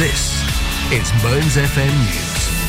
[0.00, 0.42] This
[0.92, 2.59] is Mearns FM News.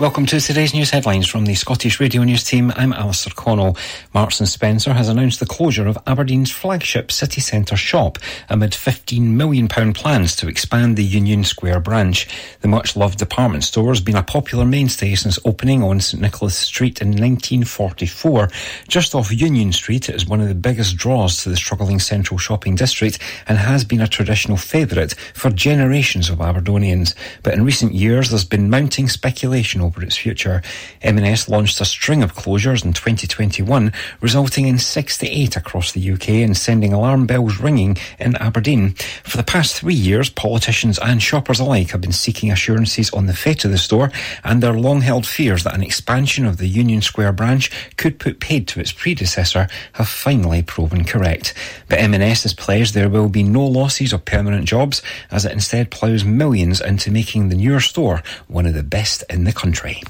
[0.00, 2.72] Welcome to today's news headlines from the Scottish Radio News team.
[2.74, 3.76] I'm Alistair Connell.
[4.12, 8.18] Marks and Spencer has announced the closure of Aberdeen's flagship city centre shop
[8.48, 12.26] amid £15 million plans to expand the Union Square branch.
[12.60, 16.56] The much loved department store has been a popular mainstay since opening on St Nicholas
[16.56, 18.48] Street in 1944.
[18.88, 22.36] Just off Union Street, it is one of the biggest draws to the struggling central
[22.36, 27.14] shopping district and has been a traditional favourite for generations of Aberdonians.
[27.44, 30.62] But in recent years, there's been mounting speculation over its future.
[31.02, 36.56] M&S launched a string of closures in 2021, resulting in 68 across the UK and
[36.56, 38.94] sending alarm bells ringing in Aberdeen.
[39.22, 43.34] For the past three years, politicians and shoppers alike have been seeking assurances on the
[43.34, 44.10] fate of the store
[44.42, 48.66] and their long-held fears that an expansion of the Union Square branch could put paid
[48.68, 51.54] to its predecessor have finally proven correct.
[51.88, 55.90] But M&S has pledged there will be no losses of permanent jobs as it instead
[55.90, 60.00] ploughs millions into making the newer store one of the best in the country country.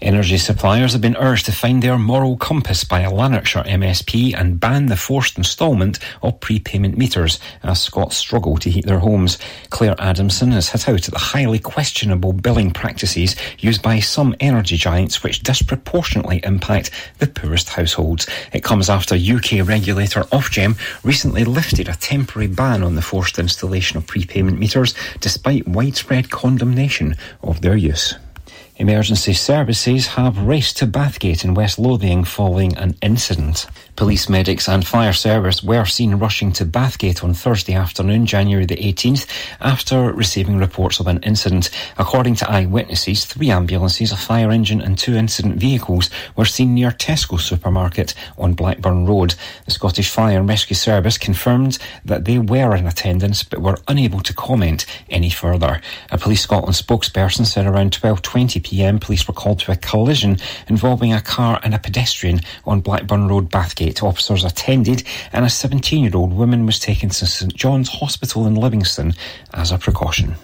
[0.00, 4.60] Energy suppliers have been urged to find their moral compass by a Lanarkshire MSP and
[4.60, 9.38] ban the forced instalment of prepayment meters as Scots struggle to heat their homes.
[9.70, 14.76] Clare Adamson has hit out at the highly questionable billing practices used by some energy
[14.76, 18.28] giants which disproportionately impact the poorest households.
[18.52, 23.96] It comes after UK regulator Ofgem recently lifted a temporary ban on the forced installation
[23.96, 28.14] of prepayment meters despite widespread condemnation of their use.
[28.76, 33.66] Emergency services have raced to Bathgate in West Lothian following an incident.
[33.96, 38.74] Police, medics, and fire service were seen rushing to Bathgate on Thursday afternoon, January the
[38.74, 39.24] 18th,
[39.60, 41.70] after receiving reports of an incident.
[41.96, 46.90] According to eyewitnesses, three ambulances, a fire engine, and two incident vehicles were seen near
[46.90, 49.36] Tesco supermarket on Blackburn Road.
[49.64, 54.20] The Scottish Fire and Rescue Service confirmed that they were in attendance but were unable
[54.22, 55.80] to comment any further.
[56.10, 58.98] A Police Scotland spokesperson said around 12:20 p.m.
[58.98, 63.50] police were called to a collision involving a car and a pedestrian on Blackburn Road,
[63.50, 63.83] Bathgate.
[64.02, 65.02] Officers attended,
[65.32, 69.14] and a 17 year old woman was taken to St John's Hospital in Livingston
[69.52, 70.36] as a precaution.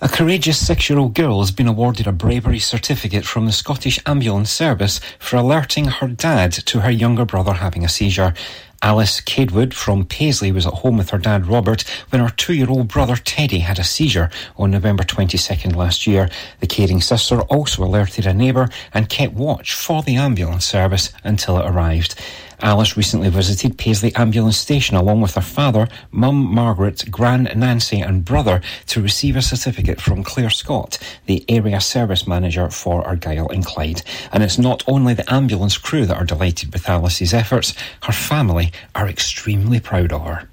[0.00, 3.98] A courageous six year old girl has been awarded a bravery certificate from the Scottish
[4.04, 8.34] Ambulance Service for alerting her dad to her younger brother having a seizure.
[8.82, 12.68] Alice Cadewood from Paisley was at home with her dad Robert when her two year
[12.68, 14.28] old brother Teddy had a seizure
[14.58, 16.28] on November 22nd last year.
[16.60, 21.58] The caring sister also alerted a neighbour and kept watch for the ambulance service until
[21.58, 22.14] it arrived.
[22.60, 28.24] Alice recently visited Paisley Ambulance Station along with her father, mum Margaret, gran Nancy, and
[28.24, 33.64] brother to receive a certificate from Claire Scott, the area service manager for Argyll and
[33.64, 34.02] Clyde.
[34.32, 38.72] And it's not only the ambulance crew that are delighted with Alice's efforts, her family
[38.94, 40.48] are extremely proud of her.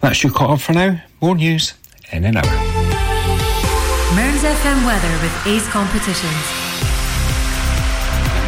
[0.00, 1.02] That's you caught up for now.
[1.20, 1.74] More news
[2.10, 2.44] in an hour.
[4.14, 6.61] Mearns FM weather with Ace Competitions.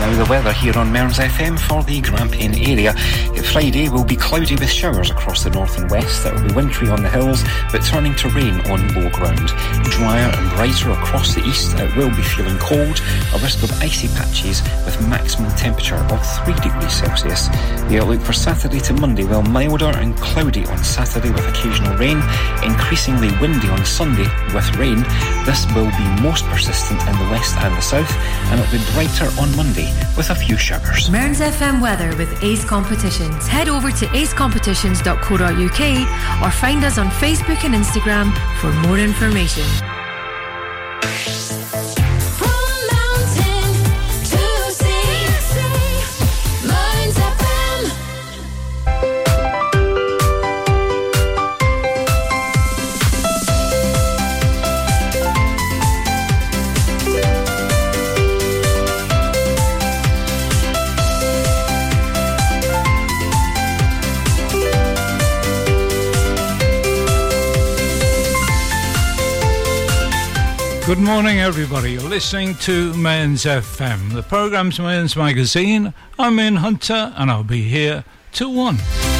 [0.04, 2.92] Now the weather here on Mearns FM for the Grampian area.
[3.52, 6.26] Friday will be cloudy with showers across the north and west.
[6.26, 7.42] It will be wintry on the hills,
[7.72, 9.48] but turning to rain on low ground.
[9.88, 11.78] Drier and brighter across the east.
[11.78, 13.00] It will be feeling cold.
[13.32, 17.48] A risk of icy patches with maximum temperature of 3 degrees Celsius.
[17.88, 21.96] The outlook for Saturday to Monday will be milder and cloudy on Saturday with occasional
[21.96, 22.20] rain.
[22.62, 25.00] Increasingly windy on Sunday with rain.
[25.46, 28.12] This will be most persistent in the west and the south,
[28.52, 31.10] and it will be brighter on Monday with a few showers.
[31.10, 33.46] Mearns FM weather with Ace Competitions.
[33.46, 39.64] Head over to acecompetitions.co.uk or find us on Facebook and Instagram for more information.
[70.86, 71.92] Good morning, everybody.
[71.92, 74.12] You're listening to Mearns FM.
[74.12, 75.94] The programme's Mearns Magazine.
[76.18, 79.13] I'm Ian Hunter, and I'll be here till 1.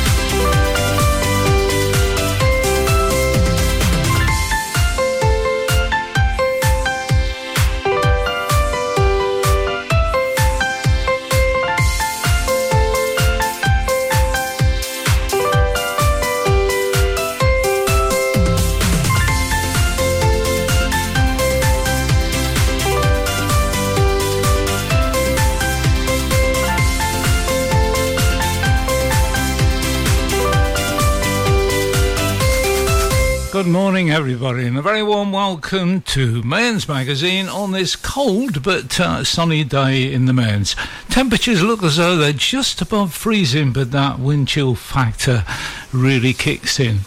[33.94, 39.22] Morning, everybody, and a very warm welcome to Mearns Magazine on this cold but uh,
[39.22, 40.74] sunny day in the Mearns.
[41.10, 45.44] Temperatures look as though they're just above freezing, but that wind chill factor
[45.92, 47.02] really kicks in.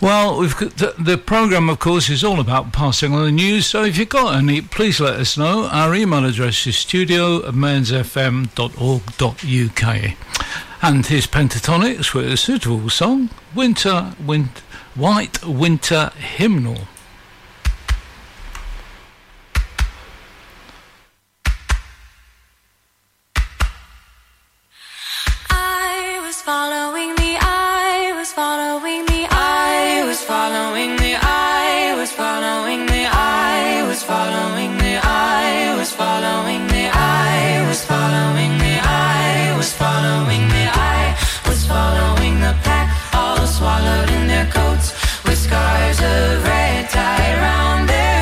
[0.00, 3.66] Well, we've got the, the programme, of course, is all about passing on the news.
[3.66, 5.66] So if you've got any, please let us know.
[5.72, 8.56] Our email address is studio at mearnsfm.org.uk.
[10.82, 14.62] And here's Pentatonix with a suitable song, Winter, Winter.
[14.96, 16.88] White Winter Hymnal.
[26.22, 26.42] was
[43.66, 44.92] swallowed in their coats
[45.24, 48.15] with scars of red tie round their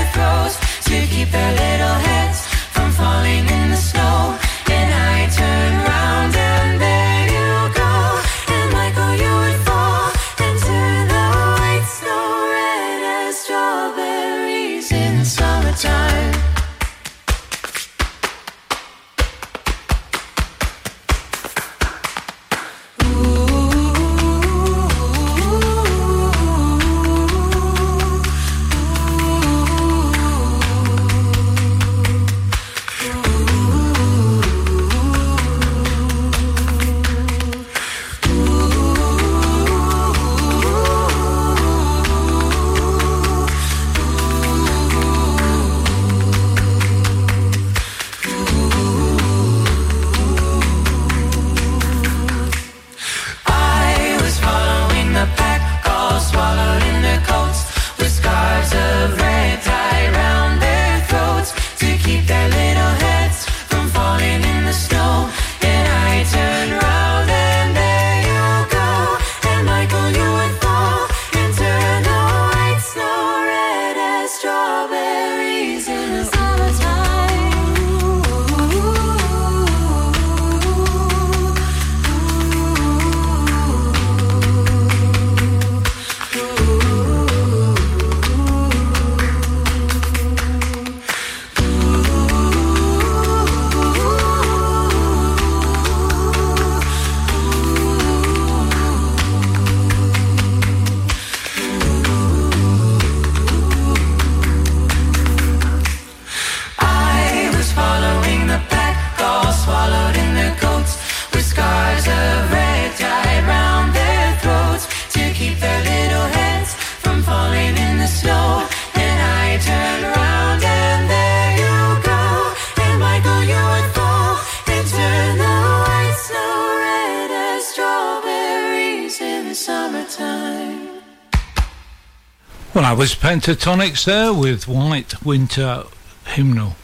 [133.24, 135.84] Pentatonix there with White Winter
[136.26, 136.76] Hymnal.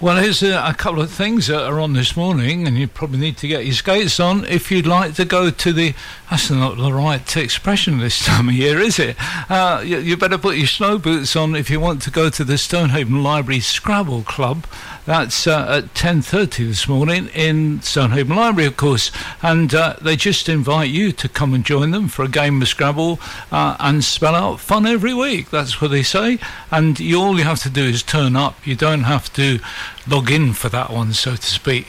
[0.00, 3.18] Well, here's a, a, couple of things that are on this morning, and you probably
[3.18, 5.94] need to get your skates on if you'd like to go to the.
[6.30, 9.16] That's not the right expression this time of year, is it?
[9.50, 12.44] Uh, you, you, better put your snow boots on if you want to go to
[12.44, 14.64] the Stonehaven Library Scrabble Club.
[15.06, 19.10] That's uh, at 10.30 this morning in Stonehaven Library, of course.
[19.42, 22.68] And uh, they just invite you to come and join them for a game of
[22.68, 23.18] Scrabble
[23.50, 25.50] uh, and spell out fun every week.
[25.50, 26.38] That's what they say.
[26.70, 28.66] And you, all you have to do is turn up.
[28.66, 29.58] You don't have to
[30.06, 31.88] log in for that one, so to speak.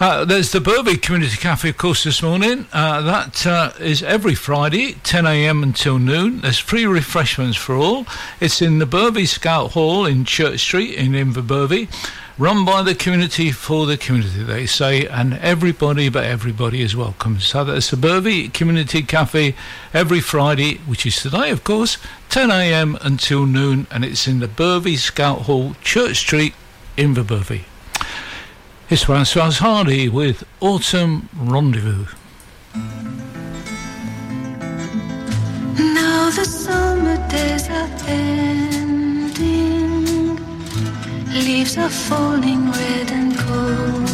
[0.00, 2.66] Uh, there's the Bervie Community Cafe, of course, this morning.
[2.72, 5.62] Uh, that uh, is every Friday, 10 a.m.
[5.62, 6.40] until noon.
[6.40, 8.06] There's free refreshments for all.
[8.40, 11.90] It's in the Bervie Scout Hall in Church Street in Inverbervie.
[12.40, 17.38] Run by the community for the community, they say, and everybody but everybody is welcome.
[17.38, 19.54] So the Bervie Community Cafe
[19.92, 21.98] every Friday, which is today, of course,
[22.30, 22.96] 10 a.m.
[23.02, 26.54] until noon, and it's in the Bervie Scout Hall, Church Street,
[26.96, 27.64] Inverbervie.
[28.88, 32.06] It's Francoise Hardy with Autumn Rendezvous.
[35.76, 39.99] Now the summer days are ending,
[41.32, 44.10] leaves are falling red and cold.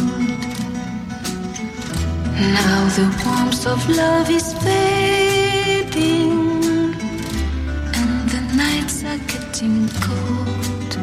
[2.57, 6.31] Now the warmth of love is fading,
[7.99, 10.93] and the nights are getting cold.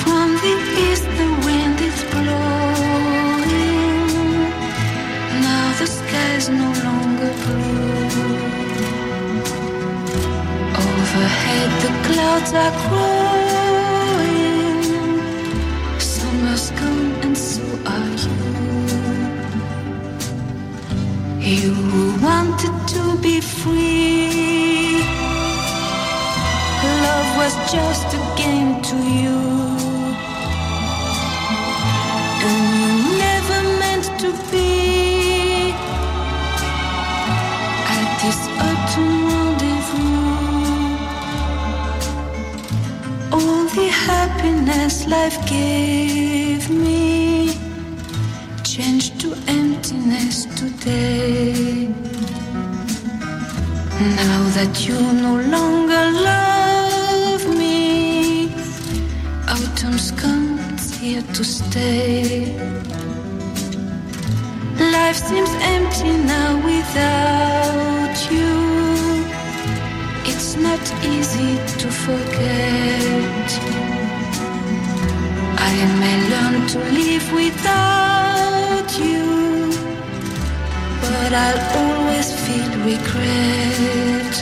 [0.00, 0.54] From the
[0.86, 3.54] east, the wind is blowing.
[5.46, 8.42] Now the sky's no longer blue.
[10.82, 13.83] Overhead, the clouds are growing.
[16.56, 18.34] Summer's come and so are you.
[21.40, 21.74] You
[22.22, 25.02] wanted to be free.
[27.02, 29.38] Love was just a game to you.
[32.46, 34.93] And you never meant to be
[44.44, 47.54] happiness life gave me
[48.62, 51.88] changed to emptiness today.
[54.20, 58.52] Now that you no longer love me,
[59.48, 62.54] autumn's come, it's here to stay.
[64.96, 68.52] Life seems empty now without you.
[70.30, 73.74] It's not easy to forget.
[75.66, 79.72] I may learn to live without you,
[81.00, 84.34] but I'll always feel regret.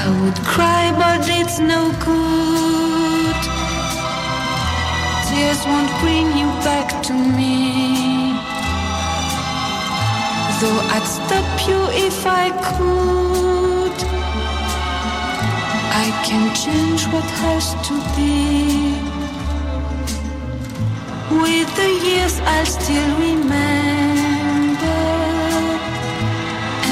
[0.00, 3.40] I would cry, but it's no good.
[5.28, 8.34] Tears won't bring you back to me.
[10.60, 13.65] Though I'd stop you if I could.
[15.98, 18.34] I can change what has to be.
[21.42, 25.00] With the years, I'll still remember.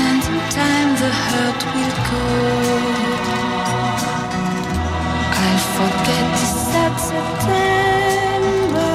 [0.05, 2.27] And in time, the hurt will go.
[5.43, 8.95] I'll forget the sad September.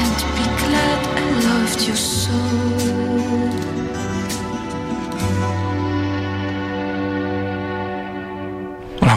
[0.00, 3.63] And be glad I loved you so.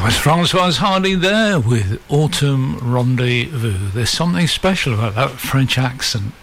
[0.08, 3.90] Was Francoise Hardy there with Autumn Rendezvous.
[3.90, 6.34] There's something special about that French accent.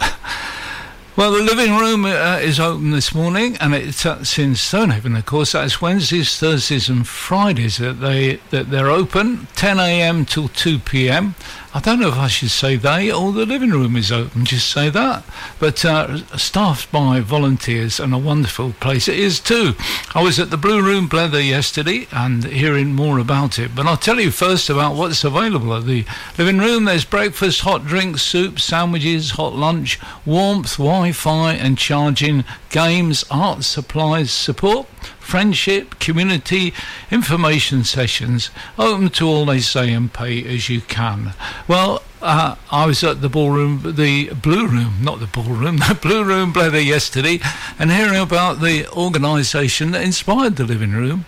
[1.17, 5.53] Well, the living room uh, is open this morning, and it's since Stonehaven, of course.
[5.53, 10.25] That's Wednesdays, Thursdays, and Fridays that they that they're open, 10 a.m.
[10.25, 11.37] till 2 p.m.
[11.77, 14.45] I don't know if I should say they or the living room is open.
[14.45, 15.25] Just say that.
[15.59, 19.73] But uh, staffed by volunteers and a wonderful place it is too.
[20.15, 23.75] I was at the Blue Room Blether yesterday and hearing more about it.
[23.75, 26.05] But I'll tell you first about what's available at the
[26.39, 26.85] living room.
[26.85, 34.31] There's breakfast, hot drinks, soup, sandwiches, hot lunch, warmth, Wi-Fi, and charging, games, art supplies,
[34.31, 34.87] support
[35.21, 36.73] friendship, community,
[37.11, 41.35] information sessions, open to all they say and pay as you can.
[41.69, 46.25] Well, uh, I was at the ballroom, the blue room, not the ballroom, the blue
[46.25, 47.41] room blether yesterday,
[47.79, 51.27] and hearing about the organisation that inspired the living room,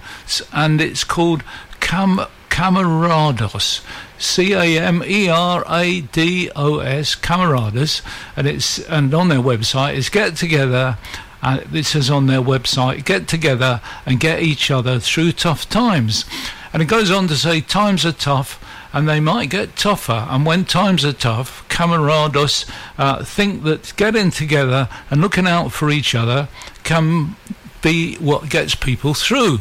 [0.52, 1.42] and it's called
[1.80, 3.82] Cam Camerados.
[4.18, 8.00] C A M E R A D O S, Camerados,
[8.34, 10.96] and it's and on their website it's get together
[11.42, 16.24] uh, it says on their website, get together and get each other through tough times.
[16.72, 20.26] And it goes on to say, times are tough and they might get tougher.
[20.28, 22.68] And when times are tough, camerados
[22.98, 26.48] uh, think that getting together and looking out for each other
[26.82, 27.36] can
[27.80, 29.60] be what gets people through.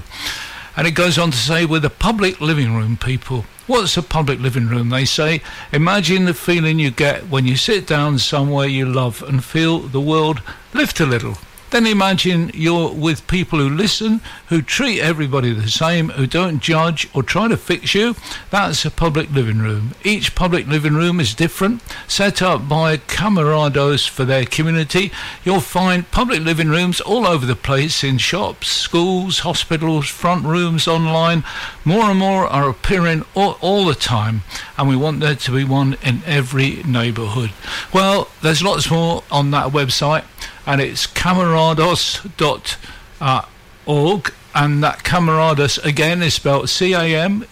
[0.78, 3.46] And it goes on to say, with a public living room, people.
[3.66, 4.90] What's a public living room?
[4.90, 5.42] They say,
[5.72, 10.02] imagine the feeling you get when you sit down somewhere you love and feel the
[10.02, 10.42] world
[10.74, 11.38] lift a little.
[11.76, 17.10] Then imagine you're with people who listen, who treat everybody the same, who don't judge
[17.14, 18.16] or try to fix you.
[18.50, 19.94] That's a public living room.
[20.02, 25.12] Each public living room is different, set up by camerados for their community.
[25.44, 30.88] You'll find public living rooms all over the place in shops, schools, hospitals, front rooms,
[30.88, 31.44] online.
[31.86, 34.42] More and more are appearing all, all the time,
[34.76, 37.52] and we want there to be one in every neighbourhood.
[37.94, 40.26] Well, there's lots more on that website
[40.66, 42.78] and it's camerados.org
[43.22, 47.44] uh, and that camerados again is spelled C-A-M-E-R-A-D-O-S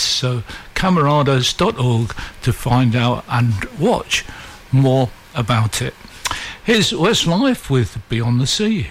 [0.00, 0.42] so
[0.74, 4.24] camerados.org to find out and watch
[4.70, 5.94] more about it.
[6.64, 8.90] Here's Westlife with Beyond the Sea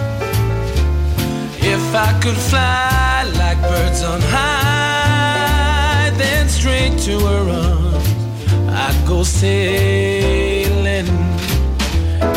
[2.03, 8.07] I could fly like birds on high, then straight to her arms
[8.69, 11.05] I'd go sailing.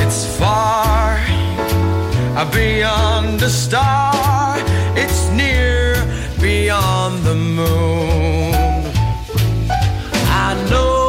[0.03, 1.17] It's far
[2.37, 4.59] uh, beyond the star,
[5.03, 5.97] it's near
[6.43, 8.55] beyond the moon.
[10.47, 11.04] I know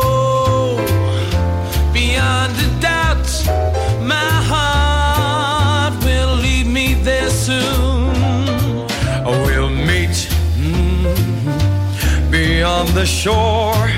[13.06, 13.90] shore,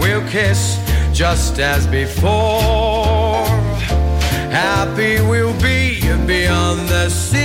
[0.00, 0.78] we'll kiss
[1.12, 3.46] just as before.
[4.50, 7.40] Happy we'll be beyond the sea,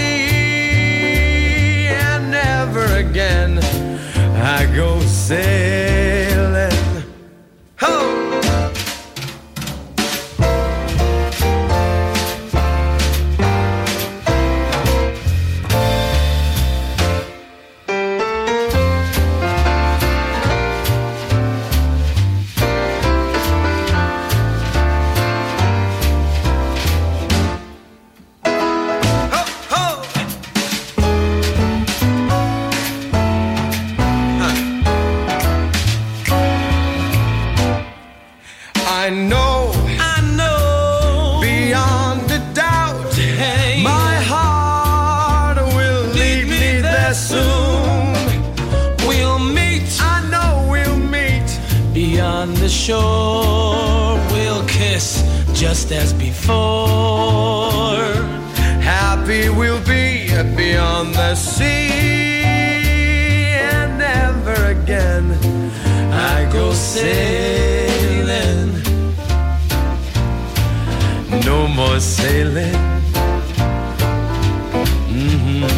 [1.87, 3.59] and never again
[4.35, 6.32] I go sailing.
[55.83, 56.55] Just as before.
[58.79, 62.73] Happy we'll be beyond the sea,
[63.53, 65.37] and never again
[66.11, 68.71] I go sailing.
[71.45, 72.75] No more sailing.
[75.09, 75.69] Mhm.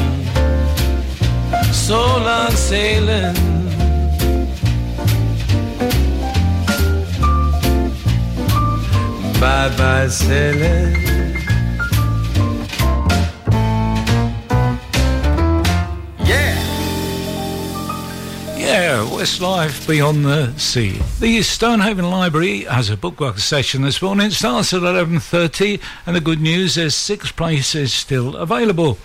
[1.71, 3.54] So long sailing.
[9.45, 10.95] Bye bye sailing.
[16.25, 16.57] Yeah.
[18.57, 20.99] Yeah, Westlife Beyond the Sea.
[21.19, 24.25] The Stonehaven Library has a Bookbug session this morning.
[24.25, 28.97] It starts at 11.30 and the good news is six places still available.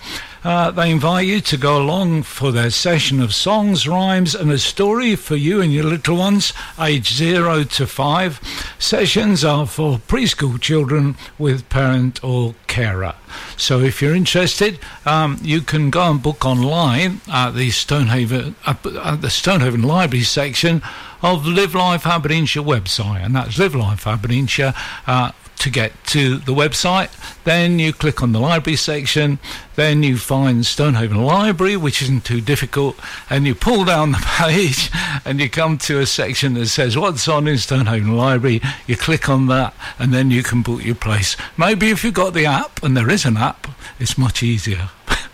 [0.43, 4.57] Uh, they invite you to go along for their session of songs, rhymes and a
[4.57, 8.75] story for you and your little ones aged 0 to 5.
[8.79, 13.13] Sessions are for preschool children with parent or carer.
[13.55, 18.81] So if you're interested, um, you can go and book online at the Stonehaven at
[18.83, 20.81] the Stonehaven Library section
[21.21, 24.73] of Live Life Aberdeenshire website, and that's Live Life Aberdeenshire.
[25.05, 27.09] Uh, to get to the website,
[27.43, 29.37] then you click on the library section,
[29.75, 34.89] then you find Stonehaven Library, which isn't too difficult, and you pull down the page
[35.23, 38.59] and you come to a section that says what's on in Stonehaven Library.
[38.87, 41.37] You click on that, and then you can book your place.
[41.57, 43.67] Maybe if you've got the app, and there is an app,
[43.99, 44.89] it's much easier.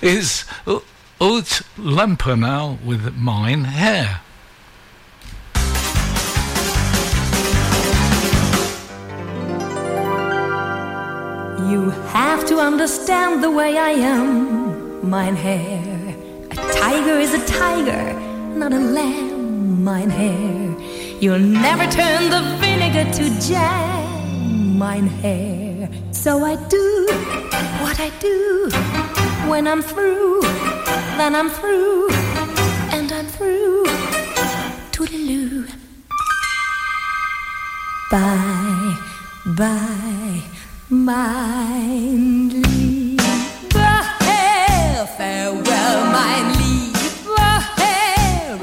[0.00, 4.20] it's Ute Lemper now with Mein Herr.
[11.70, 16.14] You have to understand the way I am, mein Herr.
[16.50, 18.12] A tiger is a tiger,
[18.54, 20.76] not a lamb, mein Herr.
[21.20, 25.88] You'll never turn the vinegar to jam, mein Herr.
[26.12, 27.06] So I do
[27.80, 28.68] what I do.
[29.48, 30.42] When I'm through,
[31.18, 32.10] then I'm through,
[32.92, 33.84] and I'm through.
[34.92, 35.66] Toodaloo.
[38.10, 38.96] Bye,
[39.56, 40.42] bye,
[40.94, 43.20] mind leave.
[45.18, 45.94] Farewell.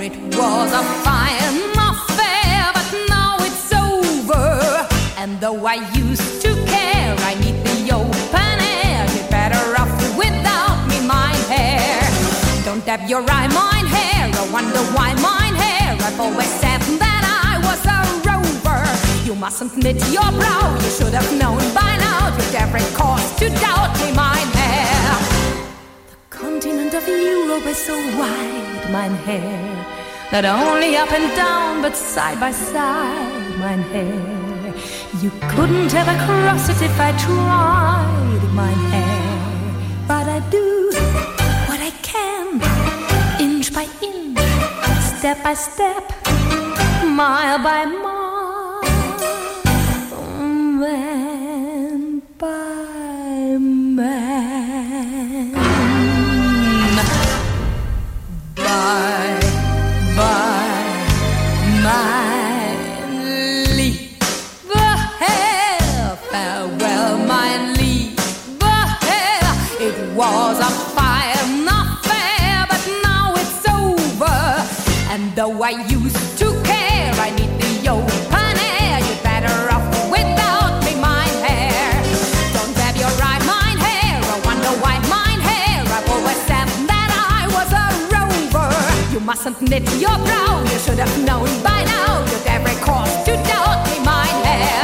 [0.02, 4.88] It was a fine affair, but now it's over.
[5.18, 9.06] And though I used to care, I need the open air.
[9.14, 9.64] You're better
[10.18, 10.98] without me.
[12.66, 14.32] Don't your eye, mein Herr.
[14.34, 15.94] I wonder why mein Herr.
[16.02, 16.71] I've always said
[19.32, 20.78] You mustn't knit your brow.
[20.84, 22.36] You should have known by now.
[22.36, 25.16] You'd every cause to doubt me, mein Herr.
[26.10, 29.86] The continent of Europe is so wide, mein Herr.
[30.34, 34.74] Not only up and down, but side by side, mein Herr.
[35.24, 40.08] You couldn't ever cross it if I tried, mein Herr.
[40.10, 40.92] But I do
[41.70, 42.60] what I can,
[43.40, 44.40] inch by inch,
[45.16, 46.04] step by step,
[47.06, 48.21] mile by mile.
[54.02, 55.52] man.
[58.56, 59.40] Bye,
[60.18, 61.08] bye,
[61.86, 62.06] my
[63.78, 64.18] leave
[65.24, 66.18] hair.
[66.32, 68.18] Farewell, my leave
[69.08, 69.44] hair.
[69.88, 74.40] It was a fire, not fair, but now it's over.
[75.14, 76.41] And though I used
[89.32, 90.62] mustn't knit your brow.
[90.72, 92.20] You should have known by now.
[92.32, 94.84] You'd every cause to doubt me, mein Herr.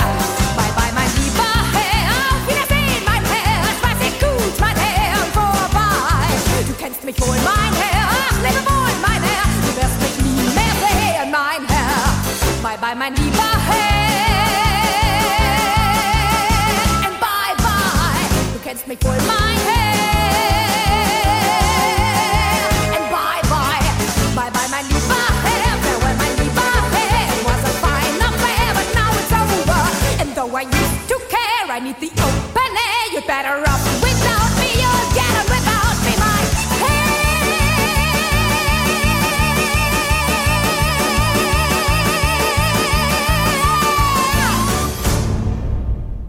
[0.55, 2.07] Bye bye, my diva hair.
[2.31, 3.60] Auf Wiedersehen, mein Herr.
[3.71, 5.17] Es weiß ich gut, mein Herr.
[5.36, 6.31] Vorbei.
[6.65, 8.07] Du kennst mich wohl, mein Herr.
[8.23, 9.45] Ach, lebe wohl, mein Herr.
[9.65, 12.07] Du wirst mich nie mehr sehen, mein Herr.
[12.63, 14.47] Bye bye, mein lieber Herr.
[17.05, 18.23] And bye bye.
[18.53, 19.19] Du kennst mich wohl,
[31.99, 33.13] the open air.
[33.13, 33.57] You're better
[34.01, 34.71] without me.
[35.13, 36.38] Get it without me, my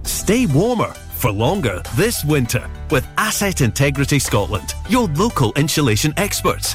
[0.04, 6.74] Stay warmer for longer this winter with Asset Integrity Scotland, your local insulation experts.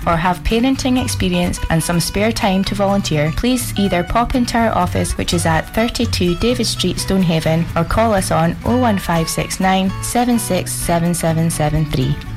[0.07, 4.71] or have parenting experience and some spare time to volunteer, please either pop into our
[4.71, 12.30] office which is at 32 David Street, Stonehaven or call us on 01569 767773.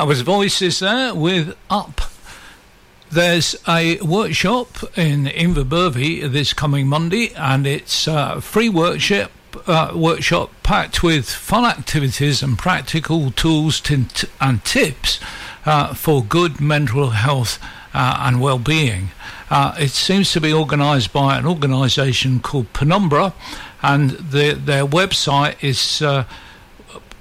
[0.00, 2.00] That was Voices there with Up.
[3.10, 9.30] There's a workshop in Inverbervie this coming Monday, and it's a free workshop.
[9.66, 14.06] Uh, workshop packed with fun activities and practical tools t-
[14.40, 15.20] and tips
[15.66, 17.58] uh, for good mental health
[17.92, 19.10] uh, and well-being.
[19.50, 23.34] Uh, it seems to be organised by an organisation called Penumbra,
[23.82, 26.24] and the, their website is uh,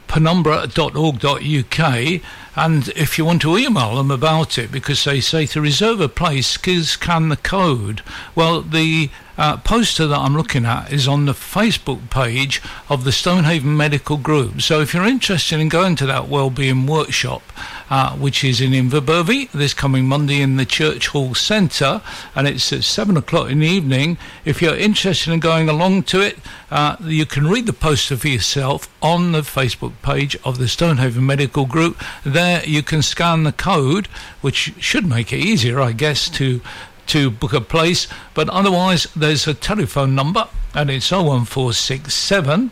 [0.07, 2.21] penumbra.org.uk
[2.59, 6.09] and if you want to email them about it because they say to reserve a
[6.09, 8.01] place scan the code.
[8.35, 13.13] Well the uh, poster that I'm looking at is on the Facebook page of the
[13.13, 14.61] Stonehaven Medical Group.
[14.61, 17.41] So if you're interested in going to that wellbeing workshop
[17.89, 22.01] uh, which is in Inverbervie this coming Monday in the Church Hall Centre
[22.35, 26.21] and it's at 7 o'clock in the evening if you're interested in going along to
[26.21, 26.37] it
[26.71, 31.25] uh, you can read the poster for yourself on the Facebook page of the Stonehaven
[31.25, 32.01] Medical Group.
[32.23, 34.07] There you can scan the code,
[34.41, 36.61] which should make it easier, I guess, to
[37.07, 38.07] to book a place.
[38.35, 42.71] But otherwise, there's a telephone number, and it's 01467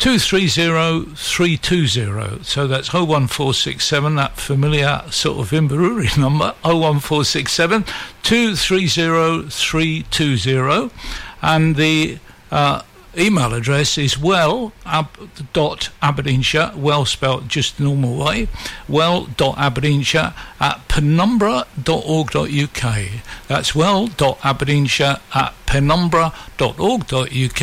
[0.00, 2.42] 230 320.
[2.42, 7.84] So that's 01467, that familiar sort of Inverurie number, 01467
[8.22, 10.90] 230 320.
[11.42, 12.18] And the
[12.50, 12.82] uh,
[13.16, 15.08] email address is well ab,
[15.52, 18.46] dot aberdeenshire well spelt just the normal way
[18.88, 23.08] well dot aberdeenshire at penumbra.org.uk
[23.48, 27.62] that's well dot aberdeenshire at penumbra.org.uk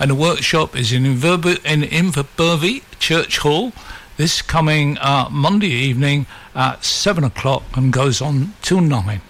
[0.00, 3.72] and the workshop is in Inverb- in Inverbervie Church Hall
[4.16, 9.20] this coming uh, Monday evening at 7 o'clock and goes on till 9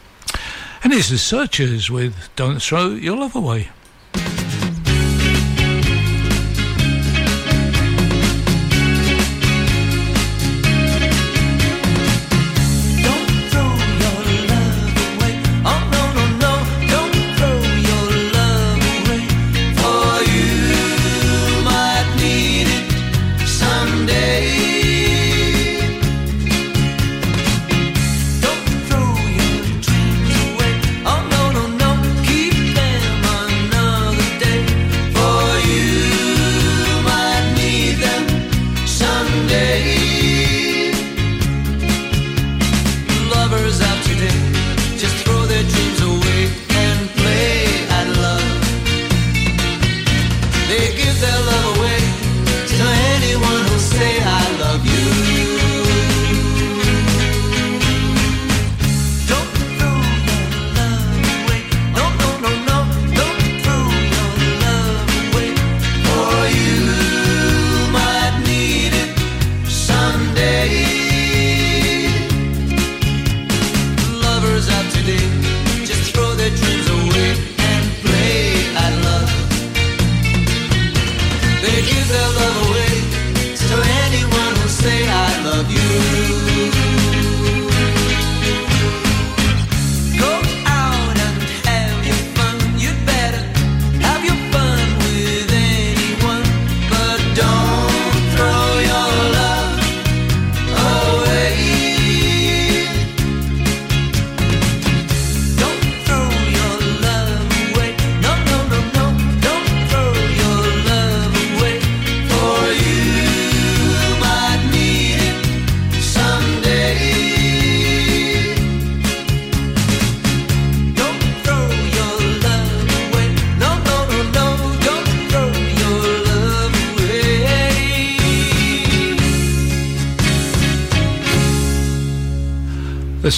[0.84, 3.70] and it's the Searchers with Don't Throw Your Love Away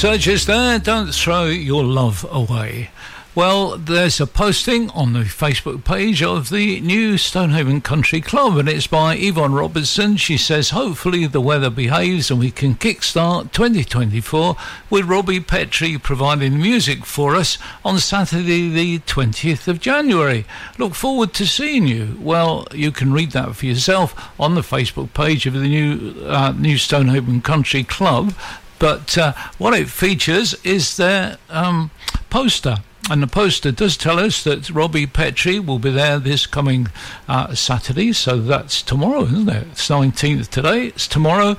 [0.04, 0.78] Is there.
[0.78, 2.90] Don't throw your love away.
[3.34, 8.68] Well, there's a posting on the Facebook page of the new Stonehaven Country Club, and
[8.68, 10.16] it's by Yvonne Robertson.
[10.16, 14.56] She says, Hopefully, the weather behaves and we can kickstart 2024
[14.88, 20.46] with Robbie Petrie providing music for us on Saturday, the 20th of January.
[20.78, 22.16] Look forward to seeing you.
[22.20, 26.52] Well, you can read that for yourself on the Facebook page of the new, uh,
[26.52, 28.32] new Stonehaven Country Club.
[28.78, 31.90] But uh, what it features is their um,
[32.30, 32.78] poster.
[33.10, 36.88] And the poster does tell us that Robbie Petrie will be there this coming
[37.26, 38.12] uh, Saturday.
[38.12, 39.66] So that's tomorrow, isn't it?
[39.72, 40.88] It's 19th today.
[40.88, 41.56] It's tomorrow.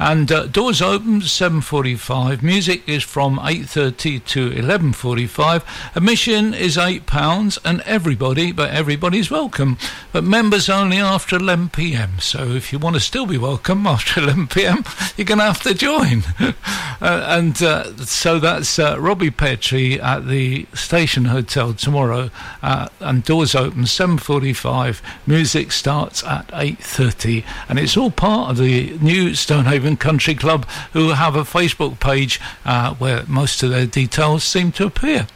[0.00, 2.42] And uh, doors open 7.45.
[2.42, 5.62] Music is from 8.30 to 11.45.
[5.94, 9.76] Admission is £8 and everybody, but everybody's welcome.
[10.10, 12.22] But members only after 11pm.
[12.22, 15.74] So if you want to still be welcome after 11pm, you're going to have to
[15.74, 16.22] join.
[17.02, 22.30] uh, and uh, so that's uh, Robbie Petrie at the Station Hotel tomorrow.
[22.62, 25.02] Uh, and doors open 7.45.
[25.26, 27.44] Music starts at 8.30.
[27.68, 32.40] And it's all part of the new Stonehaven Country Club who have a Facebook page
[32.64, 35.26] uh, where most of their details seem to appear.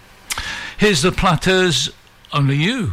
[0.79, 1.91] Here's the Platters,
[2.33, 2.93] Only You.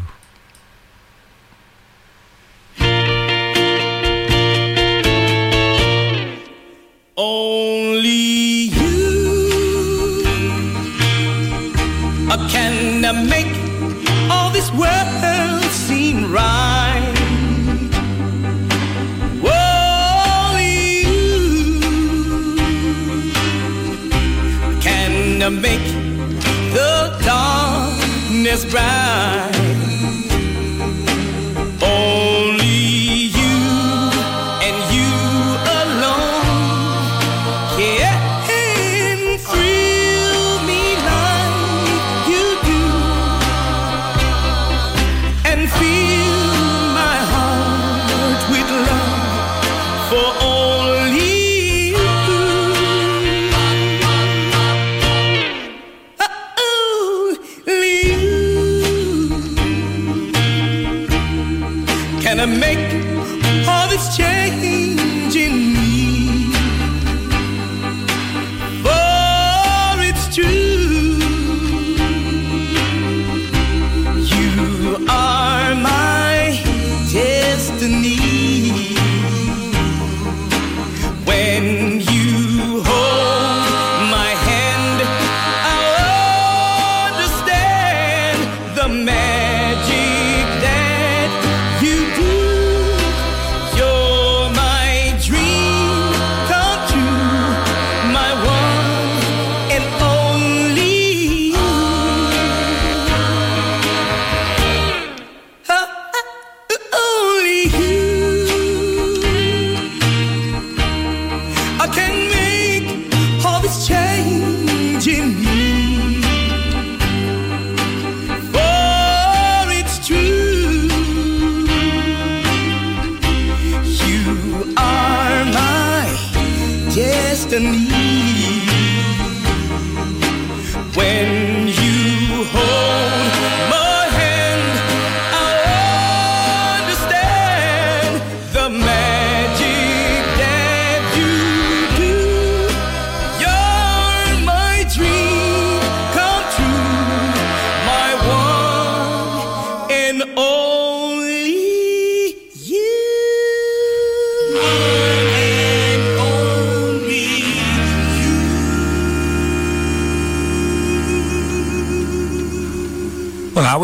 [7.17, 9.11] Only you
[12.49, 13.47] can make
[14.29, 16.70] all this world seem right.
[25.41, 25.83] Uh, make
[26.73, 29.60] the darkness bright.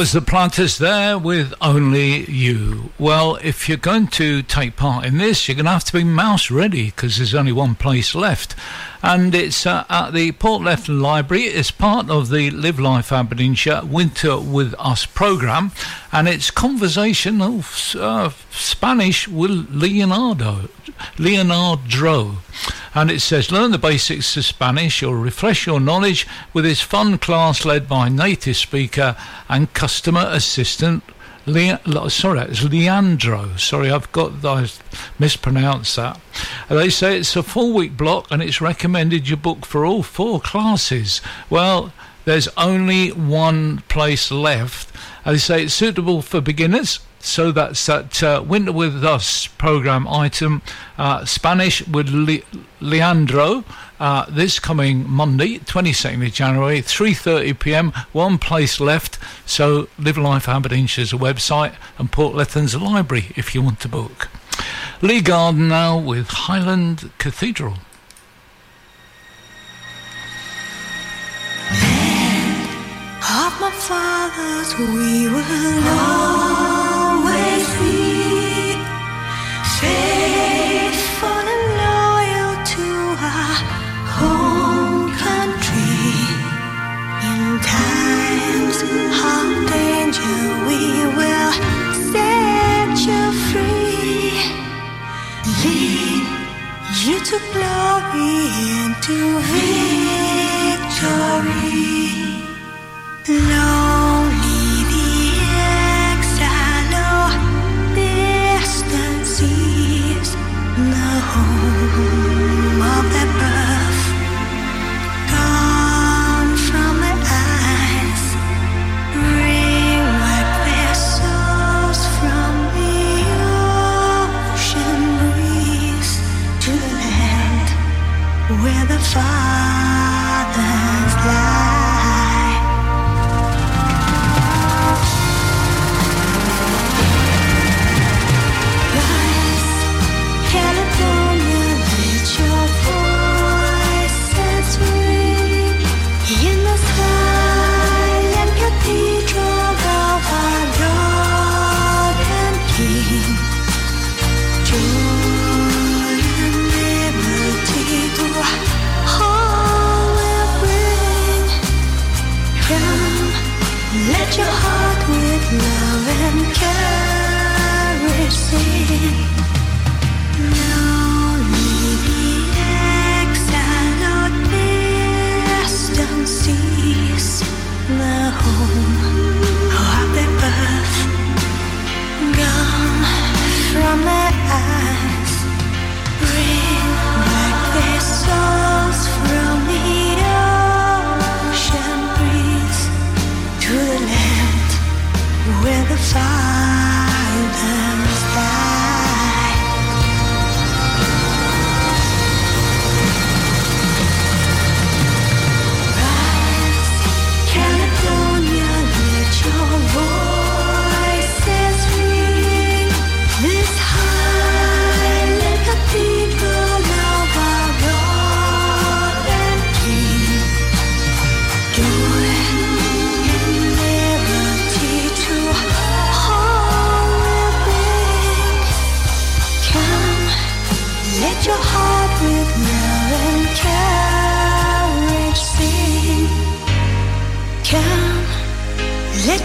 [0.07, 2.91] Was the Platters there with only you.
[2.97, 6.05] Well, if you're going to take part in this, you're going to have to be
[6.05, 8.55] mouse ready because there's only one place left.
[9.07, 11.43] And it's uh, at the Port Lethen Library.
[11.43, 15.71] It's part of the Live Life Aberdeenshire Winter with Us programme.
[16.11, 17.63] And it's conversational
[17.95, 20.67] uh, Spanish with Leonardo.
[21.17, 22.39] Leonardo.
[22.93, 27.17] And it says, learn the basics of Spanish or refresh your knowledge with this fun
[27.17, 29.15] class led by native speaker
[29.47, 31.01] and customer assistant
[31.47, 33.55] Le- sorry, it's Leandro.
[33.55, 34.67] Sorry, I've got I
[35.17, 36.19] mispronounced that.
[36.69, 40.41] They say it's a four week block and it's recommended you book for all four
[40.41, 41.21] classes.
[41.49, 41.93] Well,
[42.25, 44.91] there's only one place left.
[45.25, 50.61] They say it's suitable for beginners so that's that uh, Winter with Us program item.
[50.97, 53.63] Uh, Spanish with Le- Leandro.
[53.99, 57.91] Uh, this coming Monday, 22nd of January, 3:30 p.m.
[58.11, 59.17] One place left.
[59.45, 64.29] So Live Life Aberdeenshire's website and Port Lethen's library if you want to book.
[65.01, 67.77] Lee Garden now with Highland Cathedral.
[73.29, 75.27] of my fathers we
[97.07, 98.35] you to glory
[98.83, 99.17] and to
[100.83, 101.07] victory.
[103.29, 104.16] Lonely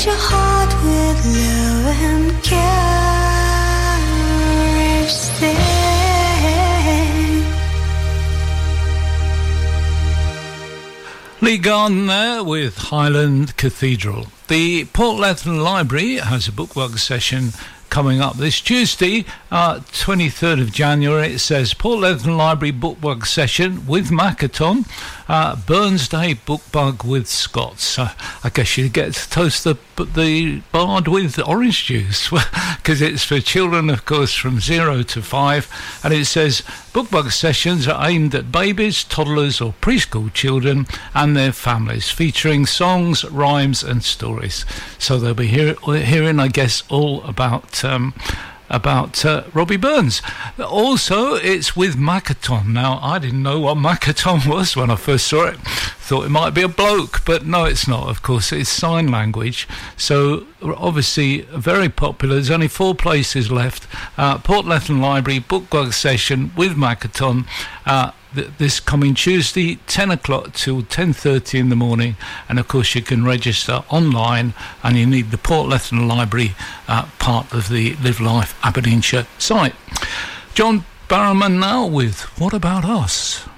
[0.04, 2.32] your heart with love and
[5.08, 5.56] sing.
[11.40, 14.26] Lee Garden there with Highland Cathedral.
[14.48, 17.50] The Port Lethen Library has a Bookbug session
[17.92, 21.34] coming up this Tuesday, uh, 23rd of January.
[21.34, 24.86] It says Port Lethen Library Bookbug session with Makaton,
[25.28, 27.98] uh, Burns Day book bug with Scots.
[27.98, 28.12] Uh,
[28.42, 32.30] I guess you get to toast the the bard with orange juice
[32.76, 35.68] because it's for children, of course, from zero to five.
[36.02, 36.62] And it says
[36.92, 43.24] bookbug sessions are aimed at babies, toddlers, or preschool children and their families, featuring songs,
[43.24, 44.64] rhymes, and stories.
[44.98, 47.84] So they'll be hear- hearing, I guess, all about.
[47.84, 48.14] Um,
[48.72, 50.22] about uh, Robbie Burns.
[50.58, 52.68] Also, it's with Makaton.
[52.68, 55.58] Now, I didn't know what Makaton was when I first saw it.
[55.58, 58.08] Thought it might be a bloke, but no, it's not.
[58.08, 59.68] Of course, it's sign language.
[59.96, 62.36] So, obviously, very popular.
[62.36, 63.86] There's only four places left.
[64.16, 67.46] Uh, Port Lethen Library Bookbug session with Makaton.
[67.86, 72.16] Uh, this coming Tuesday, 10 o'clock till 10.30 in the morning.
[72.48, 76.54] And of course, you can register online and you need the Port Lethen Library
[76.88, 79.74] uh, part of the Live Life Aberdeenshire site.
[80.54, 83.48] John Barrowman now with What About Us?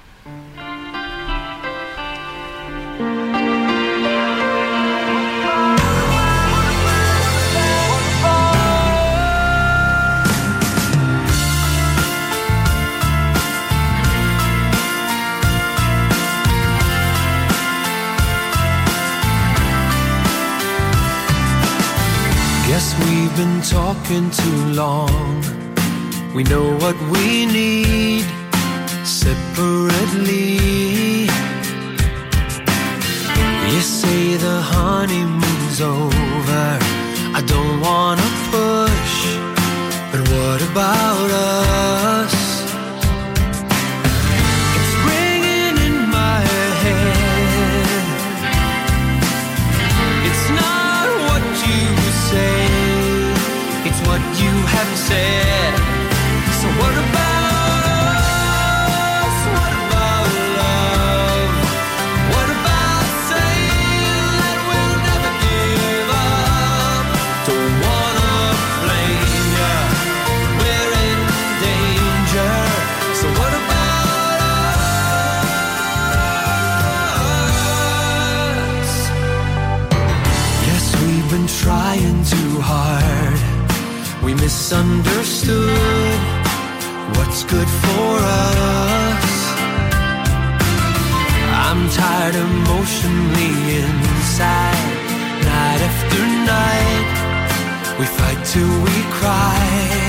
[23.37, 25.43] We've been talking too long.
[26.33, 28.25] We know what we need
[29.03, 30.57] separately.
[33.73, 36.79] You say the honeymoon's over.
[37.37, 39.15] I don't wanna push,
[40.11, 42.34] but what about us?
[84.45, 86.19] Misunderstood
[87.15, 88.11] what's good for
[88.53, 89.35] us.
[91.65, 94.89] I'm tired emotionally inside.
[95.49, 96.21] Night after
[96.53, 97.07] night,
[97.99, 100.04] we fight till we cry.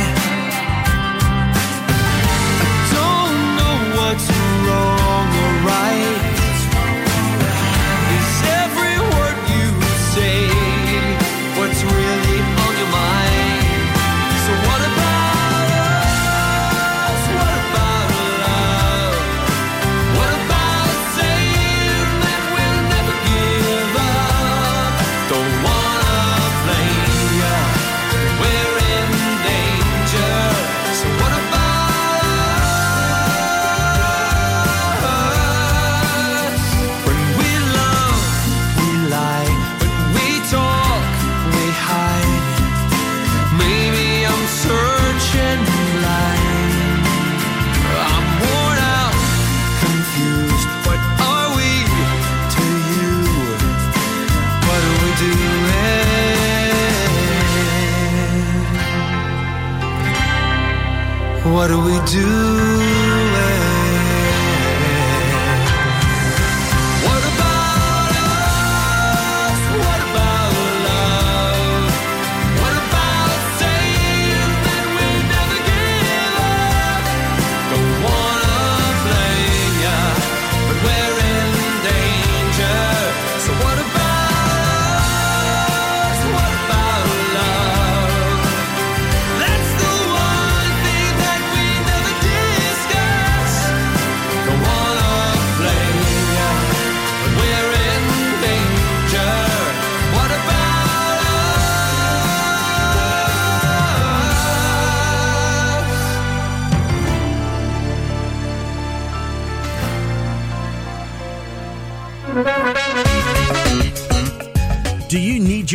[61.66, 62.55] What are we doing?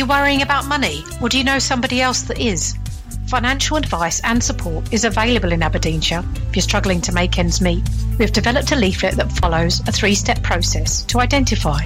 [0.00, 2.74] You worrying about money, or do you know somebody else that is?
[3.28, 7.86] Financial advice and support is available in Aberdeenshire if you're struggling to make ends meet.
[8.18, 11.84] We have developed a leaflet that follows a three step process to identify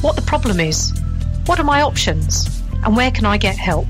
[0.00, 0.98] what the problem is,
[1.44, 3.88] what are my options, and where can I get help.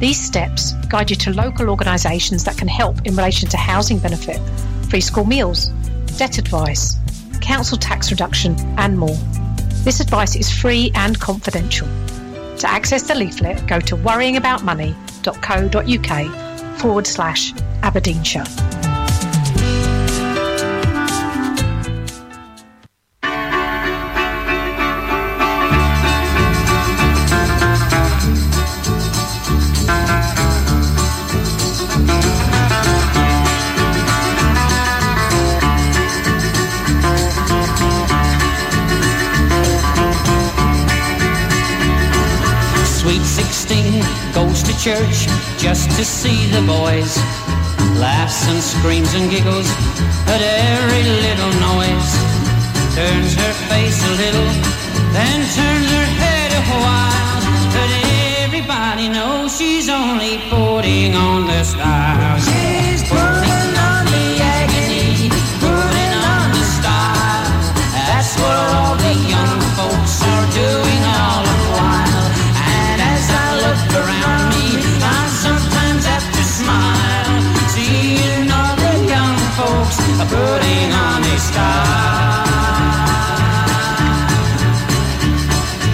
[0.00, 4.40] These steps guide you to local organisations that can help in relation to housing benefit,
[4.90, 5.68] free school meals,
[6.18, 6.96] debt advice,
[7.40, 9.16] council tax reduction, and more.
[9.84, 11.86] This advice is free and confidential.
[12.62, 17.52] To access the leaflet, go to worryingaboutmoney.co.uk forward slash
[17.82, 18.44] Aberdeenshire.
[44.82, 45.28] Church
[45.58, 47.16] just to see the boys.
[48.02, 49.70] Laughs and screams and giggles
[50.26, 52.10] at every little noise.
[52.90, 54.50] Turns her face a little,
[55.14, 57.42] then turns her head a while.
[57.78, 58.12] Every
[58.42, 62.61] everybody knows she's only putting on the style.
[80.32, 82.52] Putting on a style.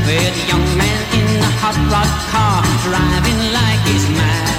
[0.06, 4.54] With a young man in a hot rod car, driving like he's mad.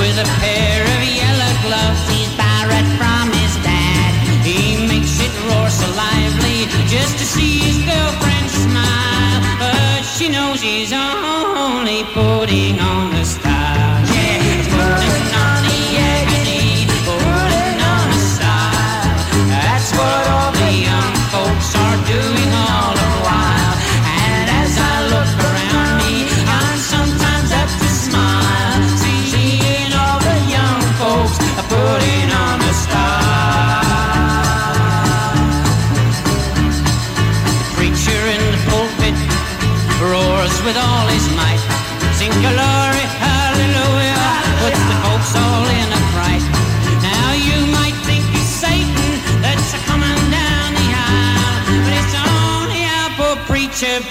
[0.00, 4.12] With a pair of yellow gloves he's borrowed from his dad.
[4.48, 4.60] He
[4.92, 6.58] makes it roar so lively
[6.94, 9.40] just to see his girlfriend smile.
[9.60, 13.25] But she knows he's only putting on the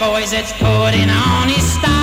[0.06, 1.95] boys that's putting on his style.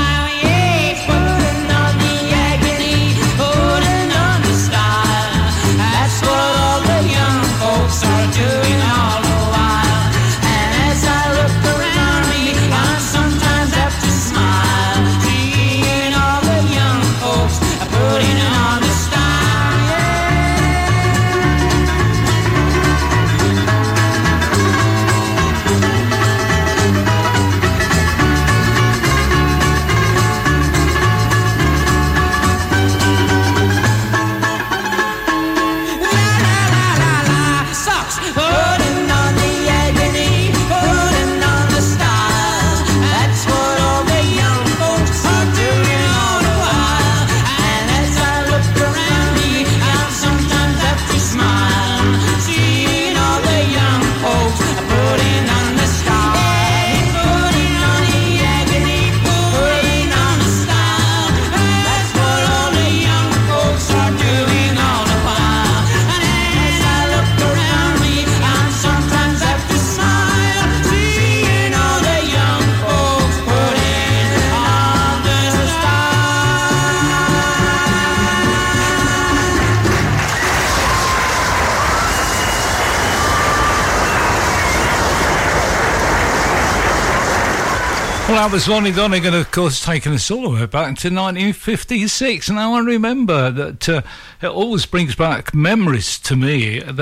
[88.43, 92.51] That was Lonnie Donegan, of course, taking us all the way back to 1956.
[92.51, 94.03] Now, I remember that uh,
[94.40, 96.97] it always brings back memories to me of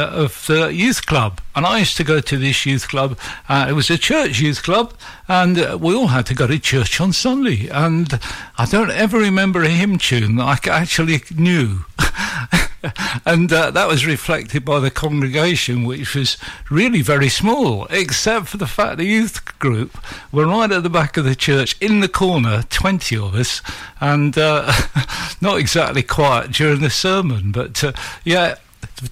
[0.46, 1.40] the youth club.
[1.56, 3.18] And I used to go to this youth club.
[3.48, 4.92] Uh, it was a church youth club,
[5.28, 7.68] and uh, we all had to go to church on Sunday.
[7.68, 8.20] And
[8.58, 11.86] I don't ever remember a hymn tune that I actually knew.
[13.26, 16.36] and uh, that was reflected by the congregation, which was
[16.70, 19.98] really very small, except for the fact the youth group
[20.32, 23.62] were right at the back of the church in the corner, 20 of us,
[24.00, 24.72] and uh,
[25.40, 27.92] not exactly quiet during the sermon, but uh,
[28.24, 28.56] yeah.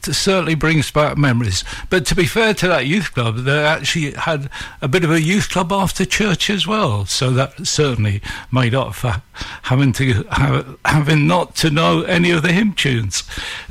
[0.02, 1.64] Certainly brings back memories.
[1.90, 5.20] But to be fair to that youth club, they actually had a bit of a
[5.20, 7.06] youth club after church as well.
[7.06, 8.20] So that certainly
[8.52, 9.22] made up for
[9.62, 13.22] having to have, having not to know any of the hymn tunes.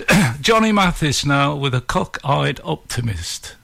[0.42, 3.56] Johnny Mathis now with a cock-eyed optimist.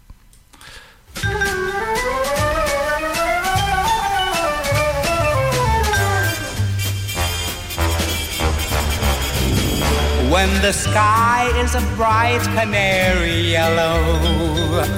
[10.33, 14.01] When the sky is a bright canary yellow,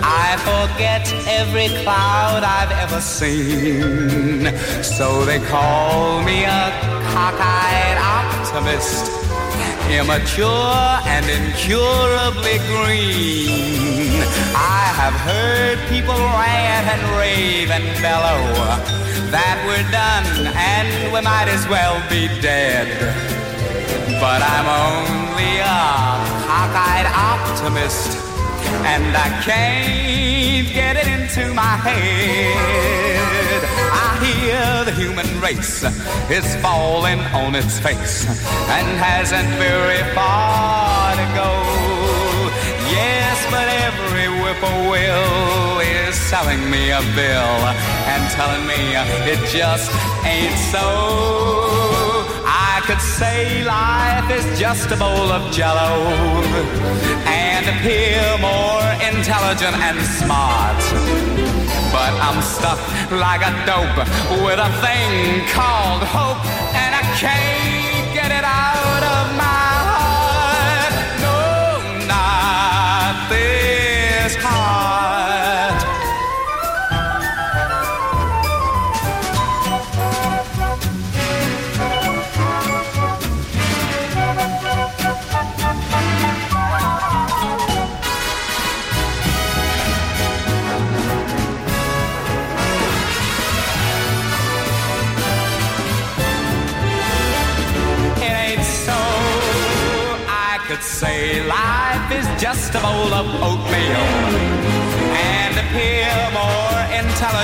[0.02, 4.48] I forget every cloud I've ever seen.
[4.82, 6.72] So they call me a
[7.12, 9.12] cockeyed optimist,
[9.92, 14.24] immature and incurably green.
[14.56, 18.40] I have heard people rant and rave and bellow
[19.36, 23.35] that we're done and we might as well be dead.
[24.20, 25.82] But I'm only a
[26.48, 28.18] cockeyed optimist,
[28.86, 33.62] and I can't get it into my head.
[33.92, 35.84] I hear the human race
[36.30, 41.52] is falling on its face and hasn't very far to go.
[42.92, 47.60] Yes, but every whippoorwill is selling me a bill
[48.12, 48.96] and telling me
[49.32, 49.92] it just
[50.26, 51.75] ain't so.
[52.86, 56.06] Could say life is just a bowl of jello
[57.26, 60.78] and appear more intelligent and smart.
[61.92, 62.80] But I'm stuck
[63.12, 63.98] like a dope
[64.46, 67.85] with a thing called hope, and I can't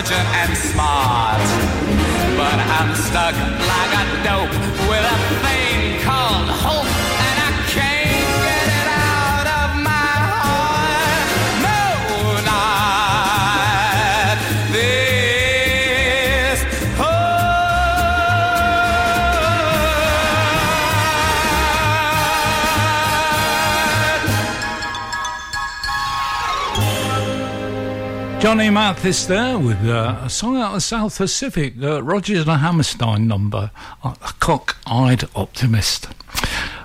[0.01, 1.41] intelligent and smart.
[2.37, 4.49] But I'm stuck like a dope
[4.89, 5.70] with a thing
[28.41, 32.59] Johnny Mathis there with uh, a song out of the South Pacific, uh, Rodgers and
[32.59, 33.69] Hammerstein number,
[34.03, 36.07] uh, A Cock-Eyed Optimist.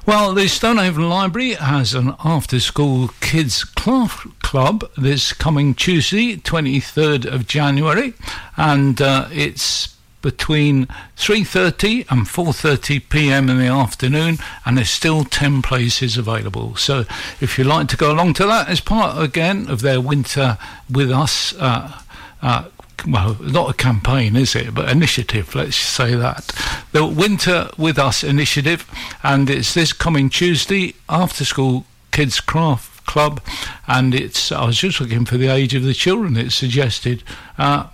[0.04, 7.46] Well, the Stonehaven Library has an after-school kids craft club this coming Tuesday, 23rd of
[7.46, 8.12] January,
[8.58, 9.95] and uh, it's
[10.26, 13.48] between 3.30 and 4.30 p.m.
[13.48, 17.04] in the afternoon and there's still 10 places available so
[17.40, 20.58] if you'd like to go along to that as part again of their winter
[20.90, 22.00] with us uh,
[22.42, 22.64] uh,
[23.06, 24.74] well, not a campaign, is it?
[24.74, 26.46] But initiative, let's say that.
[26.90, 28.84] The Winter with Us initiative,
[29.22, 33.40] and it's this coming Tuesday after school kids craft club,
[33.86, 34.50] and it's.
[34.50, 36.36] I was just looking for the age of the children.
[36.36, 37.22] It's suggested.
[37.58, 37.86] Uh,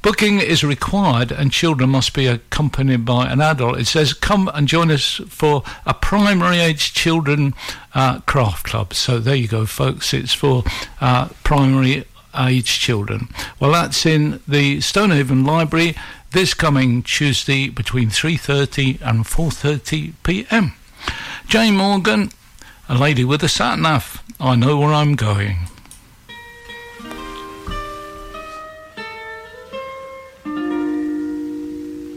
[0.00, 3.78] Booking is required and children must be accompanied by an adult.
[3.78, 7.54] It says, come and join us for a primary age children
[7.94, 8.94] uh, craft club.
[8.94, 10.14] So there you go, folks.
[10.14, 10.62] It's for
[11.00, 12.04] uh, primary
[12.38, 13.28] age children.
[13.58, 15.96] Well, that's in the Stonehaven Library
[16.30, 20.74] this coming Tuesday between 3.30 and 4.30 p.m.
[21.46, 22.30] Jane Morgan,
[22.88, 24.22] a lady with a sat nav.
[24.38, 25.56] I know where I'm going.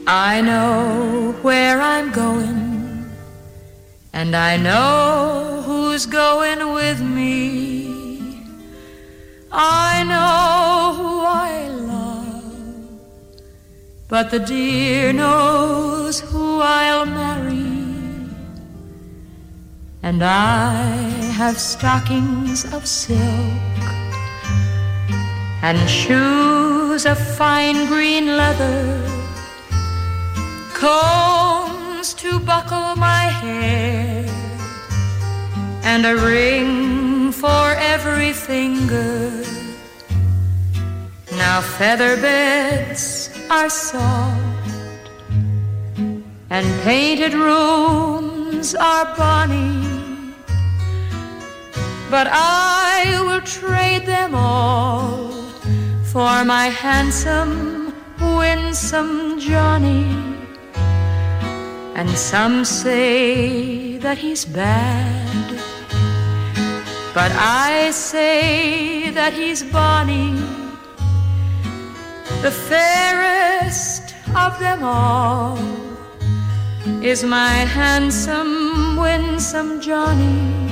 [0.08, 3.10] I know where I'm going,
[4.14, 8.44] and I know who's going with me.
[9.52, 13.00] I know who I love,
[14.08, 17.70] but the dear knows who I'll marry.
[20.04, 20.84] And I
[21.38, 23.20] have stockings of silk
[25.62, 29.21] and shoes of fine green leather
[30.82, 34.26] combs to buckle my hair,
[35.84, 39.30] and a ring for every finger.
[41.38, 45.06] Now feather beds are soft,
[46.50, 49.86] and painted rooms are bonny.
[52.10, 55.30] But I will trade them all
[56.12, 60.31] for my handsome, winsome Johnny.
[61.94, 65.48] And some say that he's bad,
[67.14, 70.32] but I say that he's bonny,
[72.42, 75.60] the fairest of them all
[77.04, 80.72] is my handsome, winsome Johnny.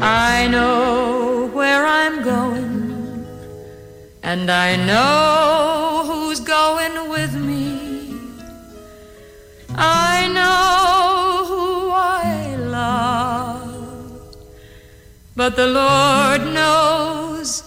[0.00, 3.26] I know where I'm going,
[4.22, 7.49] and I know who's going with me.
[9.82, 14.36] I know who I love,
[15.34, 17.62] but the Lord knows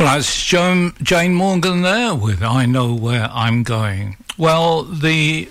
[0.00, 4.16] Well, that's Joan, Jane Morgan there with I Know Where I'm Going.
[4.36, 5.48] Well, the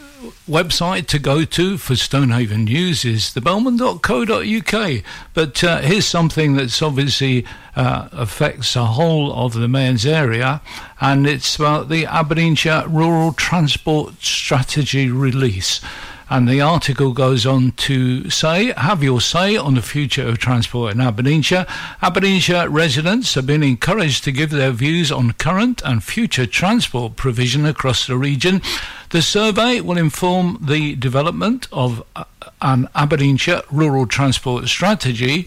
[0.48, 5.04] website to go to for Stonehaven News is thebellman.co.uk.
[5.34, 10.62] But uh, here's something that's obviously uh, affects the whole of the Mearns area,
[11.02, 15.82] and it's about the Aberdeenshire Rural Transport Strategy release.
[16.34, 20.96] And the article goes on to say, have your say on the future of transport
[20.96, 21.68] in Aberdeenshire.
[22.02, 27.68] Aberdeenshire residents have been encouraged to give their views on current and future transport provision
[27.68, 28.64] across the region.
[29.12, 32.24] The survey will inform the development of uh,
[32.64, 35.46] an Aberdeenshire rural transport strategy.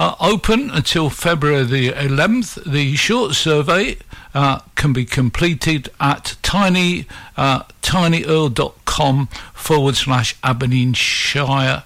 [0.00, 2.64] Open until February the 11th.
[2.64, 3.98] The short survey
[4.34, 11.82] uh, can be completed at tiny uh, tinyurl.com forward slash Aberdeenshire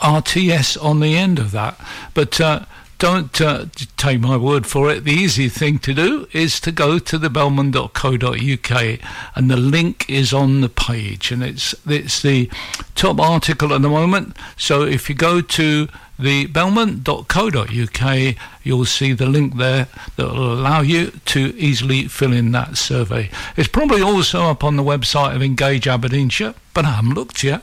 [0.00, 1.78] RTS on the end of that.
[2.14, 2.64] But uh,
[3.00, 3.64] don't uh,
[3.96, 5.04] take my word for it.
[5.04, 8.98] The easy thing to do is to go to the bellman.co.uk
[9.34, 12.50] and the link is on the page and it's it's the
[12.94, 14.36] top article at the moment.
[14.58, 15.88] So if you go to
[16.18, 22.52] the bellman.co.uk you'll see the link there that will allow you to easily fill in
[22.52, 23.30] that survey.
[23.56, 27.62] It's probably also up on the website of Engage Aberdeenshire, but I haven't looked yet.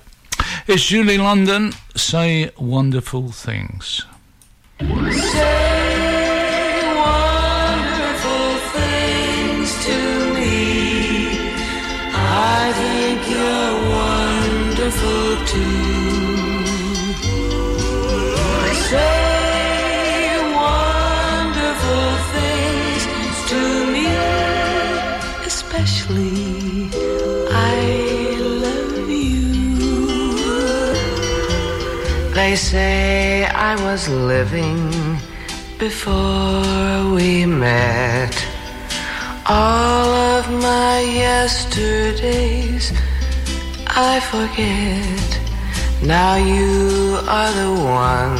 [0.65, 4.03] It's Julie London, Say Wonderful Things.
[4.79, 4.83] I
[12.75, 16.26] think you're wonderful too.
[32.47, 34.79] They say I was living
[35.77, 38.35] before we met.
[39.45, 42.93] All of my yesterdays
[43.87, 45.27] I forget.
[46.01, 48.39] Now you are the one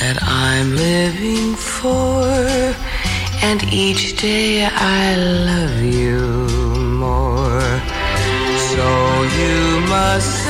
[0.00, 2.28] that I'm living for.
[3.48, 5.16] And each day I
[5.50, 6.20] love you
[7.00, 7.64] more.
[8.68, 8.86] So
[9.38, 10.41] you must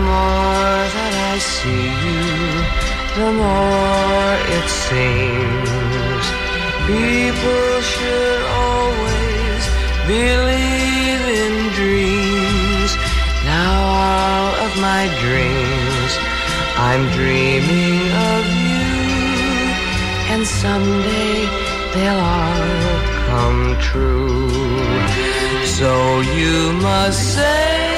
[0.00, 2.20] more that I see you,
[3.18, 6.24] the more it seems
[6.86, 9.62] people should always
[10.06, 12.90] believe in dreams.
[13.44, 13.72] Now
[14.04, 16.12] all of my dreams,
[16.88, 18.90] I'm dreaming of you,
[20.32, 21.36] and someday
[21.94, 24.50] they'll all come true.
[25.78, 27.89] So you must say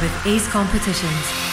[0.00, 1.50] with Ace Competitions.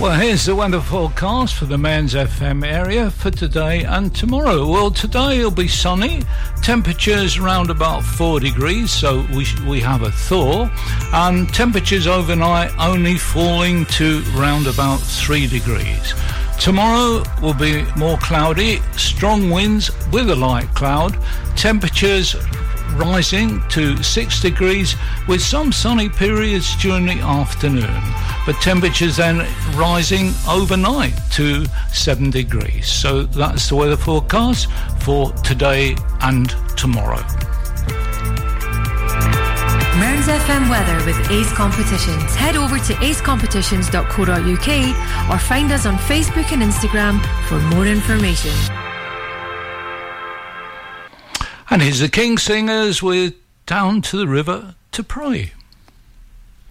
[0.00, 4.66] Well, here's the weather forecast for the Mearns FM area for today and tomorrow.
[4.66, 6.22] Well, today it'll be sunny,
[6.68, 10.68] temperatures around about 4 degrees, so we, we have a thaw,
[11.14, 16.12] and temperatures overnight only falling to round about 3 degrees.
[16.60, 21.16] Tomorrow will be more cloudy, strong winds with a light cloud,
[21.56, 22.36] temperatures
[22.96, 24.94] rising to 6 degrees
[25.26, 28.02] with some sunny periods during the afternoon,
[28.44, 29.38] but temperatures then
[29.74, 31.64] rising overnight to
[31.94, 32.88] 7 degrees.
[32.88, 34.68] So that's the weather forecast
[35.08, 37.22] for today and tomorrow.
[39.96, 42.34] Mearns FM weather with Ace Competitions.
[42.34, 48.52] Head over to acecompetitions.co.uk or find us on Facebook and Instagram for more information.
[51.70, 53.32] And here's the King Singers with
[53.64, 55.52] Down to the River to Pray.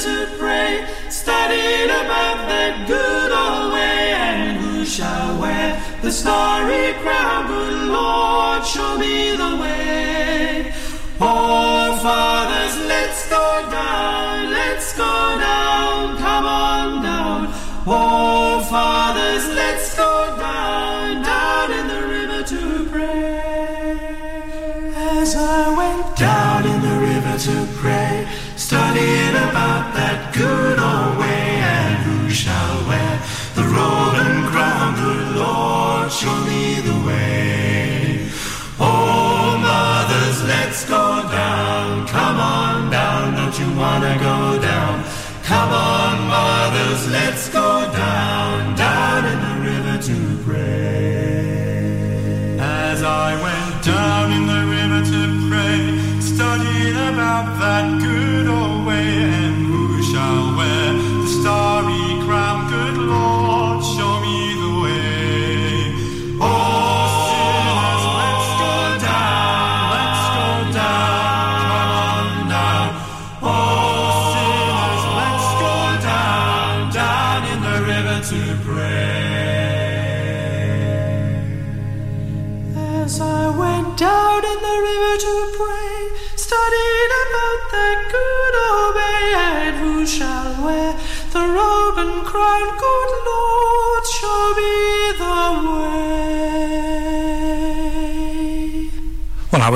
[0.00, 7.46] to pray, studying about that good old way, and who shall wear the starry crown?
[7.46, 10.72] Good Lord, show me the way.
[11.20, 17.48] Oh, fathers, let's go down, let's go down, come on down.
[17.86, 20.99] Oh, fathers, let's go down
[43.90, 44.39] wanna go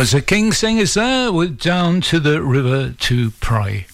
[0.05, 1.33] was a King's Singers there.
[1.33, 3.87] We're down to the river to pray.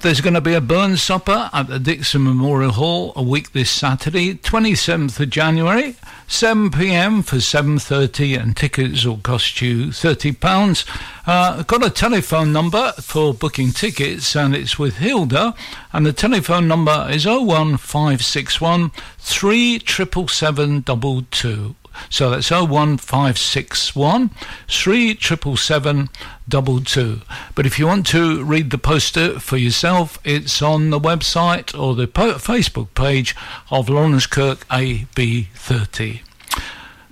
[0.00, 3.70] There's going to be a Burns supper at the Dixon Memorial Hall a week this
[3.70, 5.94] Saturday, 27th of January,
[6.26, 7.22] 7 p.m.
[7.22, 10.84] for 7:30, and tickets will cost you 30 pounds.
[11.24, 15.54] Uh, I've got a telephone number for booking tickets, and it's with Hilda,
[15.92, 21.76] and the telephone number is 01561 377722.
[22.10, 24.30] So that's 01561
[24.68, 27.20] 377722.
[27.54, 31.94] But if you want to read the poster for yourself, it's on the website or
[31.94, 33.34] the po- Facebook page
[33.70, 36.20] of Laurencekirk AB30.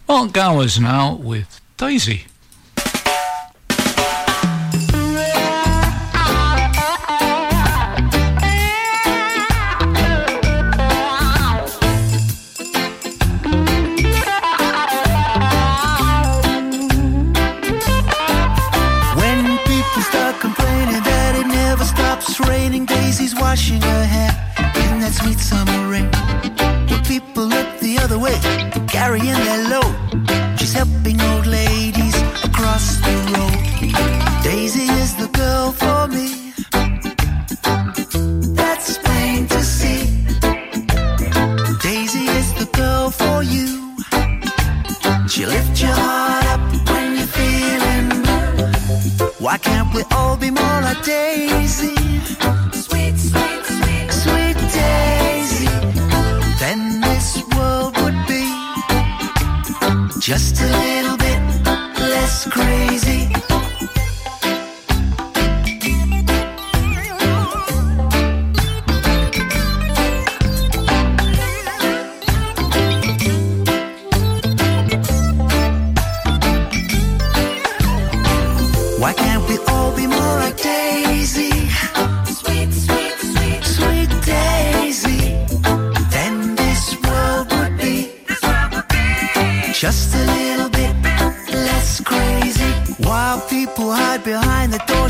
[0.08, 2.26] Mark Gowers now with Daisy.
[25.26, 26.08] Sweet summer rain.
[26.88, 28.38] When people look the other way,
[28.86, 29.94] carrying their load,
[30.58, 33.58] she's helping old ladies across the road.
[34.44, 36.28] Daisy is the girl for me.
[38.54, 40.02] That's plain to see.
[41.88, 43.68] Daisy is the girl for you.
[45.28, 49.30] She lifts your heart up when you're feeling blue.
[49.44, 51.95] Why can't we all be more like Daisy?
[60.26, 61.40] Just a little bit
[62.00, 63.45] less crazy.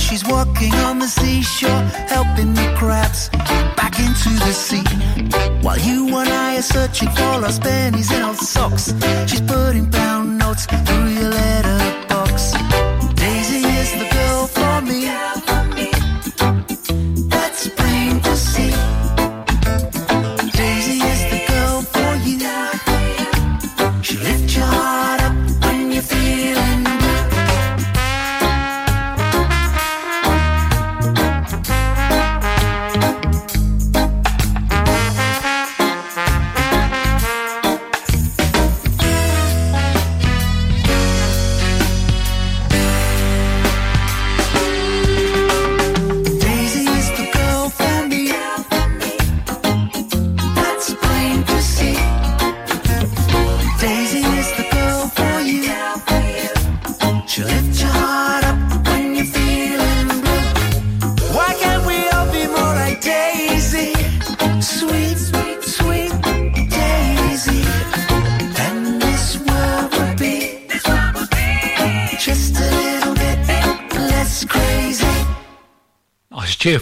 [0.06, 1.82] She's walking on the seashore,
[2.14, 3.28] helping the crabs
[3.76, 4.84] back into the sea.
[5.62, 8.94] While you and I are searching for lost pennies in old socks,
[9.26, 11.85] she's putting pound notes through your letterbox.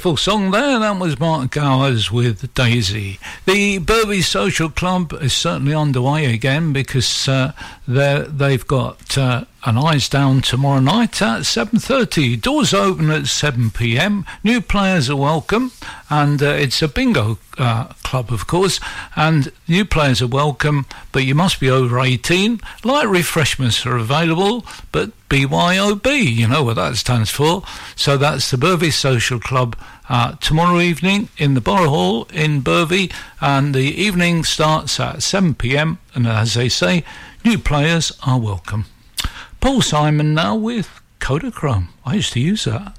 [0.04, 0.80] Cheerful song there.
[0.80, 3.18] That was Mark Gowers with Daisy.
[3.46, 7.52] The Bervie Social Club is certainly underway again because uh,
[7.88, 12.38] they've got uh, an eyes down tomorrow night at 7.30.
[12.38, 14.26] Doors open at 7pm.
[14.42, 15.72] New players are welcome
[16.10, 18.80] and uh, it's a bingo uh, club, of course,
[19.16, 22.60] and new players are welcome, but you must be over 18.
[22.82, 27.62] Light refreshments are available, but BYOB, you know what that stands for.
[27.96, 29.76] So that's the Bervie Social Club
[30.08, 35.54] uh, tomorrow evening in the Borough Hall in Bervie, and the evening starts at 7
[35.54, 35.98] pm.
[36.14, 37.04] And as they say,
[37.44, 38.86] new players are welcome.
[39.60, 41.88] Paul Simon now with Kodachrome.
[42.04, 42.96] I used to use that.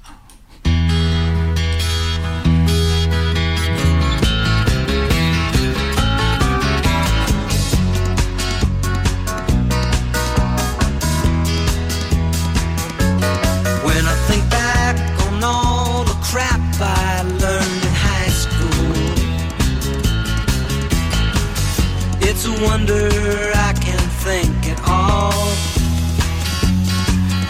[22.62, 23.08] Wonder
[23.54, 25.48] I can think at all.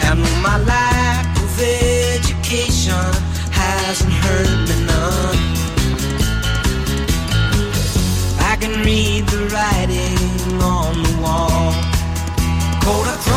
[0.09, 3.07] And my lack of education
[3.51, 5.39] hasn't hurt me none.
[8.39, 11.73] I can read the writing on the wall.
[12.83, 13.36] Kodachrome,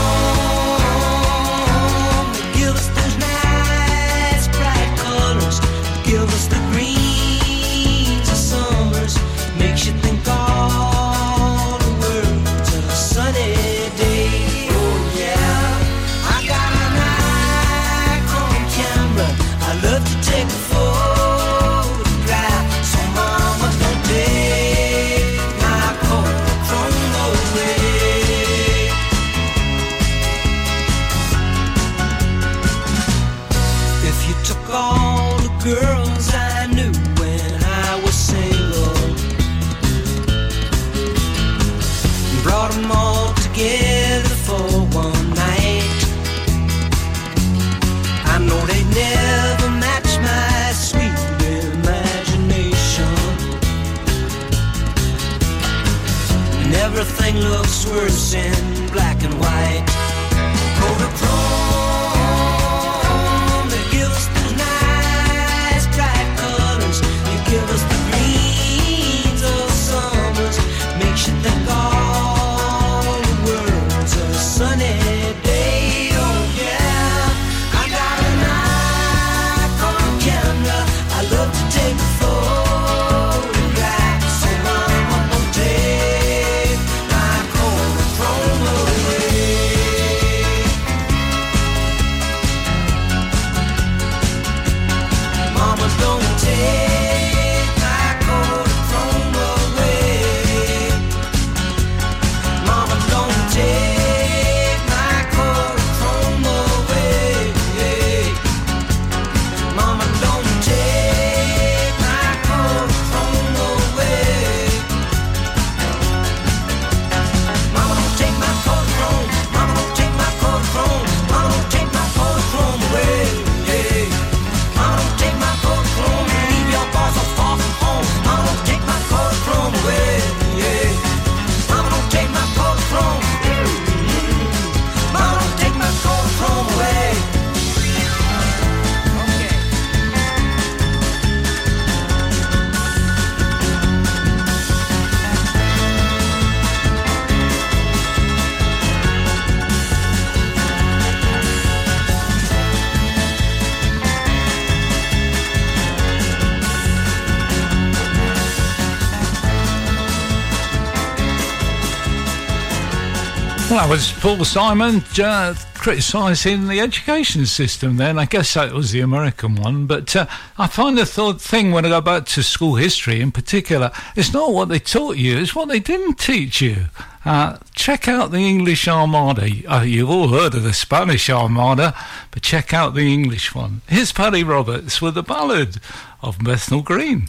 [163.91, 168.21] was Paul Simon uh, criticising the education system then.
[168.21, 169.87] I guess that was the American one.
[169.87, 170.27] But uh,
[170.57, 174.33] I find the thought thing when I go back to school history in particular, it's
[174.33, 176.87] not what they taught you, it's what they didn't teach you.
[177.25, 179.49] Uh, check out the English Armada.
[179.67, 181.93] Uh, you've all heard of the Spanish Armada,
[182.31, 183.81] but check out the English one.
[183.89, 185.81] Here's Paddy Roberts with the ballad
[186.23, 187.27] of Bethnal Green.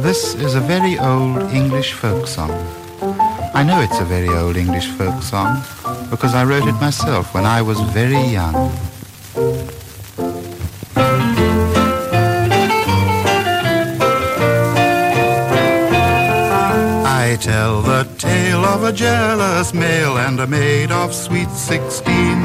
[0.00, 2.81] This is a very old English folk song.
[3.54, 5.62] I know it's a very old English folk song
[6.10, 8.54] because I wrote it myself when I was very young.
[17.04, 22.40] I tell the tale of a jealous male and a maid of sweet sixteen.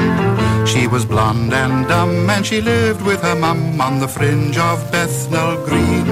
[0.66, 4.78] She was blonde and dumb, and she lived with her mum on the fringe of
[4.92, 6.06] Bethnal Green.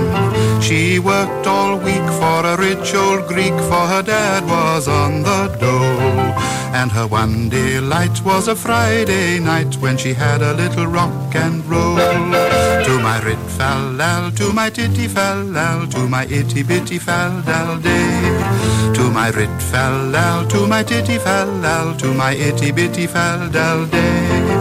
[0.67, 5.47] She worked all week for a rich old Greek, for her dad was on the
[5.61, 6.35] dole.
[6.75, 11.65] And her one delight was a Friday night when she had a little rock and
[11.67, 11.95] roll.
[11.95, 17.43] To my rit fal to my titty fal to my itty bitty fal
[17.79, 18.93] day.
[18.97, 23.49] To my rit fal to my titty fal to my itty bitty fal
[23.87, 24.56] day.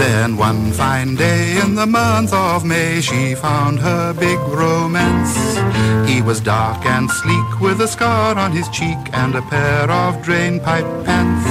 [0.00, 5.34] Then one fine day in the month of May, she found her big romance.
[6.08, 10.22] He was dark and sleek with a scar on his cheek and a pair of
[10.22, 11.46] drain pipe pants.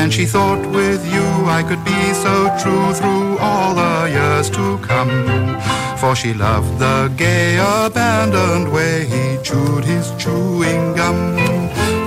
[0.00, 1.26] And she thought with you
[1.58, 5.60] I could be so true through all the years to come.
[5.98, 11.55] For she loved the gay abandoned way he chewed his chewing gum.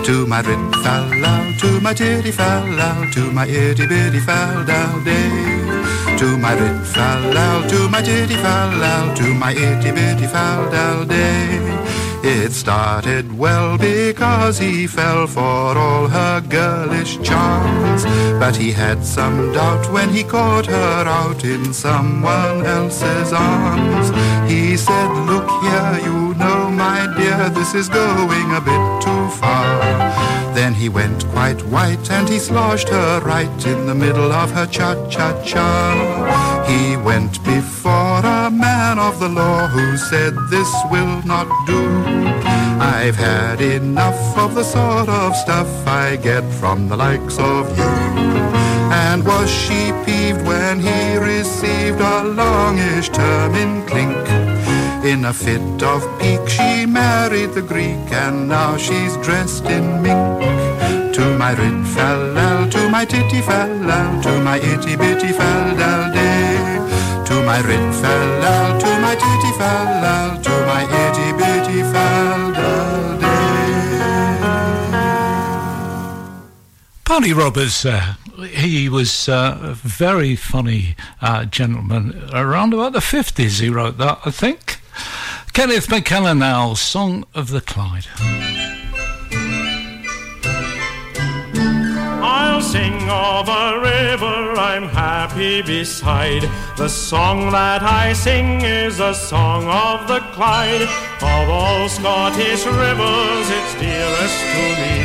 [0.09, 4.65] To my rit fal lal, to my titty fal lal, to my itty bitty fal
[4.65, 5.29] dal day.
[6.17, 10.67] To my rit fal lal, to my titty fal lal, to my itty bitty fal
[10.71, 11.59] dal day.
[12.21, 15.41] It started well because he fell for
[15.77, 18.03] all her girlish charms.
[18.39, 24.09] But he had some doubt when he caught her out in someone else's arms.
[24.51, 29.79] He said, Look here, you know, my dear, this is going a bit too far.
[30.53, 34.65] Then he went quite white and he sloshed her right in the middle of her
[34.65, 36.65] cha cha cha.
[36.67, 38.08] He went before
[38.59, 41.81] man of the law who said, This will not do.
[42.81, 47.93] I've had enough of the sort of stuff I get from the likes of you.
[48.91, 54.17] And was she peeved when he received a longish term in clink?
[55.05, 60.43] In a fit of pique, she married the Greek, and now she's dressed in mink.
[61.15, 65.75] To my rit fal lal, to my titty fal lal, to my itty bitty fal
[65.77, 66.58] dal day.
[67.49, 72.19] My fal lal, to my titty fal lal, to my itty bitty day.
[77.05, 78.13] Paddy Roberts, uh,
[78.51, 82.29] he was uh, a very funny uh, gentleman.
[82.31, 84.79] Around about the 50s, he wrote that, I think.
[85.51, 88.05] Kenneth McKellar now, Song of the Clyde.
[92.61, 96.43] Sing of a river I'm happy beside.
[96.77, 100.83] The song that I sing is the song of the Clyde.
[101.21, 104.99] Of all Scottish rivers, it's dearest to me.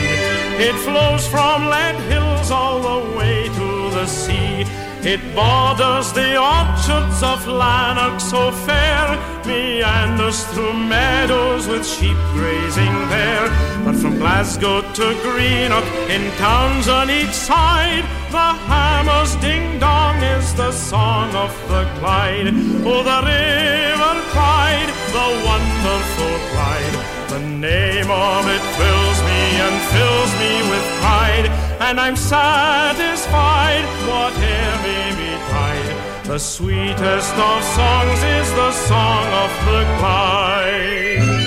[0.68, 4.84] It flows from Lead Hills all the way to the sea.
[5.06, 13.48] It borders the orchards of Lanark so fair, meanders through meadows with sheep grazing there.
[13.85, 20.55] But from Glasgow to Greenock, in towns on each side, the hammer's ding dong is
[20.55, 22.48] the song of the Clyde.
[22.89, 26.97] Oh, the river Clyde, the wonderful Clyde.
[27.28, 31.47] The name of it fills me and fills me with pride,
[31.85, 36.24] and I'm satisfied, whatever may betide.
[36.24, 41.44] The sweetest of songs is the song of the Clyde.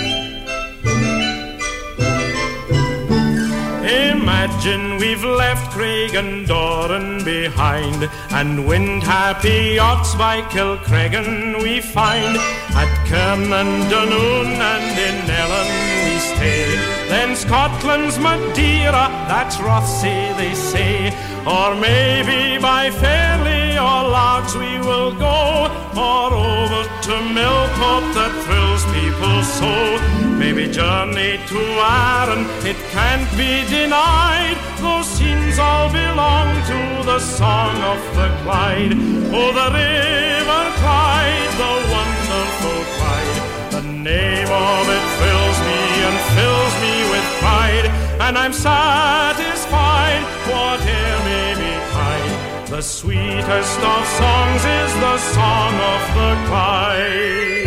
[4.13, 12.37] Imagine we've left Craigendoran behind, and wind happy yachts by Kilcreggan we find.
[12.81, 16.65] At Kirn and Dunoon and in Ellen we stay.
[17.09, 21.13] Then Scotland's Madeira, that's Rothesay they say.
[21.45, 25.39] Or maybe by Fairlie or Largs we will go,
[26.07, 29.73] or over to Millport that thrills people so.
[30.41, 31.61] Maybe journey to
[32.01, 34.57] Arran, it can't be denied.
[34.85, 36.79] Those scenes all belong to
[37.11, 38.93] the song of the Clyde.
[39.37, 43.39] Oh, the river Clyde, the wonderful Clyde.
[43.75, 44.96] The name of it
[48.27, 50.21] and I'm satisfied,
[50.51, 52.67] whatever may betide.
[52.67, 57.57] The sweetest of songs is the song of the Clyde.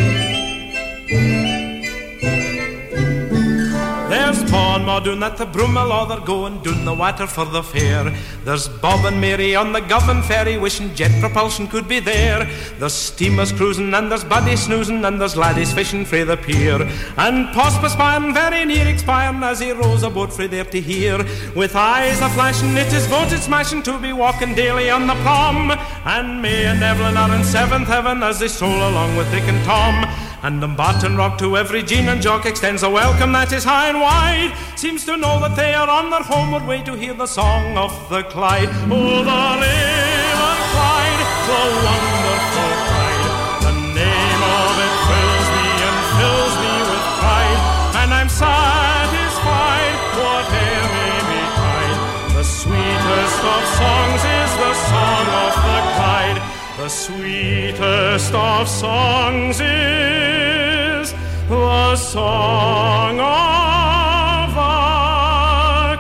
[4.31, 8.17] There's Paul Maudun at the Broomielaw, they're going down the water for the fair.
[8.45, 12.49] There's Bob and Mary on the Govan ferry, wishing jet propulsion could be there.
[12.79, 16.81] There's steamers cruising, and there's buddies snoozing, and there's laddies fishing frae the pier.
[17.17, 21.19] And Pospus Span very near expiring as he rows a boat frae there to hear.
[21.57, 25.73] With eyes a flashing, it is voted smashing to be walking daily on the prom.
[26.05, 29.65] And me and Evelyn are in seventh heaven as they stroll along with Dick and
[29.65, 30.30] Tom.
[30.43, 34.01] And Dumbarton Rock to every Jean and Jock extends a welcome that is high and
[34.01, 34.57] wide.
[34.75, 37.93] Seems to know that they are on their homeward way to hear the song of
[38.09, 38.73] the Clyde.
[38.89, 41.21] Oh, the river Clyde.
[41.45, 43.29] the wonderful Clyde.
[43.69, 47.61] The name of it fills me and fills me with pride,
[48.01, 52.01] and I'm satisfied, whatever may betide.
[52.33, 56.41] The sweetest of songs is the song of the Clyde.
[56.81, 61.13] The sweetest of songs is
[61.47, 64.55] the song of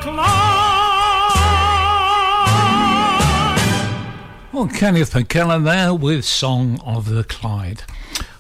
[0.00, 0.40] Clyde.
[4.54, 7.82] Well, Kenneth McKellar there with Song of the Clyde.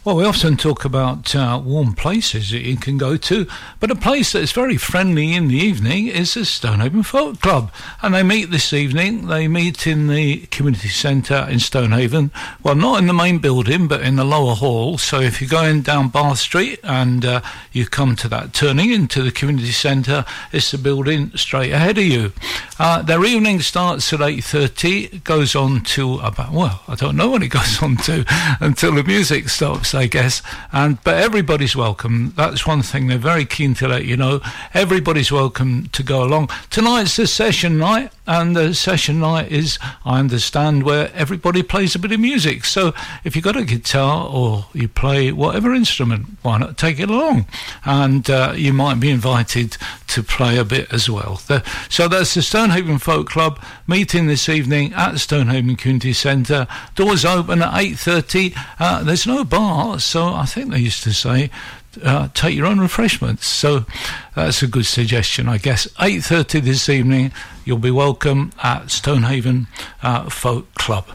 [0.02, 3.46] Well, we often talk about uh, warm places that you can go to,
[3.80, 7.70] but a place that is very friendly in the evening is the Stonehaven Folk Club.
[8.00, 9.26] And they meet this evening.
[9.26, 12.30] They meet in the community centre in Stonehaven.
[12.62, 14.96] Well, not in the main building, but in the lower hall.
[14.96, 19.22] So if you're going down Bath Street and uh, you come to that turning into
[19.22, 22.32] the community centre, it's the building straight ahead of you.
[22.78, 27.42] Uh, their evening starts at 8.30, goes on to about, well, I don't know when
[27.42, 28.24] it goes on to
[28.60, 30.42] until the music stops, I guess.
[30.72, 32.32] And But everybody's welcome.
[32.34, 34.40] That's one thing they're very keen to let you know.
[34.72, 36.48] Everybody's welcome to go along.
[36.70, 41.98] Tonight's the session night, and the session night is, I understand, where everybody plays a
[41.98, 42.64] bit of music.
[42.64, 42.94] So
[43.24, 47.46] if you've got a guitar or you play whatever instrument, why not take it along?
[47.84, 49.76] And uh, you might be invited
[50.08, 51.40] to play a bit as well.
[51.48, 56.68] The- so that's the Stonehaven Folk Club meeting this evening at Stonehaven Community Centre.
[56.94, 58.56] Doors open at 8.30.
[58.78, 61.50] Uh, there's no bar, so I think they used to say
[62.02, 63.46] uh, take your own refreshments.
[63.46, 63.84] So
[64.34, 65.86] that's a good suggestion, I guess.
[65.98, 67.32] 8.30 this evening,
[67.64, 69.66] you'll be welcome at Stonehaven
[70.02, 71.06] uh, Folk Club.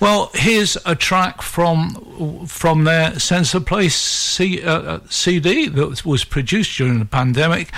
[0.00, 6.04] Well, here's a track from from their Sense of Place C, uh, uh, CD that
[6.04, 7.70] was produced during the pandemic,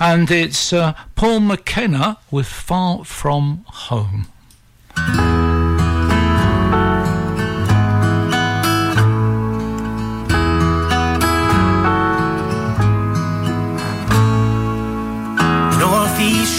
[0.00, 4.26] and it's uh, Paul McKenna with Far From Home.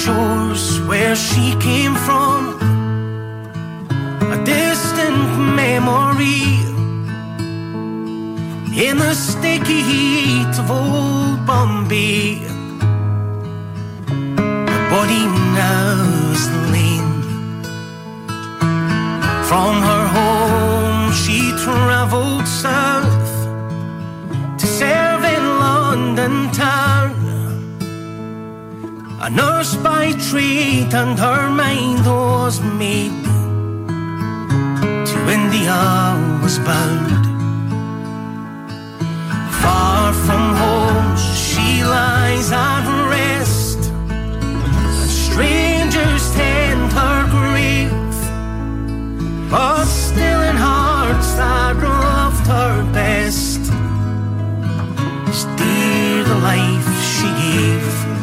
[0.09, 2.41] Shores where she came from,
[4.35, 5.21] a distant
[5.61, 6.45] memory.
[8.87, 12.35] In the sticky heat of old Bombay,
[14.71, 15.23] her body
[15.59, 15.97] now
[16.35, 17.15] is lame.
[19.49, 23.31] From her home, she traveled south
[24.59, 27.18] to serve in London town.
[29.21, 33.11] A nurse by trade, and her mind was made
[35.09, 37.25] to India was bound.
[39.61, 47.91] Far from home, she lies at rest, and strangers tend her grief.
[49.51, 53.59] But still, in hearts that loved her best,
[55.57, 58.18] dear the life she gave.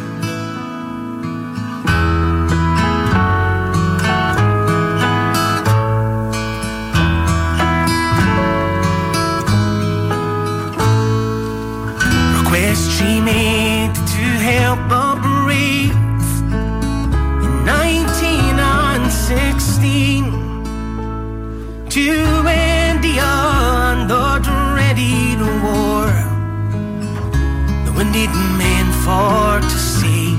[29.06, 30.34] For to sea.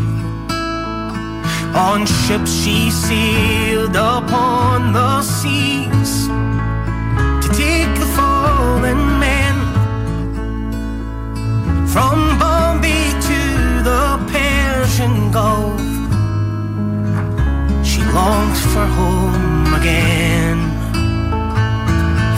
[1.88, 6.14] On ships she sailed upon the seas
[7.44, 9.56] to take the fallen men
[11.94, 13.42] from Bombay to
[13.90, 15.88] the Persian Gulf.
[17.90, 20.60] She longed for home again.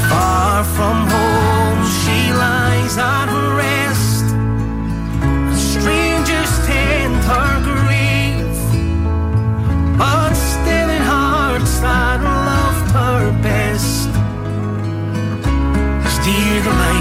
[0.10, 3.89] Far from home, she lies at rest.
[11.80, 14.10] Hearts that loved her best.
[16.06, 16.99] Is dear the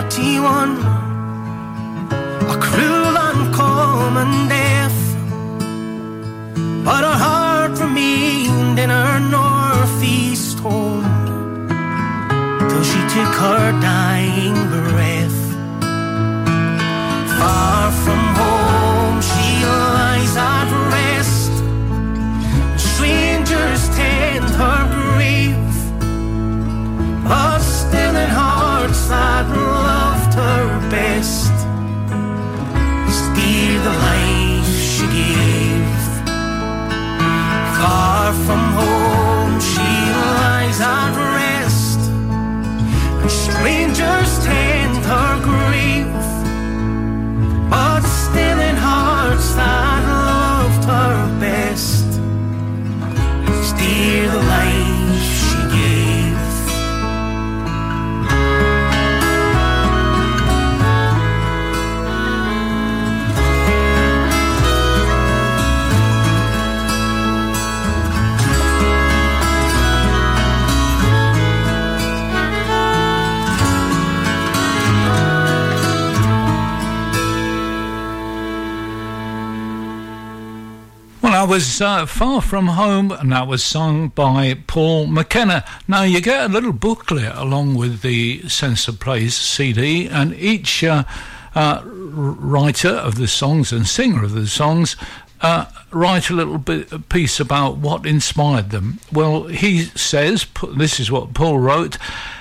[0.00, 0.78] 31,
[2.48, 5.00] a cruel, uncommon death.
[6.86, 11.04] But her heart remained in her northeast home
[12.70, 15.40] till she took her dying breath.
[17.38, 21.52] Far from home, she lies at rest.
[22.90, 25.76] Strangers tend her grave,
[27.28, 29.69] but still in hearts that
[33.84, 35.88] the life she gave.
[37.78, 38.89] Far from home,
[81.50, 85.64] was uh, far from home, and that was sung by Paul McKenna.
[85.88, 90.84] Now, you get a little booklet along with the Sense of Place CD, and each
[90.84, 91.02] uh,
[91.56, 94.94] uh, writer of the songs and singer of the songs
[95.40, 99.00] uh, write a little bit a piece about what inspired them.
[99.12, 100.46] Well, he says
[100.76, 101.98] this is what Paul wrote.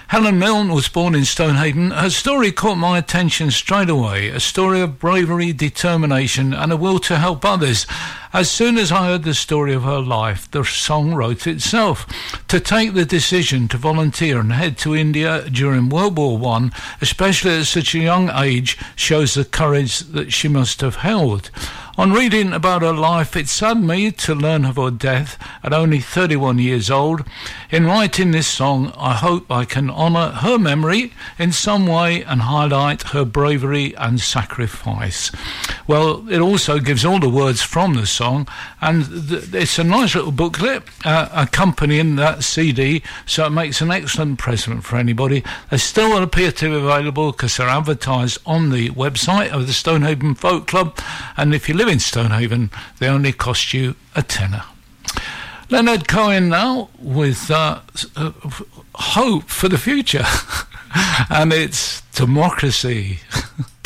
[0.09, 1.91] Helen Milne was born in Stonehaven.
[1.91, 4.29] Her story caught my attention straight away.
[4.29, 7.85] A story of bravery, determination, and a will to help others.
[8.33, 12.07] As soon as I heard the story of her life, the song wrote itself.
[12.47, 16.71] To take the decision to volunteer and head to India during World War One,
[17.01, 21.51] especially at such a young age, shows the courage that she must have held.
[21.99, 25.99] On reading about her life, it saddened me to learn of her death at only
[25.99, 27.25] 31 years old.
[27.71, 32.43] In writing this song, I hope I can honour her memory in some way and
[32.43, 35.29] highlight her bravery and sacrifice.
[35.87, 38.47] Well, it also gives all the words from the song,
[38.81, 43.91] and th- it's a nice little booklet uh, accompanying that CD, so it makes an
[43.91, 45.43] excellent present for anybody.
[45.69, 50.35] They still appear to be available because they're advertised on the website of the Stonehaven
[50.35, 50.97] Folk Club,
[51.37, 52.69] and if you live in Stonehaven,
[52.99, 54.63] they only cost you a tenner.
[55.69, 57.81] Leonard Cohen now with uh,
[58.15, 58.31] uh,
[58.95, 60.25] hope for the future,
[61.29, 63.19] and it's democracy.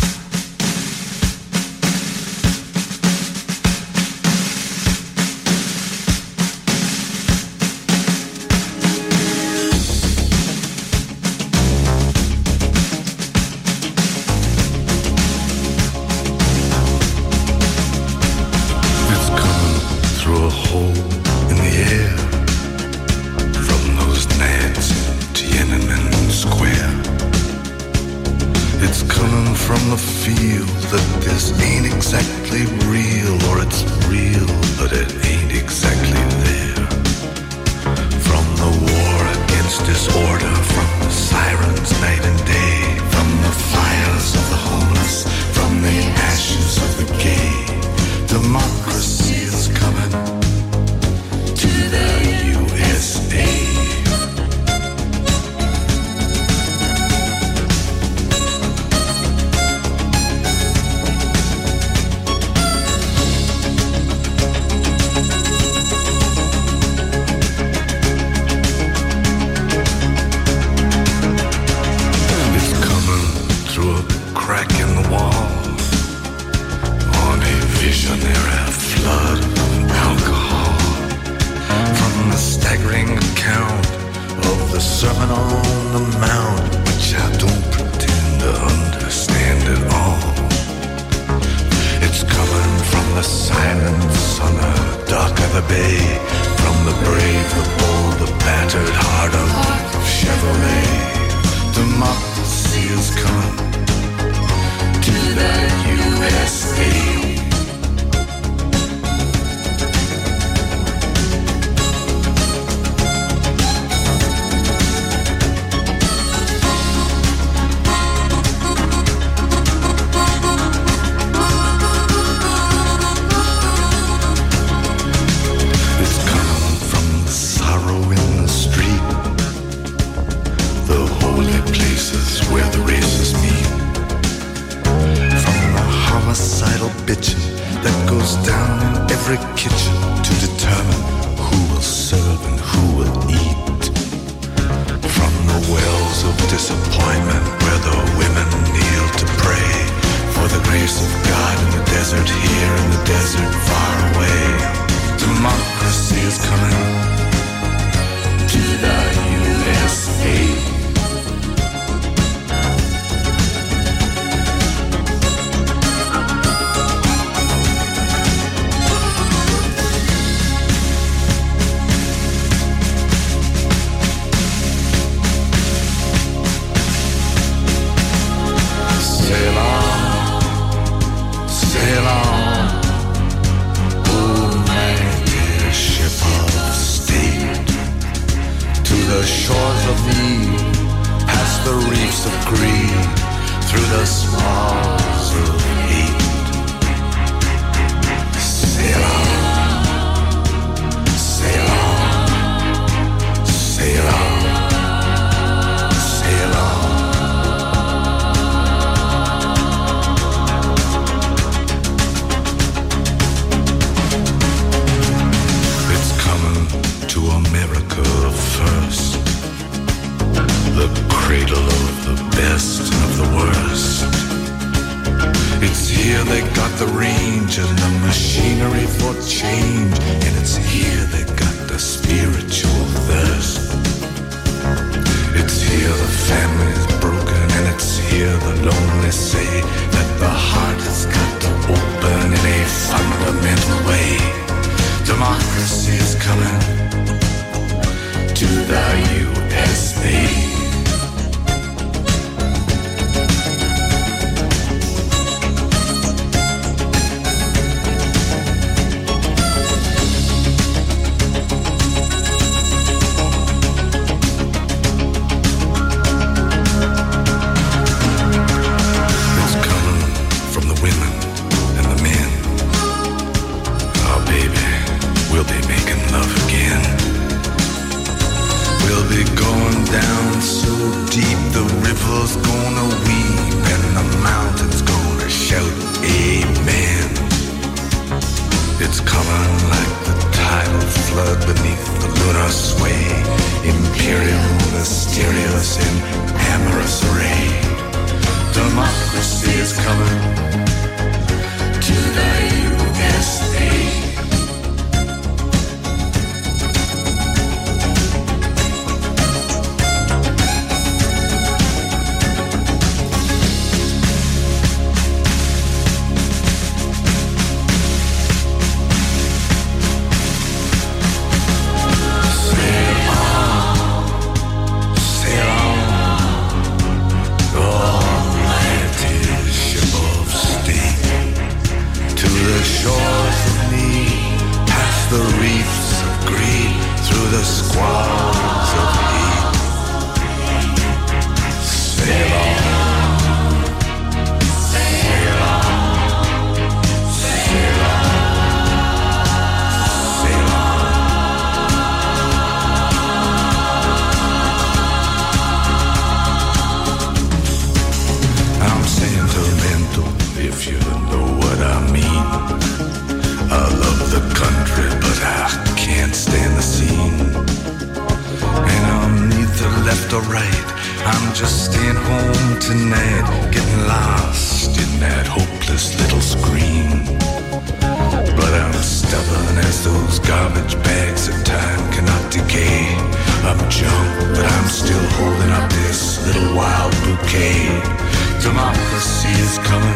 [389.60, 389.93] coming.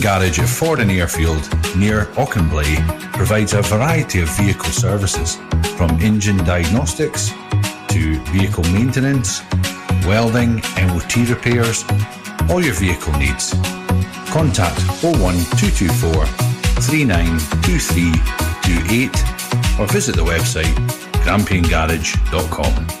[0.00, 1.42] Garage at Ford Airfield
[1.76, 2.76] near Auchenblae
[3.12, 5.36] provides a variety of vehicle services
[5.76, 7.30] from engine diagnostics
[7.88, 9.42] to vehicle maintenance,
[10.06, 11.84] welding, MOT repairs,
[12.48, 13.52] all your vehicle needs.
[14.30, 16.26] Contact 01224
[16.80, 19.10] 392328
[19.78, 20.74] or visit the website
[21.24, 23.00] grampiangarage.com.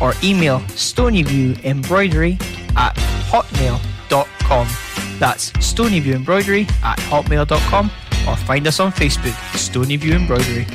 [0.00, 2.40] or email stonyviewembroidery
[2.76, 2.94] at
[3.30, 4.68] hotmail.com.
[5.18, 7.90] That's stonyviewembroidery at hotmail.com
[8.28, 10.66] or find us on Facebook, Stonyview Embroidery.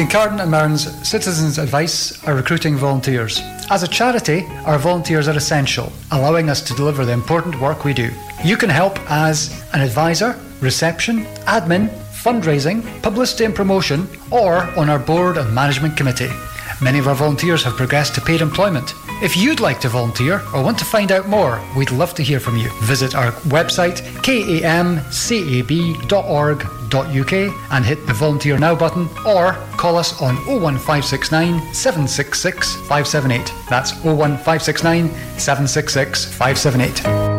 [0.00, 3.38] Kincardine and Mearns Citizens Advice are recruiting volunteers.
[3.68, 7.92] As a charity, our volunteers are essential, allowing us to deliver the important work we
[7.92, 8.10] do.
[8.42, 11.90] You can help as an advisor, reception, admin,
[12.22, 16.30] fundraising, publicity and promotion, or on our board and management committee.
[16.82, 18.94] Many of our volunteers have progressed to paid employment.
[19.22, 22.40] If you'd like to volunteer or want to find out more, we'd love to hear
[22.40, 22.70] from you.
[22.84, 25.02] Visit our website kamcab.org.uk
[27.72, 33.52] and hit the volunteer now button or call us on 01569 766 578.
[33.68, 37.29] That's 01569 766 578.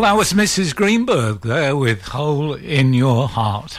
[0.00, 0.74] Well, that was Mrs.
[0.74, 3.78] Greenberg there with Hole in Your Heart.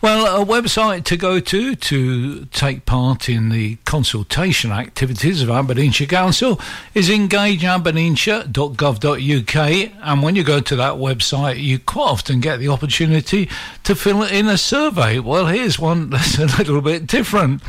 [0.00, 6.06] Well, a website to go to to take part in the consultation activities of Aberdeenshire
[6.06, 6.60] Council
[6.94, 9.90] is engageaberdeenshire.gov.uk.
[10.04, 13.48] And when you go to that website, you quite often get the opportunity
[13.82, 15.18] to fill in a survey.
[15.18, 17.60] Well, here's one that's a little bit different.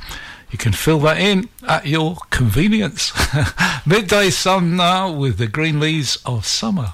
[0.52, 3.12] You can fill that in at your convenience.
[3.86, 6.94] Midday sun now with the green leaves of summer.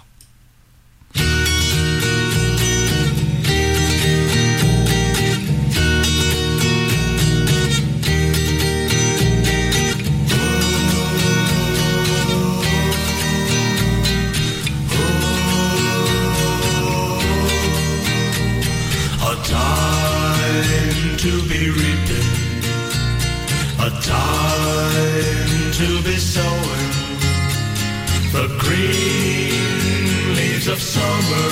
[30.71, 31.51] Of summer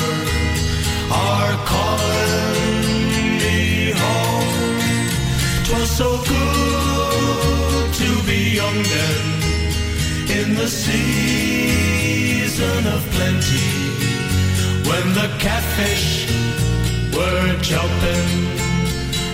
[1.12, 5.10] are calling me home.
[5.64, 9.26] 'Twas so good to be young then,
[10.40, 12.08] in the season
[12.96, 13.72] of plenty,
[14.90, 16.08] when the catfish
[17.16, 18.30] were jumping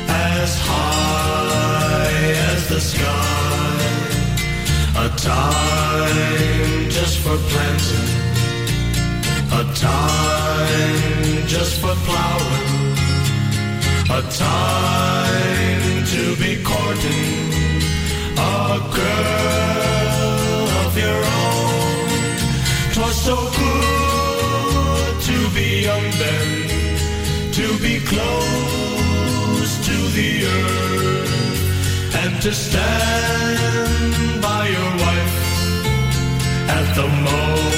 [0.07, 2.23] as high
[2.53, 3.79] as the sky.
[5.05, 8.22] A time just for planting,
[9.59, 12.71] a time just for plowing,
[14.17, 17.51] a time to be courting
[18.37, 22.09] a girl of your own.
[22.91, 26.49] 'Twas so good to be young then
[27.59, 35.35] to be close to the earth and to stand by your wife
[36.77, 37.72] at the moment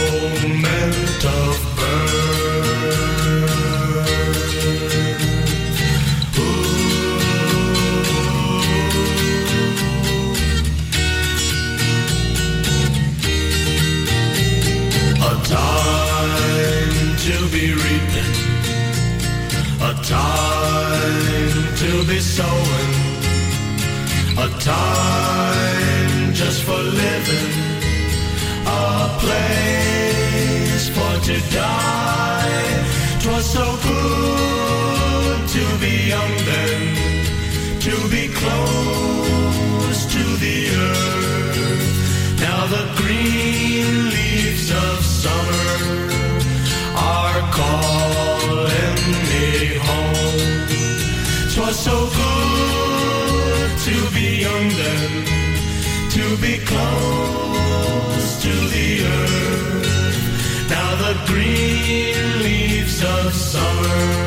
[17.26, 18.36] to be reaping
[19.82, 22.94] a time to be sowing,
[24.38, 27.54] a time just for living,
[28.68, 32.86] a place for to die.
[33.24, 36.82] Twas so good to be young then,
[37.88, 40.58] to be close to the
[40.90, 42.40] earth.
[42.40, 45.85] Now the green leaves of summer
[51.86, 55.12] so good to be young then,
[56.10, 60.70] to be close to the earth.
[60.76, 64.25] Now the green leaves of summer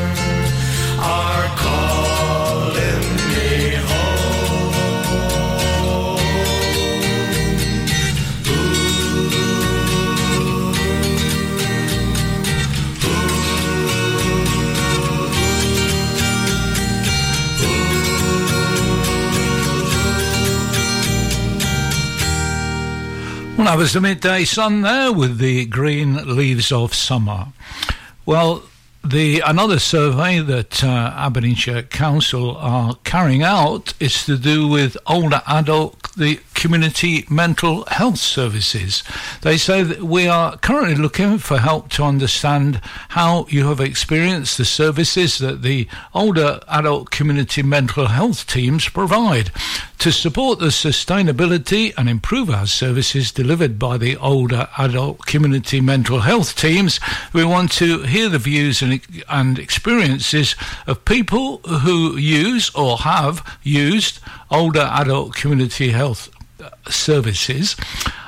[23.59, 27.47] Well, that was the midday sun there with the green leaves of summer.
[28.25, 28.63] Well,
[29.03, 35.41] the another survey that uh, Aberdeenshire Council are carrying out is to do with older
[35.45, 39.01] adult the Community Mental Health Services.
[39.43, 44.57] They say that we are currently looking for help to understand how you have experienced
[44.57, 49.51] the services that the older adult community mental health teams provide.
[49.99, 56.19] To support the sustainability and improve our services delivered by the older adult community mental
[56.19, 56.99] health teams,
[57.31, 58.99] we want to hear the views and,
[59.29, 60.57] and experiences
[60.87, 64.19] of people who use or have used
[64.51, 66.29] older adult community health
[66.89, 67.75] services.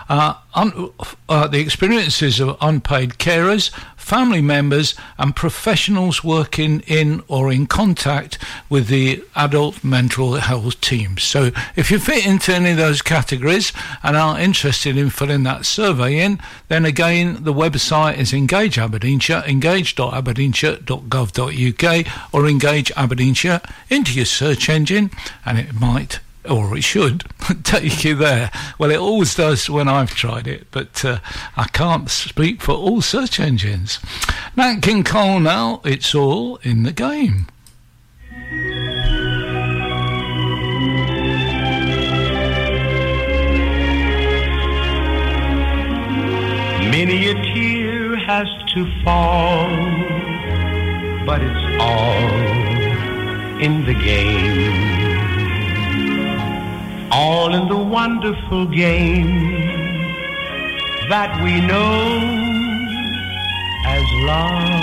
[0.09, 0.89] Uh, un-
[1.29, 8.37] uh, the experiences of unpaid carers, family members, and professionals working in or in contact
[8.69, 11.23] with the adult mental health teams.
[11.23, 13.71] So, if you fit into any of those categories
[14.03, 19.45] and are interested in filling that survey in, then again, the website is Engage Aberdeenshire,
[19.47, 25.09] engage.aberdeenshire.gov.uk, or Engage Aberdeenshire into your search engine,
[25.45, 26.19] and it might
[26.49, 27.23] or it should
[27.63, 28.51] take you there.
[28.77, 31.19] Well, it always does when I've tried it, but uh,
[31.55, 33.99] I can't speak for all search engines.
[34.55, 37.47] Nat King Cole now, it's all in the game.
[46.91, 49.69] Many a tear has to fall,
[51.25, 52.61] but it's all
[53.61, 54.90] in the game.
[57.13, 60.01] All in the wonderful game
[61.09, 62.41] that we know
[63.85, 64.81] as love.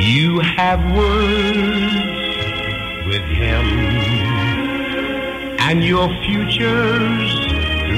[0.00, 1.94] You have words
[3.06, 3.66] with him,
[5.60, 7.32] and your future's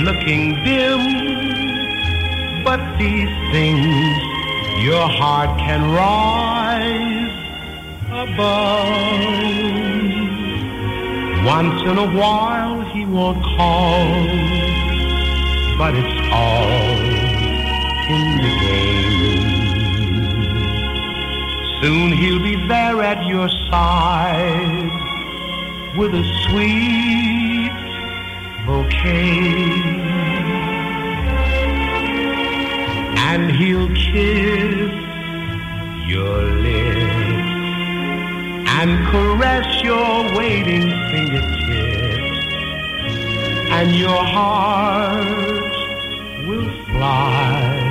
[0.02, 1.02] looking dim.
[2.64, 4.18] But these things
[4.82, 7.30] your heart can rise
[8.10, 9.83] above.
[11.44, 14.06] Once in a while he won't call,
[15.76, 16.98] but it's all
[18.08, 19.44] in the game.
[21.82, 24.90] Soon he'll be there at your side
[25.98, 27.72] with a sweet
[28.64, 30.14] bouquet.
[33.18, 34.92] And he'll kiss
[36.08, 36.63] your
[38.84, 42.46] and caress your waiting fingertips,
[43.70, 45.72] and your heart
[46.46, 47.83] will fly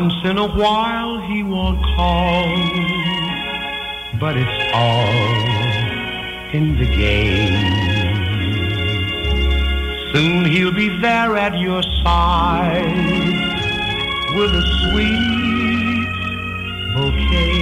[0.00, 2.46] Once in a while he won't call,
[4.18, 5.10] but it's all
[6.54, 7.52] in the game.
[10.10, 12.96] Soon he'll be there at your side
[14.34, 16.08] with a sweet
[16.94, 17.60] bouquet.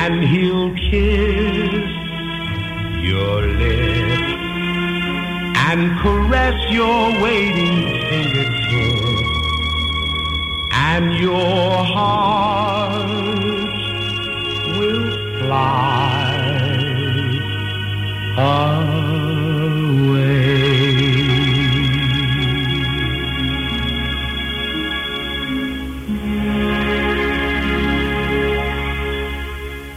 [0.00, 1.90] And he'll kiss
[3.04, 4.37] your lips
[5.70, 9.28] and caress your waiting fingertips,
[10.72, 13.06] and your heart
[14.78, 16.38] will fly
[18.38, 18.78] away.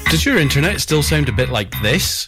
[0.09, 2.27] Does your internet still sound a bit like this?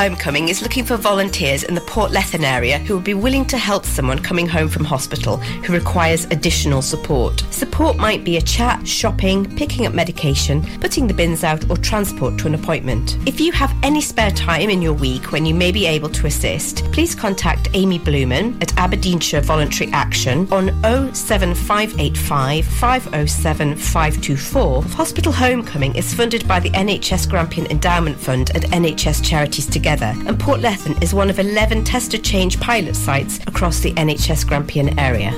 [0.00, 3.58] Homecoming is looking for volunteers in the Port Lethen area who would be willing to
[3.58, 7.44] help someone coming home from hospital who requires additional support.
[7.50, 12.38] Support might be a chat, shopping, picking up medication, putting the bins out, or transport
[12.38, 13.18] to an appointment.
[13.26, 16.26] If you have any spare time in your week when you may be able to
[16.26, 20.68] assist, please contact Amy Blumen at Aberdeenshire Voluntary Action on
[21.14, 24.82] 07585 507 524.
[24.82, 30.38] Hospital Homecoming is funded by the NHS Grampian Endowment Fund and NHS Charities Together, and
[30.38, 35.32] Port Lethen is one of 11 tester change pilot sites across the NHS Grampian area.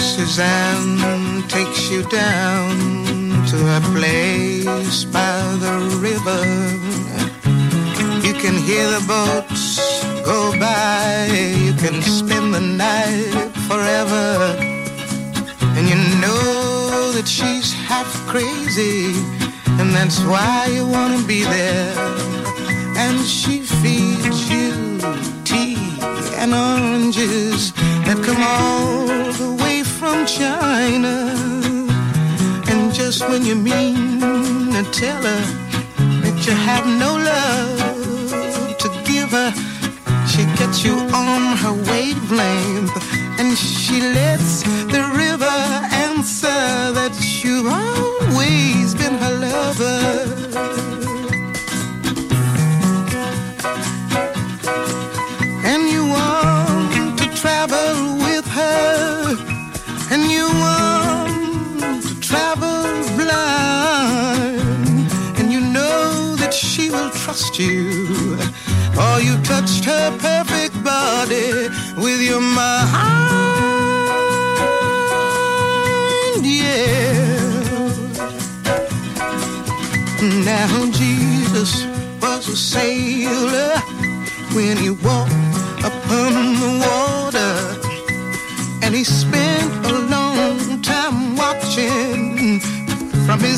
[0.00, 6.63] Suzanne takes you down to a place by the river.
[18.34, 19.14] Crazy.
[19.78, 21.94] And that's why you want to be there.
[22.96, 24.98] And she feeds you
[25.44, 25.78] tea
[26.40, 27.72] and oranges
[28.06, 29.06] that come all
[29.42, 31.14] the way from China.
[32.70, 34.18] And just when you mean
[34.76, 35.44] to tell her
[36.24, 39.50] that you have no love to give her,
[40.26, 42.94] she gets you on her wavelength.
[43.38, 45.56] And she lets the river
[46.08, 46.58] answer
[46.98, 47.93] that you've always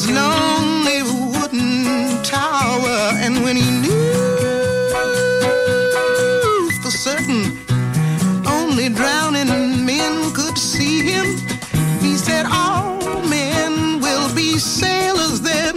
[0.06, 2.98] his lonely wooden tower.
[3.24, 3.90] And when he knew
[6.82, 7.58] for certain
[8.46, 11.26] only drowning men could see him,
[12.00, 15.76] he said, All men will be sailors then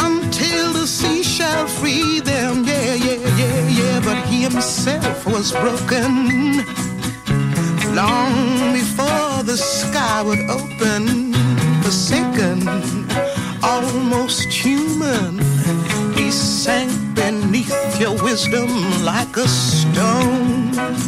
[0.00, 2.64] until the sea shall free them.
[2.64, 4.00] Yeah, yeah, yeah, yeah.
[4.00, 6.64] But he himself was broken
[7.94, 10.67] long before the sky would open.
[18.30, 18.68] Wisdom
[19.04, 21.07] like a stone.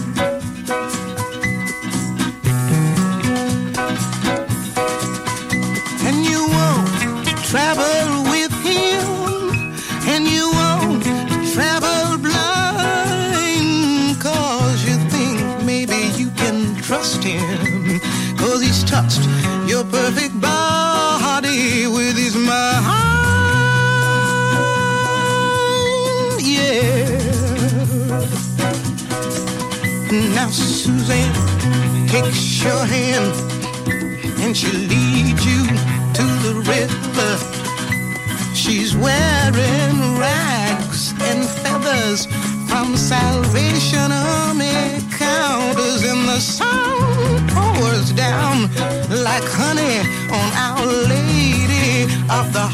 [30.82, 33.34] Suzanne takes your hand
[34.40, 35.66] and she leads you
[36.16, 37.32] to the river.
[38.54, 42.24] She's wearing rags and feathers
[42.66, 48.62] from Salvation Army counters, and the sun pours down
[49.22, 49.98] like honey
[50.32, 52.66] on Our Lady of the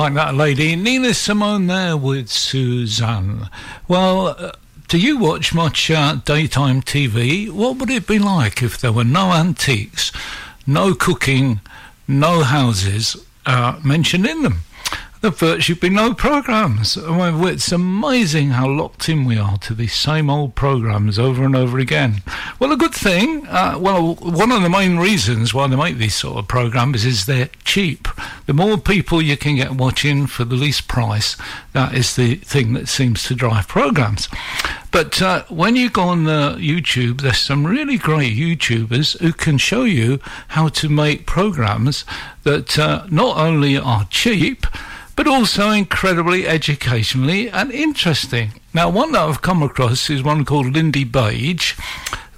[0.00, 0.76] like that lady.
[0.76, 3.50] Nina Simone there with Suzanne.
[3.86, 4.52] Well, uh,
[4.88, 7.50] Do you watch much uh, daytime TV?
[7.50, 10.10] What would it be like if there were no antiques,
[10.66, 11.60] no cooking,
[12.08, 13.14] no houses
[13.44, 14.60] uh, mentioned in them?
[15.20, 16.96] There'd virtually be no programs.
[16.98, 21.78] It's amazing how locked in we are to these same old programs over and over
[21.78, 22.22] again.
[22.58, 23.46] Well, a good thing.
[23.46, 27.26] Uh, well, one of the main reasons why they make these sort of programs is
[27.26, 28.08] they're cheap.
[28.46, 31.36] The more people you can get watching for the least price,
[31.74, 34.26] that is the thing that seems to drive programs.
[34.90, 39.58] But uh, when you go on uh, YouTube, there's some really great YouTubers who can
[39.58, 40.18] show you
[40.48, 42.06] how to make programs
[42.44, 44.66] that uh, not only are cheap,
[45.20, 48.52] but also incredibly educationally and interesting.
[48.72, 51.78] Now, one that I've come across is one called Lindybeige.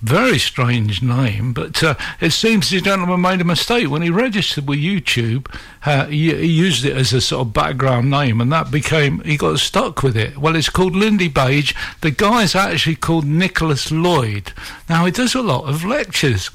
[0.00, 4.66] Very strange name, but uh, it seems the gentleman made a mistake when he registered
[4.66, 5.46] with YouTube.
[5.86, 9.36] Uh, he, he used it as a sort of background name, and that became he
[9.36, 10.36] got stuck with it.
[10.36, 11.76] Well, it's called Lindybeige.
[12.00, 14.52] The guy's actually called Nicholas Lloyd.
[14.88, 16.50] Now he does a lot of lectures.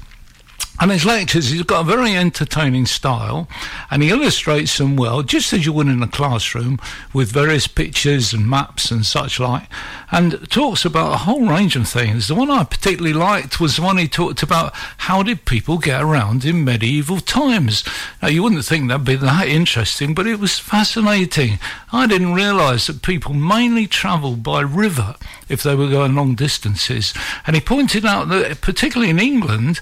[0.80, 3.48] And his lectures, he's got a very entertaining style,
[3.90, 6.78] and he illustrates them well, just as you would in a classroom,
[7.12, 9.68] with various pictures and maps and such like,
[10.12, 12.28] and talks about a whole range of things.
[12.28, 16.00] The one I particularly liked was the one he talked about how did people get
[16.00, 17.82] around in medieval times.
[18.22, 21.58] Now, you wouldn't think that'd be that interesting, but it was fascinating.
[21.92, 25.16] I didn't realise that people mainly travelled by river
[25.48, 27.12] if they were going long distances,
[27.48, 29.80] and he pointed out that, particularly in England,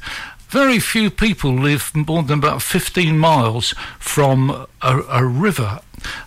[0.49, 5.81] very few people live more than about 15 miles from a, a river.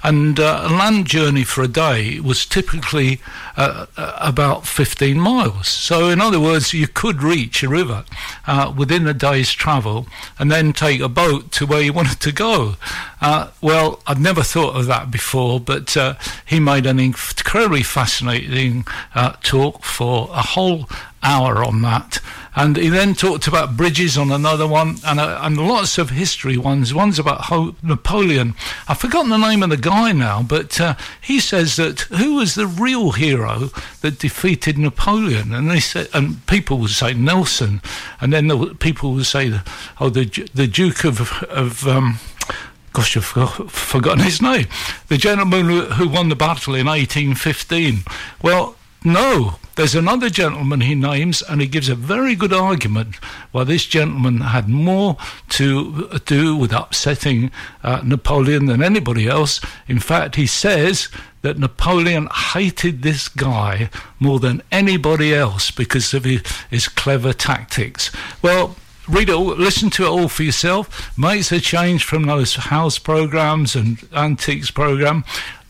[0.04, 3.22] And uh, a land journey for a day was typically
[3.56, 5.68] uh, uh, about 15 miles.
[5.68, 8.04] So, in other words, you could reach a river
[8.48, 12.32] uh, within a day's travel and then take a boat to where you wanted to
[12.32, 12.76] go.
[13.22, 16.16] Uh, well, I'd never thought of that before, but uh,
[16.46, 18.86] he made an incredibly fascinating
[19.44, 20.90] talk for a whole
[21.24, 22.20] hour on that.
[22.56, 26.58] And he then talked about bridges on another one, and, uh, and lots of history
[26.58, 26.94] ones.
[26.94, 28.56] One's about Ho- Napoleon.
[28.88, 32.56] I've forgotten the name of the guy now, but uh, he says that who was
[32.56, 33.70] the real hero
[34.02, 35.54] that defeated Napoleon?
[35.54, 37.82] And they said, and people would say Nelson,
[38.20, 39.62] and then the, people would say,
[40.00, 42.20] oh, the the Duke of of um,
[42.94, 43.26] gosh, I've
[43.72, 44.68] forgotten his name.
[45.08, 48.04] The gentleman who, who won the battle in 1815.
[48.42, 53.16] Well, no, there's another gentleman he names, and he gives a very good argument
[53.52, 55.16] why this gentleman had more
[55.50, 57.50] to do with upsetting
[57.82, 59.62] uh, Napoleon than anybody else.
[59.88, 61.08] In fact, he says
[61.44, 63.90] that Napoleon hated this guy
[64.20, 68.12] more than anybody else because of his, his clever tactics.
[68.42, 68.76] Well,
[69.08, 71.18] read it all, listen to it all for yourself.
[71.18, 75.24] Makes a change from those house programs and antiques program.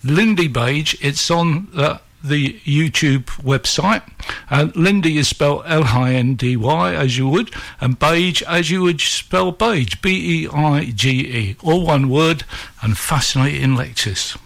[0.03, 4.03] Lindybeige, it's on uh, the YouTube website.
[4.49, 8.69] Uh, Lindy is spelled L I N D Y as you would, and Beige as
[8.69, 12.43] you would spell Beige, B E I G E, all one word,
[12.81, 14.37] and fascinating lectures.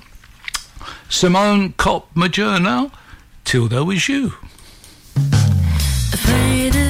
[1.09, 2.91] Simone Kopmajer now,
[3.43, 4.33] till there was you.
[6.15, 6.82] Faded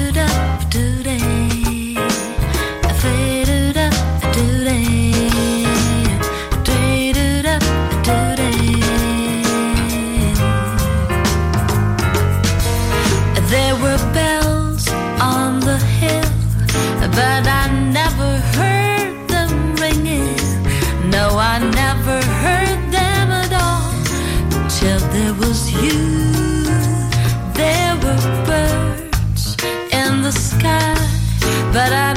[31.74, 32.13] but I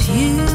[0.00, 0.51] you.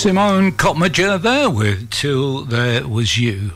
[0.00, 3.50] Simone Kopmajer there with Till There Was You.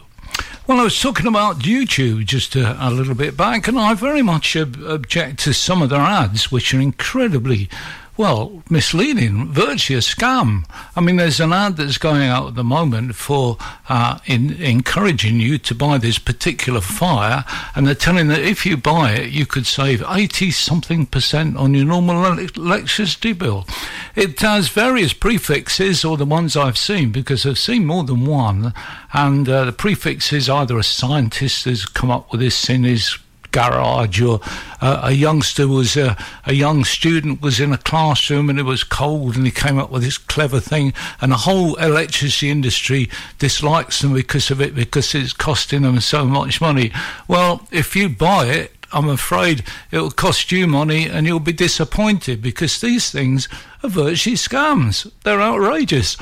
[0.66, 4.20] Well, I was talking about YouTube just a, a little bit back, and I very
[4.20, 7.70] much ob- object to some of their ads, which are incredibly,
[8.16, 10.64] well, misleading, virtually a scam.
[10.94, 13.58] I mean, there's an ad that's going out at the moment for
[13.88, 18.76] uh, in, encouraging you to buy this particular fire, and they're telling that if you
[18.76, 23.66] buy it, you could save 80 something percent on your normal ele- electricity bill.
[24.14, 28.72] It has various prefixes, or the ones I've seen, because I've seen more than one,
[29.12, 33.18] and uh, the prefix is either a scientist has come up with this in his
[33.54, 34.40] garage or
[34.80, 36.14] a youngster was uh,
[36.44, 39.90] a young student was in a classroom and it was cold and he came up
[39.90, 40.92] with this clever thing.
[41.20, 43.08] And the whole electricity industry
[43.38, 46.92] dislikes them because of it because it's costing them so much money.
[47.28, 52.40] Well if you buy it I'm afraid it'll cost you money and you'll be disappointed
[52.40, 53.48] because these things
[53.82, 55.10] are virtually scams.
[55.24, 56.16] They're outrageous.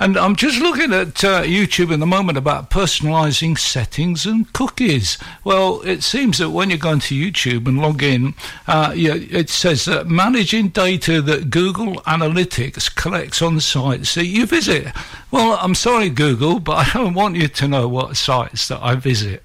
[0.00, 5.18] And I'm just looking at uh, YouTube in the moment about personalizing settings and cookies.
[5.44, 8.32] Well, it seems that when you go into YouTube and log in,
[8.66, 14.86] uh, it says that managing data that Google Analytics collects on sites that you visit.
[15.30, 18.94] Well, I'm sorry, Google, but I don't want you to know what sites that I
[18.94, 19.44] visit.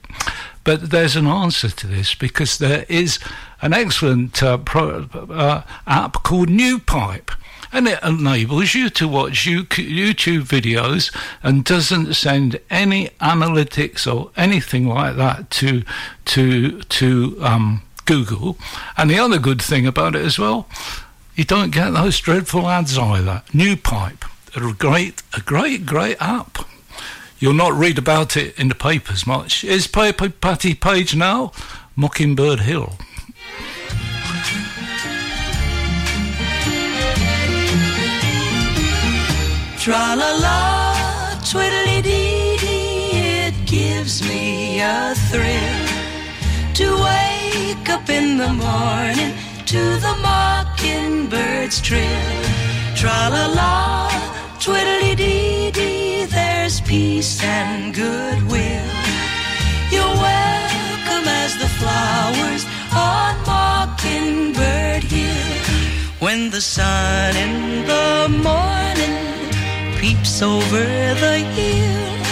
[0.65, 3.19] But there's an answer to this because there is
[3.61, 7.29] an excellent uh, pro, uh, app called NewPipe.
[7.71, 14.87] And it enables you to watch YouTube videos and doesn't send any analytics or anything
[14.87, 15.83] like that to
[16.25, 18.57] to to um, Google.
[18.97, 20.67] And the other good thing about it as well,
[21.35, 23.43] you don't get those dreadful ads either.
[23.51, 24.23] NewPipe,
[24.55, 26.59] a great a great great app.
[27.39, 29.63] You'll not read about it in the papers much.
[29.63, 31.51] Is Pa- Pa- Patti Page now?
[31.95, 32.97] Mockingbird Hill.
[39.79, 40.59] Tra la la,
[41.49, 45.85] twiddly dee dee, it gives me a thrill
[46.79, 49.33] to wake up in the morning
[49.67, 52.43] to the mockingbird's trill.
[52.95, 54.09] Tra la la,
[54.63, 56.04] twiddly dee dee,
[56.75, 58.91] there's peace and goodwill.
[59.91, 66.05] You're welcome as the flowers on Mockingbird Hill.
[66.19, 70.85] When the sun in the morning peeps over
[71.25, 72.25] the hill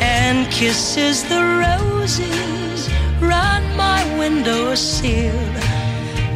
[0.00, 2.88] and kisses the roses
[3.20, 5.32] round my windowsill.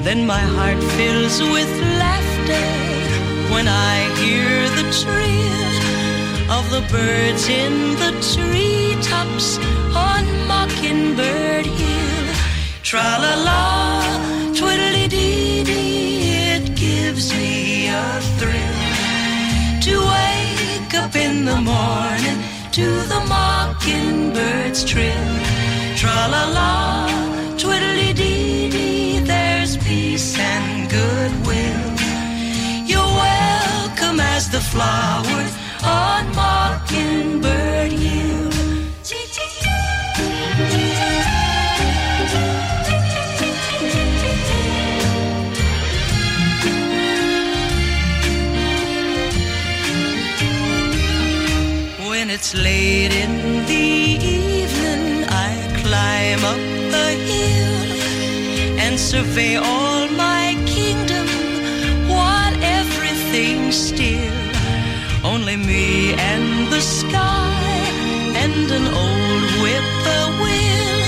[0.05, 2.67] Then my heart fills with laughter
[3.53, 5.70] when I hear the trill
[6.51, 9.59] of the birds in the treetops
[9.95, 12.35] on Mockingbird Hill.
[12.83, 14.03] Tra la la,
[14.59, 18.81] twiddly dee dee, it gives me a thrill
[19.87, 22.39] to wake up in the morning
[22.73, 25.31] to the mockingbird's trill.
[25.97, 27.07] Tra la la,
[27.63, 31.85] twiddly dee dee, there's peace and goodwill.
[32.91, 38.51] You're welcome as the flowers on Mockingbird Hill.
[52.09, 55.51] When it's late in the evening, I
[55.83, 56.63] climb up
[56.95, 60.00] the hill and survey all
[66.81, 67.53] sky
[68.43, 71.01] and an old whippoorwill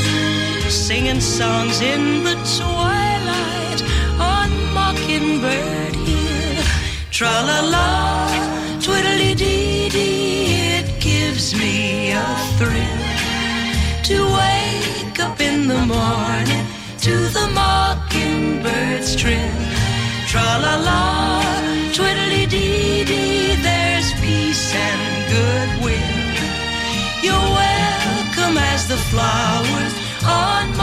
[0.70, 3.80] singing songs in the twilight
[4.20, 6.64] on Mockingbird Hill.
[7.10, 8.28] Tra la la,
[8.80, 12.26] twiddly dee dee, it gives me a
[12.58, 13.02] thrill
[14.04, 16.66] to wake up in the morning
[16.98, 19.58] to the mockingbird's trill.
[20.26, 21.51] Tra la la,
[29.12, 29.92] flowers
[30.24, 30.81] on Mockingbird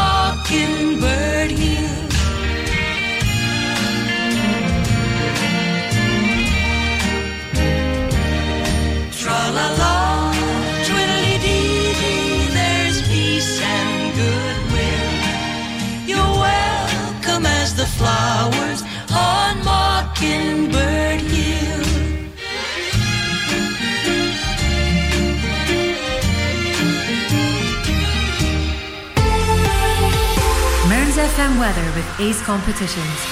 [31.40, 33.26] Weather with Ace Competitions.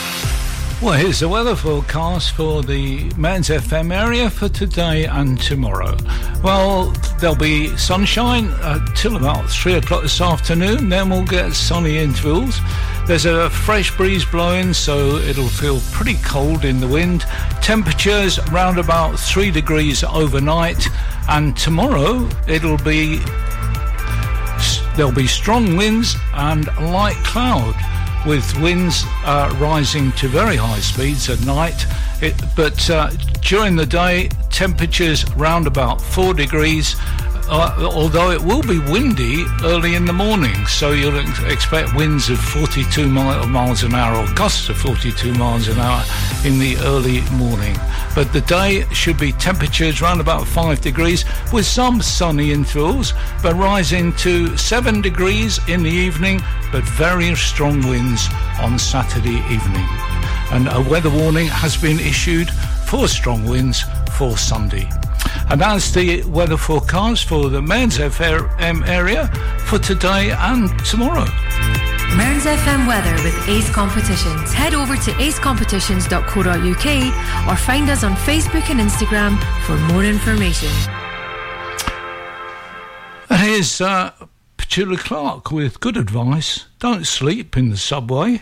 [0.81, 5.97] Well, here's the weather forecast for the Mearns FM area for today and tomorrow.
[6.41, 11.97] Well, there'll be sunshine uh, till about three o'clock this afternoon, then we'll get sunny
[11.97, 12.61] intervals.
[13.07, 17.25] There's a fresh breeze blowing, so it'll feel pretty cold in the wind.
[17.61, 20.87] Temperatures around about three degrees overnight,
[21.27, 23.19] and tomorrow it'll be
[24.95, 27.75] there'll be strong winds and light cloud
[28.27, 31.85] with winds uh, rising to very high speeds at night.
[32.21, 33.09] It, but uh,
[33.41, 36.95] during the day, temperatures round about four degrees.
[37.49, 42.29] Uh, although it will be windy early in the morning, so you'll ex- expect winds
[42.29, 46.03] of 42 mi- miles an hour or gusts of 42 miles an hour
[46.43, 47.77] in the early morning.
[48.13, 53.55] But the day should be temperatures around about 5 degrees with some sunny intervals, but
[53.55, 56.41] rising to 7 degrees in the evening,
[56.73, 58.27] but very strong winds
[58.59, 59.85] on Saturday evening.
[60.51, 62.49] And a weather warning has been issued
[62.85, 63.83] for strong winds
[64.17, 64.89] for Sunday.
[65.49, 69.27] And that's the weather forecast for the Mearns FM area
[69.65, 71.25] for today and tomorrow.
[72.15, 74.53] Mearns FM weather with Ace Competitions.
[74.53, 80.69] Head over to acecompetitions.co.uk or find us on Facebook and Instagram for more information.
[83.29, 84.11] Here's uh,
[84.57, 86.65] Petula Clark with good advice.
[86.79, 88.41] Don't sleep in the subway.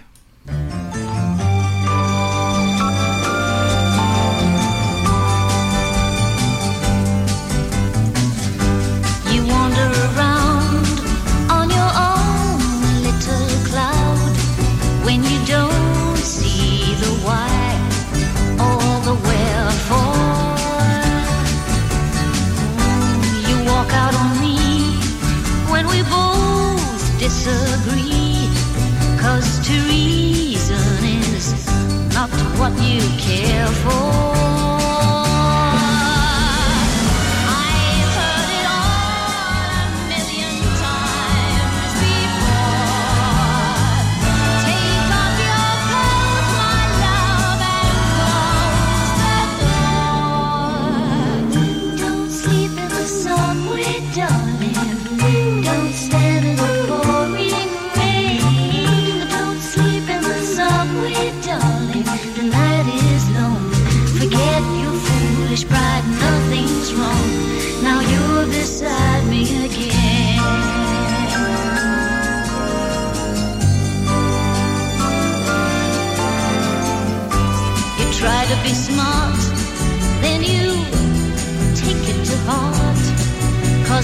[32.66, 34.25] What you care for.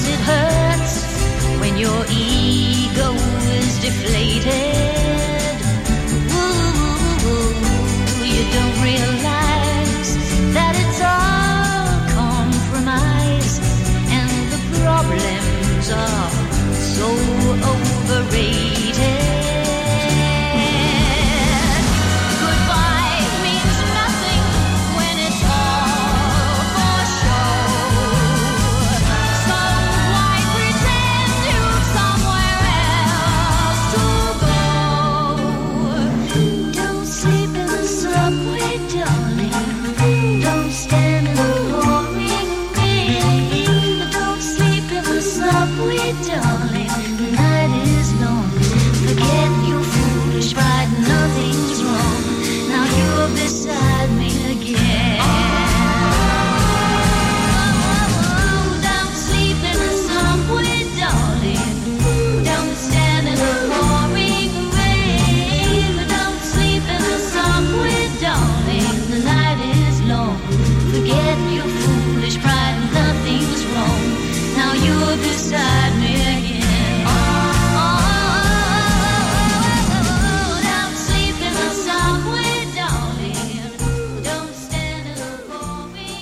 [0.02, 4.91] Cause it hurts when your ego is deflated.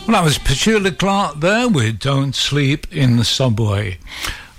[0.09, 3.99] Well, that was Petula Clark there with Don't Sleep in the Subway.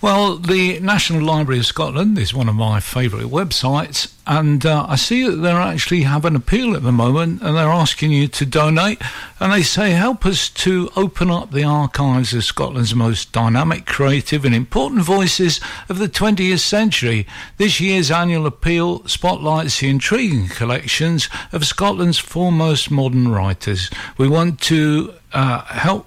[0.02, 4.96] Well, the National Library of Scotland is one of my favourite websites, and uh, I
[4.96, 8.46] see that they're actually have an appeal at the moment, and they're asking you to
[8.46, 8.98] donate.
[9.40, 14.46] And they say, help us to open up the archives of Scotland's most dynamic, creative,
[14.46, 15.60] and important voices
[15.90, 17.26] of the 20th century.
[17.58, 23.90] This year's annual appeal spotlights the intriguing collections of Scotland's foremost modern writers.
[24.16, 26.06] We want to uh, help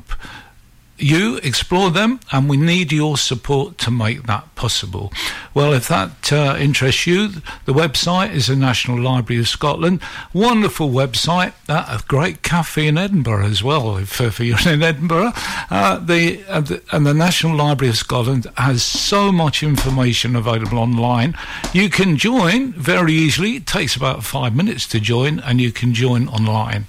[0.98, 5.12] you explore them, and we need your support to make that possible.
[5.54, 7.30] Well, if that uh, interests you,
[7.66, 10.02] the website is the National Library of Scotland.
[10.34, 13.98] Wonderful website, uh, a great cafe in Edinburgh as well.
[13.98, 15.32] If, if you're in Edinburgh,
[15.70, 20.78] uh, the, uh, the and the National Library of Scotland has so much information available
[20.78, 21.36] online.
[21.74, 23.56] You can join very easily.
[23.56, 26.86] It takes about five minutes to join, and you can join online.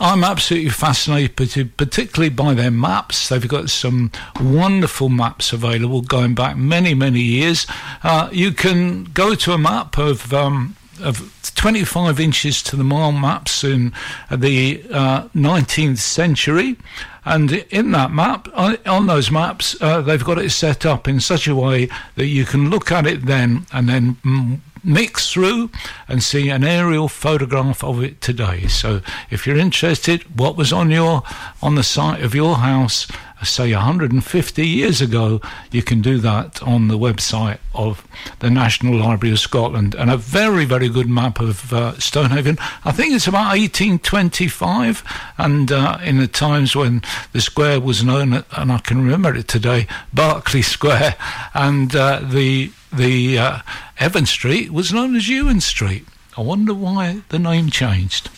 [0.00, 3.28] I'm absolutely fascinated, particularly by their maps.
[3.28, 4.10] They've got some
[4.40, 7.66] wonderful maps available going back many, many years.
[8.02, 10.32] Uh, you can go to a map of.
[10.32, 13.90] Um, of 25 inches to the mile maps in
[14.30, 16.76] the uh, 19th century,
[17.24, 21.18] and in that map, on, on those maps, uh, they've got it set up in
[21.18, 25.70] such a way that you can look at it then and then mix through
[26.08, 28.66] and see an aerial photograph of it today.
[28.66, 29.00] So
[29.30, 31.22] if you're interested, what was on your
[31.62, 33.06] on the site of your house,
[33.44, 35.40] say 150 years ago,
[35.70, 38.06] you can do that on the website of
[38.40, 39.94] the National Library of Scotland.
[39.94, 42.58] And a very, very good map of uh, Stonehaven.
[42.84, 45.04] I think it's about 1825,
[45.38, 47.02] and uh, in the times when
[47.32, 51.16] the square was known, and I can remember it today, Berkeley Square,
[51.54, 53.58] and uh, the the uh,
[53.98, 56.06] Evan Street was known as Ewan Street.
[56.36, 58.28] I wonder why the name changed.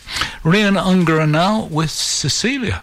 [0.43, 1.91] Rian Unger now with.
[2.23, 2.83] Cecilia,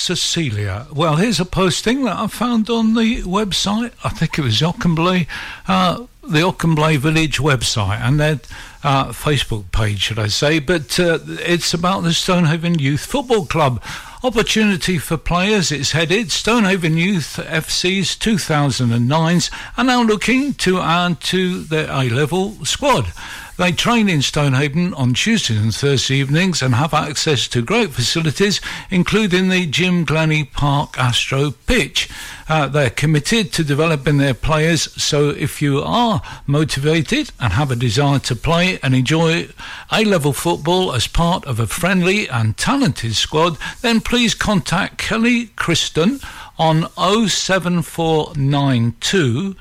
[0.00, 0.86] Cecilia.
[0.92, 3.92] Well, here's a posting that I found on the website.
[4.02, 5.26] I think it was Auchenblae,
[5.68, 8.40] uh, the Auchenblae Village website, and their
[8.82, 10.58] uh, Facebook page, should I say.
[10.58, 13.82] But uh, it's about the Stonehaven Youth Football Club.
[14.22, 21.62] Opportunity for players, it's headed Stonehaven Youth FC's 2009s are now looking to add to
[21.62, 23.12] their A level squad.
[23.60, 28.58] They train in Stonehaven on Tuesdays and Thursday evenings and have access to great facilities,
[28.88, 32.08] including the Jim Glennie Park Astro pitch.
[32.48, 37.76] Uh, they're committed to developing their players, so if you are motivated and have a
[37.76, 39.48] desire to play and enjoy
[39.92, 45.48] A level football as part of a friendly and talented squad, then please contact Kelly
[45.56, 46.20] Christen
[46.58, 46.88] on
[47.28, 49.54] 07492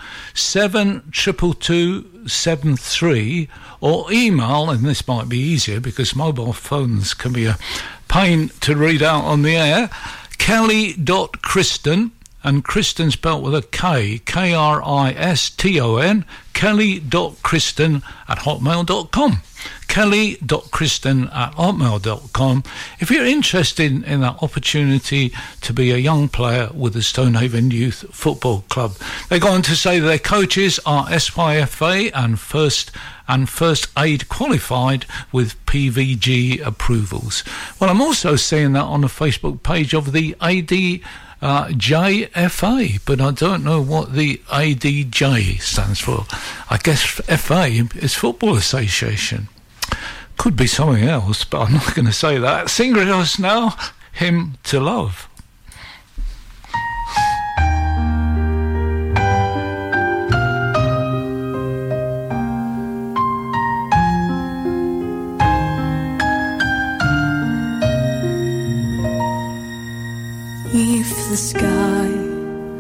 [2.30, 3.50] 72273
[3.82, 7.58] or email, and this might be easier because mobile phones can be a
[8.08, 9.90] pain to read out on the air,
[10.38, 12.12] kelly.kristen,
[12.44, 18.40] and Kristen spelt with a K, K R I S T O N, kelly.kristen at
[18.40, 19.38] hotmail.com.
[19.88, 22.64] Kelly.kristen at hotmail.com.
[23.00, 28.06] If you're interested in that opportunity to be a young player with the Stonehaven Youth
[28.12, 28.96] Football Club,
[29.30, 32.92] they go on to say their coaches are SYFA and first
[33.28, 37.44] and first aid qualified with PVG approvals.
[37.80, 41.02] Well, I'm also seeing that on the Facebook page of the AD
[41.42, 46.26] uh, JFA, but I don't know what the ADJ stands for.
[46.70, 49.48] I guess FA is Football Association.
[50.38, 52.70] Could be something else, but I'm not going to say that.
[52.70, 53.76] Sing with us now,
[54.14, 55.29] Hymn to Love.
[71.30, 72.10] The sky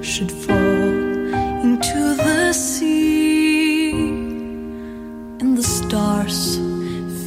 [0.01, 0.89] should fall
[1.61, 3.91] into the sea
[5.39, 6.57] and the stars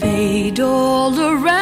[0.00, 1.61] fade all around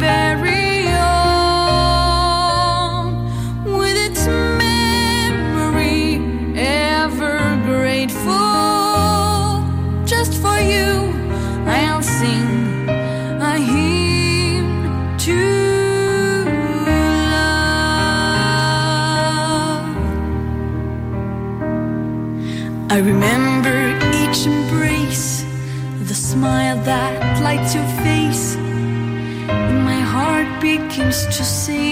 [0.00, 0.21] seemed
[31.02, 31.91] begins to sing.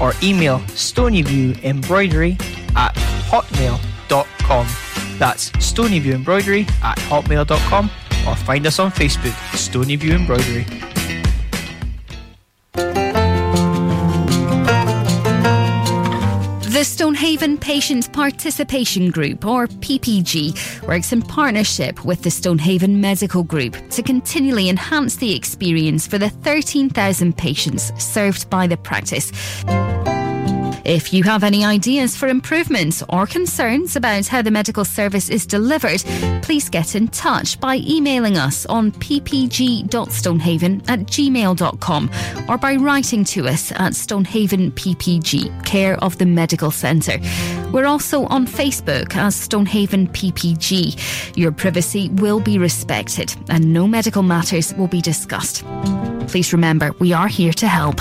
[0.00, 2.40] or email stonyviewembroidery
[2.76, 2.94] at
[3.30, 4.66] hotmail.com.
[5.18, 7.90] That's stonyviewembroidery at hotmail.com
[8.26, 10.89] or find us on Facebook, Stonyview Embroidery.
[17.50, 24.02] Stonehaven Patients Participation Group, or PPG, works in partnership with the Stonehaven Medical Group to
[24.04, 29.32] continually enhance the experience for the 13,000 patients served by the practice.
[30.90, 35.46] If you have any ideas for improvements or concerns about how the medical service is
[35.46, 36.02] delivered,
[36.42, 42.10] please get in touch by emailing us on ppg.stonehaven at gmail.com
[42.48, 47.20] or by writing to us at Stonehaven PPG, care of the Medical Centre.
[47.70, 51.36] We're also on Facebook as Stonehaven PPG.
[51.36, 55.64] Your privacy will be respected and no medical matters will be discussed.
[56.26, 58.00] Please remember, we are here to help.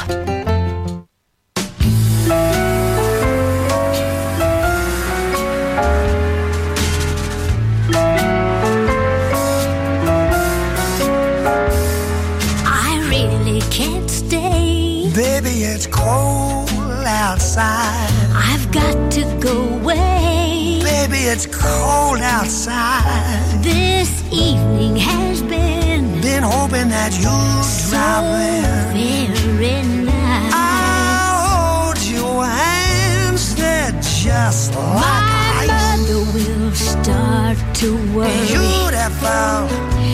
[17.59, 18.31] Outside.
[18.33, 20.79] I've got to go away.
[20.83, 23.63] Baby, it's cold outside.
[23.63, 29.33] This evening has been Been hoping that you'd drop in.
[29.57, 30.53] very nice.
[30.53, 35.69] I'll hold your hands, they're just like My ice.
[35.69, 38.31] mother will start to worry.
[38.47, 39.67] Beautiful.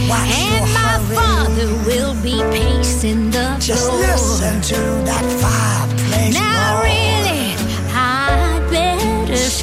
[0.10, 1.16] Watch and my hurry.
[1.16, 4.00] father will be pacing the Just floor.
[4.00, 6.82] listen to that fireplace Now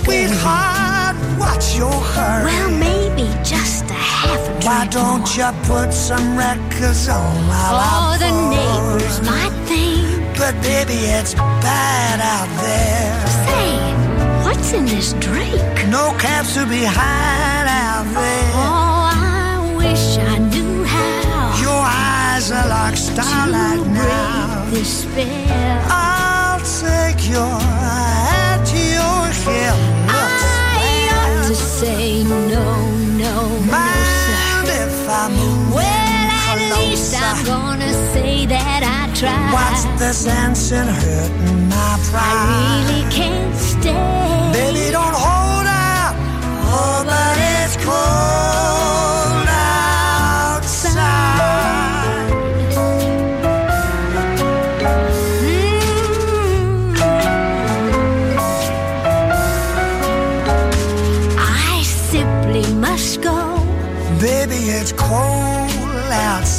[0.04, 2.44] Sweetheart, watch your hurry.
[2.50, 7.76] Well, maybe just a half a drink Why don't you put some records on while
[7.78, 10.36] Oh, I the neighbors might think.
[10.38, 13.26] But baby, it's bad out there.
[13.46, 13.68] Say,
[14.44, 15.62] what's in this drink?
[15.88, 18.50] No caps to be had out there.
[18.58, 21.60] Oh, I wish I knew how.
[21.62, 24.66] Your eyes are like starlight To now.
[24.70, 25.86] This spell.
[25.88, 28.11] I'll take your hat,
[31.82, 32.64] say no, no,
[33.24, 33.34] no,
[33.74, 39.52] Mind if I move Well, at in least I'm gonna say that I tried.
[39.56, 42.38] What's the sense in hurting my pride?
[42.38, 43.54] I really can't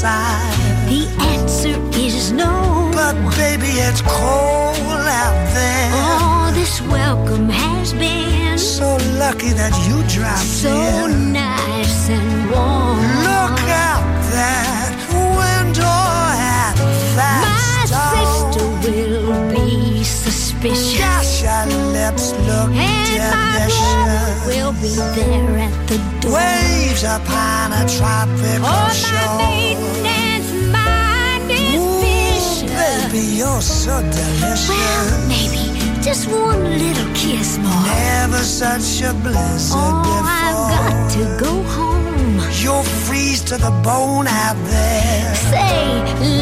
[0.06, 0.90] outside.
[0.90, 2.92] The answer is no.
[2.94, 5.90] But baby, it's cold out there.
[5.94, 10.70] Oh, this welcome has been So lucky that you dropped so
[11.06, 11.34] in.
[11.34, 13.00] nice and warm.
[13.28, 14.04] Look out
[14.36, 16.00] that window
[16.38, 16.76] at
[17.18, 18.52] that My stone.
[18.52, 21.00] sister will be suspicious.
[21.00, 24.48] Gosh, your lips look And my brother delicious.
[24.48, 25.58] will be there
[25.94, 26.34] the door.
[26.34, 29.38] Waves upon a tropical Oh, my shore.
[29.44, 32.72] maiden's mind is vicious.
[33.12, 34.70] Baby, you're so delicious.
[34.70, 35.64] Well, maybe
[36.02, 37.86] just one little kiss more.
[37.86, 40.30] Never such a blizzard Oh, before.
[40.48, 42.40] I've got to go home.
[42.62, 45.36] You'll freeze to the bone out there.
[45.52, 45.84] Say,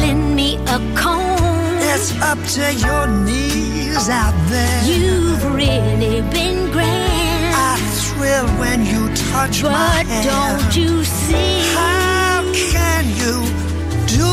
[0.00, 1.40] lend me a comb.
[1.92, 4.84] It's up to your knees out there.
[4.84, 6.81] You've really been grand.
[8.22, 10.60] Thrill when you touch my But hand.
[10.62, 11.58] don't you see?
[11.74, 12.42] How
[12.72, 13.34] can you
[14.06, 14.30] do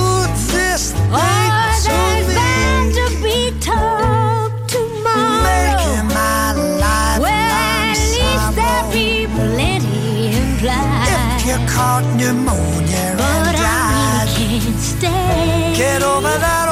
[0.53, 2.35] this thing Oh, to there's me?
[2.37, 5.41] bound to be talk tomorrow.
[5.41, 6.53] Making my
[6.83, 11.09] life Well, at least there'll be plenty implied.
[11.39, 15.73] If you caught pneumonia But and I died, really can't stay.
[15.75, 16.68] get over that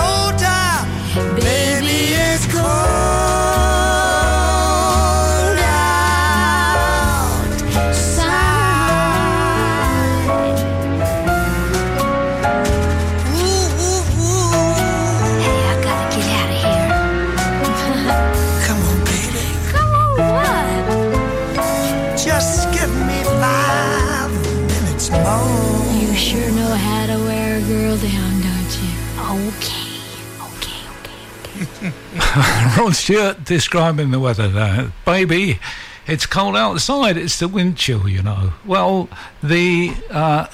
[32.77, 34.91] Rod Stewart describing the weather there.
[35.03, 35.57] Baby,
[36.05, 37.17] it's cold outside.
[37.17, 38.53] It's the wind chill, you know.
[38.67, 39.09] Well,
[39.41, 40.45] the uh,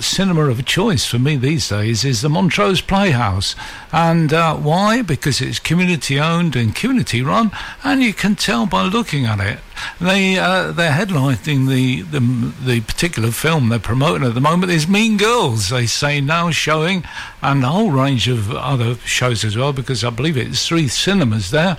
[0.00, 3.54] cinema of choice for me these days is the Montrose Playhouse.
[3.92, 5.02] And uh, why?
[5.02, 7.50] Because it's community owned and community run,
[7.82, 9.58] and you can tell by looking at it.
[10.00, 12.20] They uh, they're headlining the, the
[12.64, 15.70] the particular film they're promoting at the moment is Mean Girls.
[15.70, 17.04] They say now showing,
[17.42, 19.72] and a whole range of other shows as well.
[19.72, 21.78] Because I believe it's three cinemas there.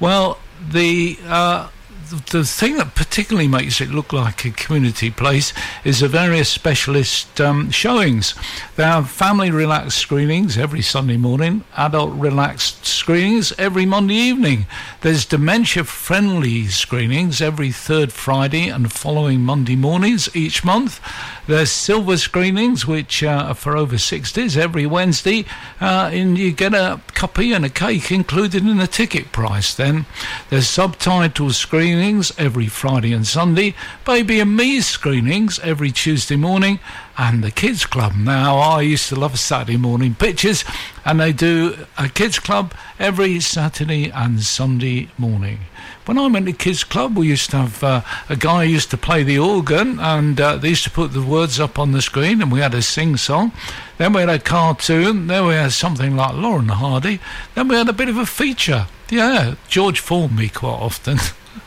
[0.00, 0.38] Well,
[0.70, 1.68] the uh,
[2.06, 5.52] the, thing that particularly makes it look like a community place
[5.84, 8.34] is the various specialist um, showings.
[8.76, 14.66] There are family relaxed screenings every Sunday morning, adult relaxed screenings every Monday evening.
[15.00, 21.00] There's dementia friendly screenings every third Friday and following Monday mornings each month.
[21.46, 25.44] There's silver screenings, which uh, are for over 60s every Wednesday,
[25.80, 30.06] uh, and you get a cuppa and a cake included in the ticket price then.
[30.50, 36.80] There's subtitle screenings every Friday and Sunday, Baby and Me screenings every Tuesday morning,
[37.16, 38.14] and the Kids Club.
[38.16, 40.64] Now, I used to love Saturday morning pictures,
[41.04, 45.60] and they do a Kids Club every Saturday and Sunday morning.
[46.06, 48.90] When I went to Kids Club, we used to have uh, a guy who used
[48.90, 52.00] to play the organ, and uh, they used to put the words up on the
[52.00, 53.50] screen, and we had a sing song.
[53.98, 55.26] Then we had a cartoon.
[55.26, 57.18] Then we had something like Laurel and Hardy.
[57.56, 58.86] Then we had a bit of a feature.
[59.10, 61.18] Yeah, George Formby quite often.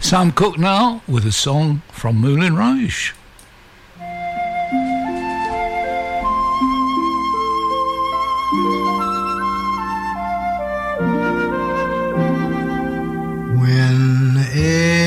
[0.00, 3.12] Sam Cooke now with a song from Moulin Rouge.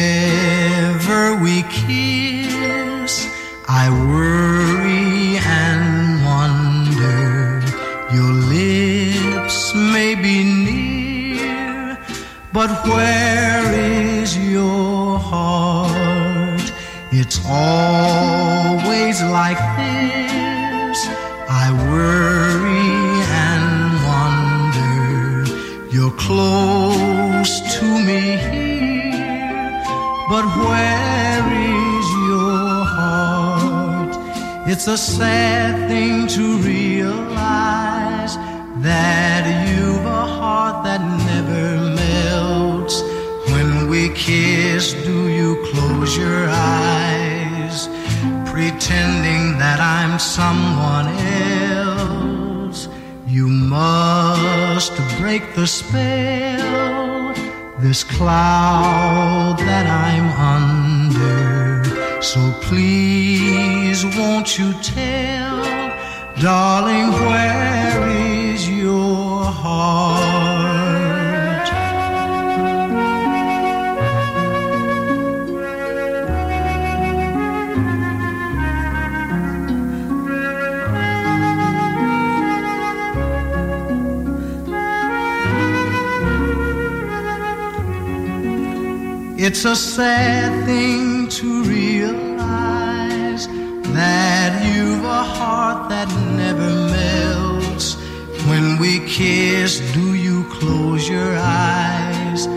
[0.04, 3.28] Whenever we kiss,
[3.68, 7.62] I worry and wonder.
[8.14, 11.98] Your lips may be near,
[12.54, 13.93] but where is
[17.46, 20.98] always like this.
[21.50, 23.00] I worry
[23.48, 25.46] and wonder.
[25.94, 29.84] You're close to me here,
[30.30, 34.14] but where is your heart?
[34.68, 38.36] It's a sad thing to realize
[38.82, 41.66] that you've a heart that never
[42.02, 42.96] melts.
[43.52, 47.13] When we kiss, do you close your eyes,
[48.54, 51.08] pretending that I'm someone
[51.58, 52.88] else?
[53.26, 57.34] You must break the spell,
[57.80, 60.28] this cloud that I'm
[60.60, 61.84] under.
[62.22, 65.58] So please, won't you tell,
[66.40, 70.33] darling, where is your heart?
[89.56, 93.48] It's a sad thing to realize
[93.94, 97.94] that you've a heart that never melts.
[98.50, 102.48] When we kiss, do you close your eyes,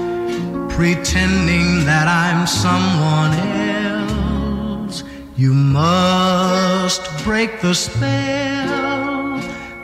[0.74, 3.34] pretending that I'm someone
[4.88, 5.04] else?
[5.36, 9.38] You must break the spell,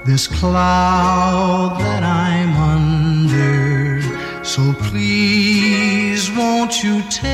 [0.06, 4.00] this cloud that I'm under.
[4.42, 6.01] So please,
[6.36, 7.28] won't you tell,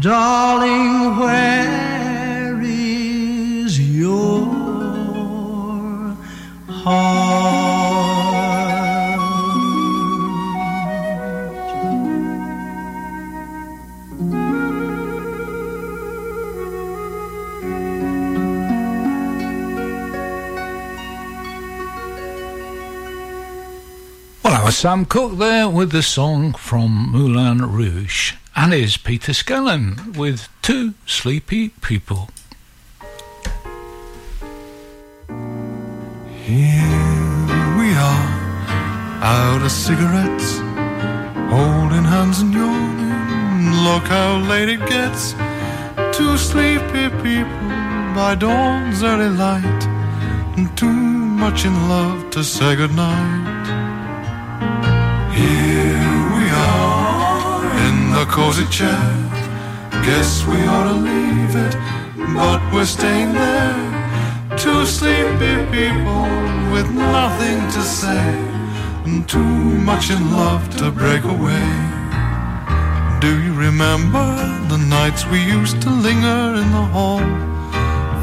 [0.00, 1.91] darling, where
[24.82, 28.34] Sam Cooke there with the song from Moulin Rouge.
[28.56, 32.30] And here's Peter Skellern with Two Sleepy People.
[36.48, 36.98] Here
[37.78, 38.26] we are,
[39.22, 40.58] out of cigarettes,
[41.48, 43.84] holding hands and yawning.
[43.84, 45.34] Look how late it gets.
[46.18, 47.68] Two sleepy people
[48.16, 49.84] by dawn's early light,
[50.56, 53.51] and too much in love to say goodnight.
[58.26, 59.02] Cozy chair.
[60.04, 61.74] Guess we ought to leave it,
[62.34, 63.76] but we're staying there.
[64.56, 66.26] Two sleepy people
[66.72, 68.24] with nothing to say,
[69.06, 69.54] and too
[69.90, 71.66] much in love to break away.
[73.20, 74.26] Do you remember
[74.68, 77.22] the nights we used to linger in the hall?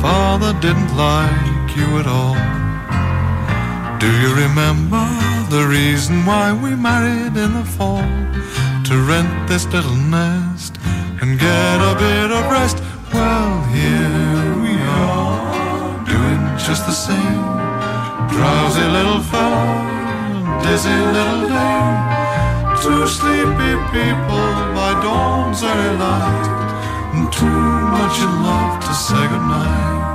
[0.01, 2.37] Father didn't like you at all.
[3.99, 5.05] Do you remember
[5.49, 8.07] the reason why we married in the fall?
[8.89, 10.75] To rent this little nest
[11.21, 12.81] and get a bit of rest.
[13.13, 17.45] Well, here we are, doing just the same.
[18.33, 21.99] Drowsy little fella, dizzy little dame.
[22.81, 26.49] Two sleepy people by dawn's early light,
[27.13, 30.08] and too much in love to say goodnight.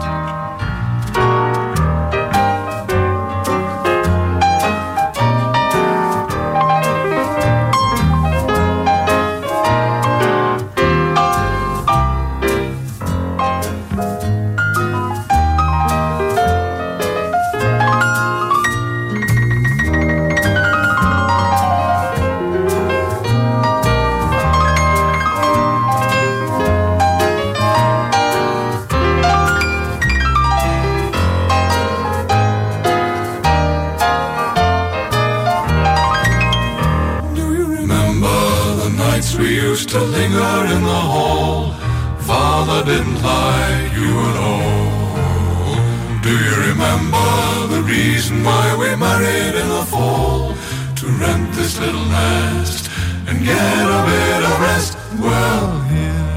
[49.19, 50.55] Married in the fall?
[50.97, 52.91] To rent this little nest
[53.29, 54.97] and get a bit of rest.
[55.21, 56.31] Well, here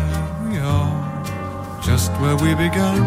[0.46, 2.98] we are, just where we began.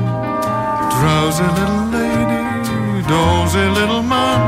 [0.96, 4.40] Drowsy little lady, dozy little man.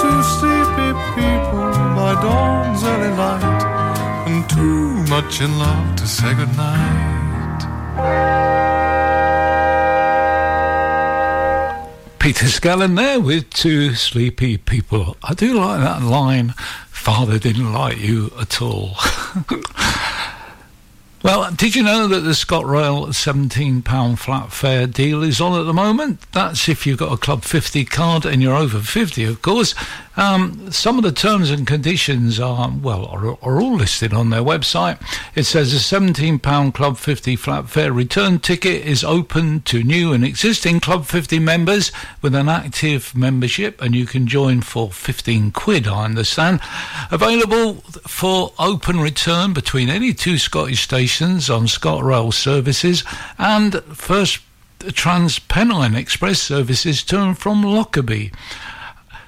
[0.00, 3.62] Two sleepy people by dawn's early light,
[4.26, 7.15] and too much in love to say goodnight.
[12.36, 15.16] Peter Skellern there with two sleepy people.
[15.22, 16.50] I do like that line.
[16.90, 18.94] Father didn't like you at all.
[21.22, 25.72] well, did you know that the ScotRail £17 flat fare deal is on at the
[25.72, 26.30] moment?
[26.32, 29.74] That's if you've got a Club 50 card and you're over 50, of course.
[30.16, 34.42] Um, some of the terms and conditions are, well, are, are all listed on their
[34.42, 35.00] website.
[35.34, 40.24] It says a £17 Club 50 flat fare return ticket is open to new and
[40.24, 45.86] existing Club 50 members with an active membership, and you can join for 15 quid,
[45.86, 46.60] I understand.
[47.10, 47.74] Available
[48.06, 53.04] for open return between any two Scottish stations on ScotRail services
[53.38, 54.40] and first
[54.92, 58.30] Trans Pennine Express services to and from Lockerbie.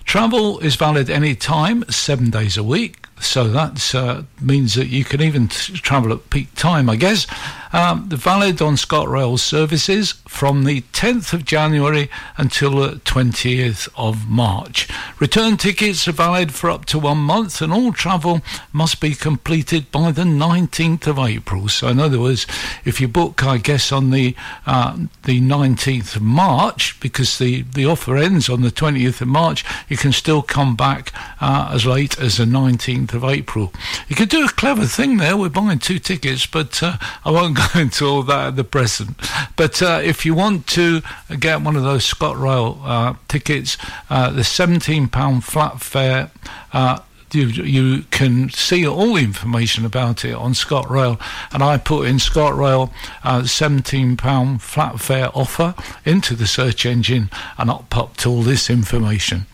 [0.08, 3.04] Travel is valid any time, seven days a week.
[3.20, 7.26] So that uh, means that you can even t- travel at peak time, I guess.
[7.72, 14.28] Um, the valid on ScotRail services from the 10th of January until the 20th of
[14.28, 14.88] March.
[15.18, 18.40] Return tickets are valid for up to one month, and all travel
[18.72, 21.68] must be completed by the 19th of April.
[21.68, 22.47] So, in other words,
[22.84, 24.34] if you book, I guess, on the
[24.66, 29.64] uh, the 19th of March, because the, the offer ends on the 20th of March,
[29.88, 33.72] you can still come back uh, as late as the 19th of April.
[34.08, 35.36] You could do a clever thing there.
[35.36, 39.16] We're buying two tickets, but uh, I won't go into all that at the present.
[39.56, 41.02] But uh, if you want to
[41.38, 43.76] get one of those ScotRail uh, tickets,
[44.10, 46.30] uh, the £17 flat fare.
[46.72, 51.20] Uh, you, you can see all the information about it on ScotRail,
[51.52, 52.90] and I put in ScotRail
[53.22, 55.74] uh, £17 flat fare offer
[56.06, 57.28] into the search engine,
[57.58, 59.44] and up popped all this information.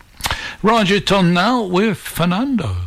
[0.63, 2.84] Roger Ton now with Fernando.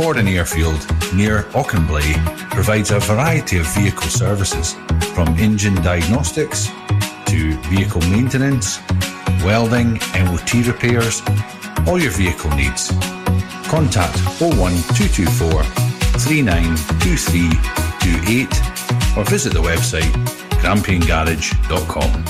[0.00, 0.80] Garage at Ford Airfield
[1.14, 2.16] near Auchenblae
[2.50, 4.74] provides a variety of vehicle services
[5.14, 6.68] from engine diagnostics
[7.26, 8.80] to vehicle maintenance,
[9.44, 11.22] welding, MOT repairs,
[11.86, 12.90] all your vehicle needs.
[13.68, 15.64] Contact 01224
[16.18, 18.46] 392328
[19.16, 20.12] or visit the website
[20.62, 22.29] grampiangarage.com.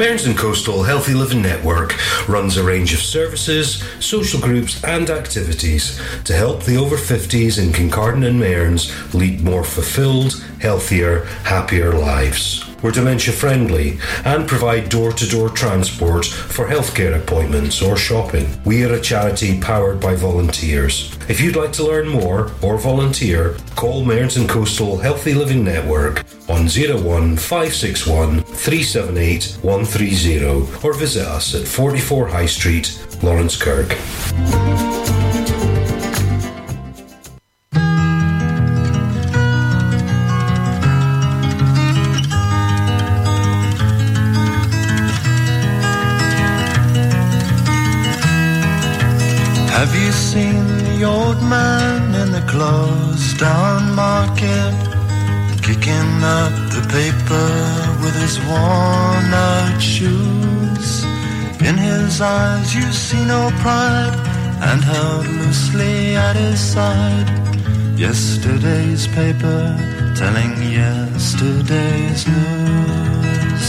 [0.00, 1.94] Mearns and Coastal Healthy Living Network
[2.26, 7.68] runs a range of services, social groups, and activities to help the over 50s in
[7.70, 12.64] Kincardine and Mearns lead more fulfilled, healthier, happier lives.
[12.82, 18.48] We're dementia friendly and provide door to door transport for healthcare appointments or shopping.
[18.64, 21.14] We are a charity powered by volunteers.
[21.28, 26.24] If you'd like to learn more or volunteer, call Mearns and Coastal Healthy Living Network
[26.50, 32.86] on 01561 378 130 or visit us at 44 High Street,
[33.22, 34.89] Laurencekirk.
[62.20, 64.14] Eyes you see no pride,
[64.68, 67.28] and held loosely at his side.
[67.98, 69.62] Yesterday's paper
[70.16, 73.66] telling yesterday's news.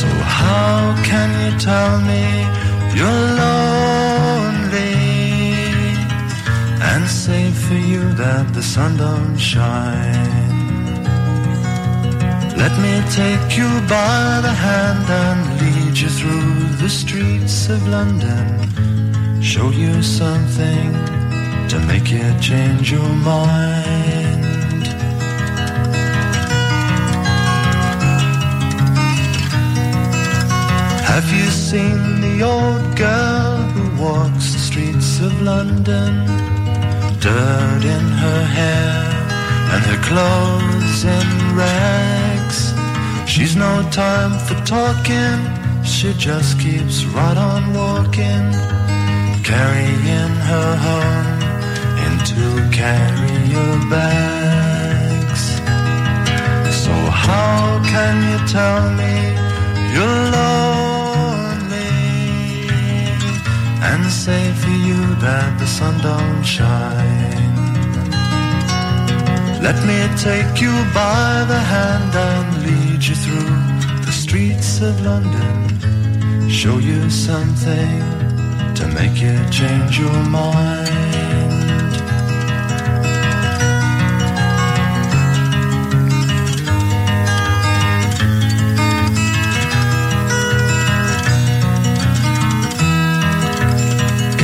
[0.00, 0.08] So
[0.40, 2.24] how can you tell me
[2.96, 4.98] you're lonely
[6.90, 10.57] and say for you that the sun don't shine?
[12.58, 18.46] Let me take you by the hand and lead you through the streets of London.
[19.40, 20.92] Show you something
[21.68, 24.86] to make you change your mind.
[31.10, 36.26] Have you seen the old girl who walks the streets of London?
[37.20, 39.08] Dirt in her hair
[39.72, 42.37] and her clothes in rags.
[43.38, 45.38] She's no time for talking,
[45.84, 48.46] she just keeps right on walking,
[49.44, 51.40] carrying her home
[52.06, 55.44] into carrier bags.
[56.82, 56.90] So
[57.26, 59.14] how can you tell me
[59.94, 61.94] you're lonely
[63.88, 67.47] and say for you that the sun don't shine?
[69.60, 73.56] Let me take you by the hand and lead you through
[74.06, 76.48] the streets of London.
[76.48, 77.98] Show you something
[78.76, 80.88] to make you change your mind.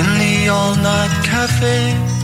[0.01, 2.24] In the all night cafe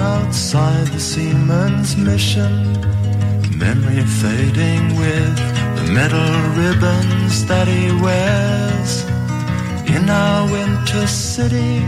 [0.00, 2.72] outside the seaman's mission?
[3.58, 5.36] Memory fading with
[5.76, 8.92] the metal ribbons that he wears.
[9.96, 11.80] In our winter city,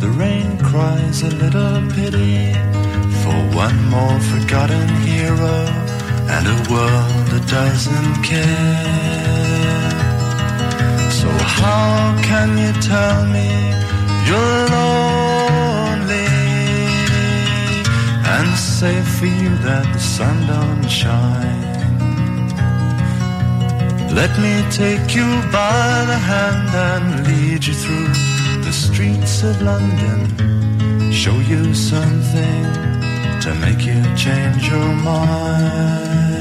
[0.00, 2.52] the rain cries a little pity
[3.22, 5.56] for one more forgotten hero
[6.34, 9.24] and a world that doesn't care.
[11.10, 13.48] So how can you tell me
[14.28, 15.23] you're lonely
[18.36, 21.74] and say for you that the sun don't shine?
[24.20, 25.28] Let me take you
[25.60, 28.12] by the hand and lead you through
[28.66, 30.20] the streets of London.
[31.12, 32.64] Show you something
[33.44, 36.33] to make you change your mind.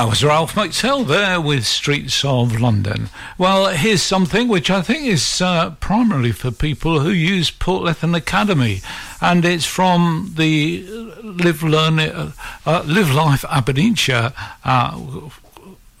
[0.00, 3.10] That was Ralph McTell there with Streets of London.
[3.36, 8.80] Well, here's something which I think is uh, primarily for people who use Portlethen Academy,
[9.20, 10.86] and it's from the
[11.22, 12.32] Live Learn uh,
[12.64, 14.32] uh, Live Life Aberdeenshire.
[14.64, 15.28] Uh,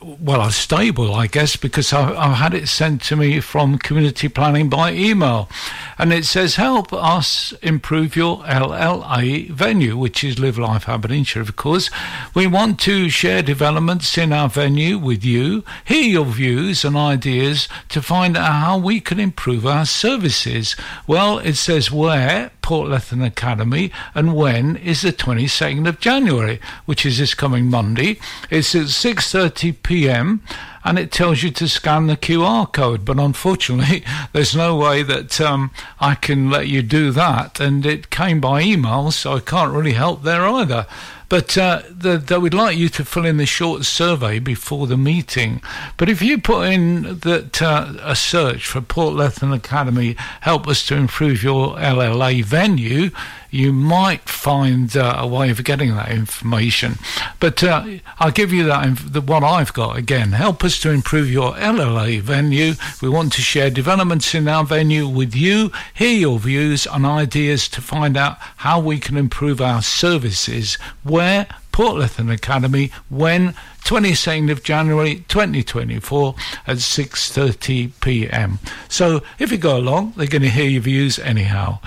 [0.02, 4.28] well, a stable, I guess, because I, I've had it sent to me from community
[4.28, 5.48] planning by email.
[5.98, 11.56] And it says, help us improve your LLA venue, which is Live Life Aberdeenshire, of
[11.56, 11.90] course.
[12.34, 17.68] We want to share developments in our venue with you, hear your views and ideas
[17.90, 20.76] to find out how we can improve our services.
[21.06, 27.18] Well, it says where, Portlethen Academy, and when is the 22nd of January, which is
[27.18, 28.18] this coming Monday.
[28.48, 30.40] It's at 6.30 p.m.
[30.84, 33.04] and it tells you to scan the QR code.
[33.04, 37.58] But unfortunately, there's no way that um, I can let you do that.
[37.58, 40.86] And it came by email, so I can't really help there either.
[41.28, 45.60] But uh, the, would like you to fill in the short survey before the meeting.
[45.96, 50.86] But if you put in that uh, a search for Port Lethen Academy, help us
[50.86, 53.10] to improve your LLA venue,
[53.50, 56.94] you might find uh, a way of getting that information.
[57.38, 57.84] But uh,
[58.18, 60.32] I'll give you that inf- the, what I've got again.
[60.32, 62.74] Help us to improve your LLA venue.
[63.02, 67.68] We want to share developments in our venue with you, hear your views and ideas
[67.70, 70.74] to find out how we can improve our services.
[71.02, 73.54] Where Portlethen Academy when
[73.84, 76.34] 22nd of January 2024
[76.66, 78.58] at 6:30 p.m.
[78.88, 81.78] So if you go along, they're going to hear your views anyhow.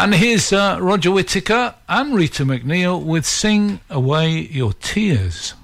[0.00, 5.54] And here's uh, Roger Whittaker and Rita MacNeil with Sing Away Your Tears.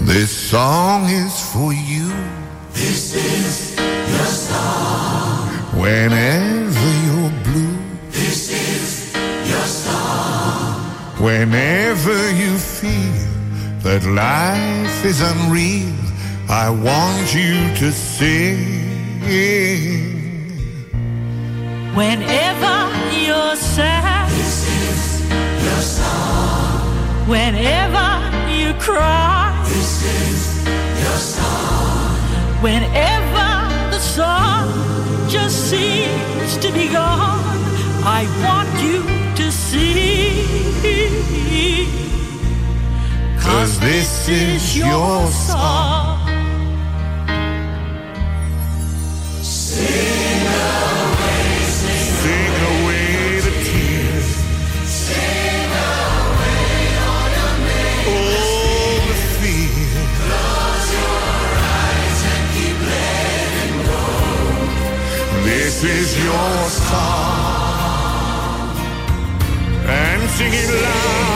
[0.00, 2.08] This song is for you.
[2.72, 5.48] This is your song.
[5.78, 7.78] Whenever you're blue,
[8.10, 9.12] This is
[9.50, 10.80] your song.
[11.20, 13.27] whenever you feel
[13.88, 15.94] that life is unreal,
[16.46, 18.58] I want you to sing.
[22.00, 22.76] Whenever
[23.24, 25.00] you're sad, This is
[25.64, 27.28] your song.
[27.34, 28.08] whenever
[28.58, 30.40] you cry, This is
[31.02, 32.12] your song.
[32.66, 33.50] whenever
[33.94, 34.66] the song
[35.34, 37.40] just seems to be gone,
[38.18, 38.98] I want you
[39.40, 40.68] to see.
[43.48, 46.18] Cause this is your song.
[52.20, 54.28] Sing away, the tears.
[54.84, 57.28] sing away all
[59.08, 59.96] the fear.
[60.20, 61.20] Close your
[61.80, 64.04] eyes and keep letting go.
[65.48, 67.88] This is your song.
[69.88, 70.68] And sing it.
[70.82, 71.27] Loud,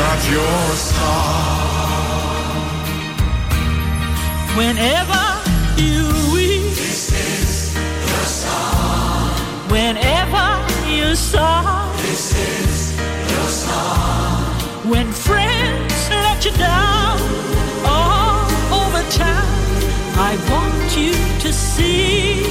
[0.00, 1.60] Got your song.
[4.56, 5.24] Whenever
[5.76, 5.98] you
[6.34, 7.74] weep, This is
[8.10, 9.30] your song.
[9.74, 10.46] whenever
[10.96, 12.74] you sigh, This is
[13.32, 14.90] your song.
[14.92, 17.18] when friends let you down
[17.84, 18.46] all
[18.80, 19.48] over town,
[20.30, 21.12] I want you
[21.44, 22.46] to see.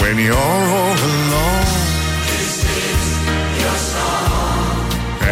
[0.00, 1.63] When you're all alone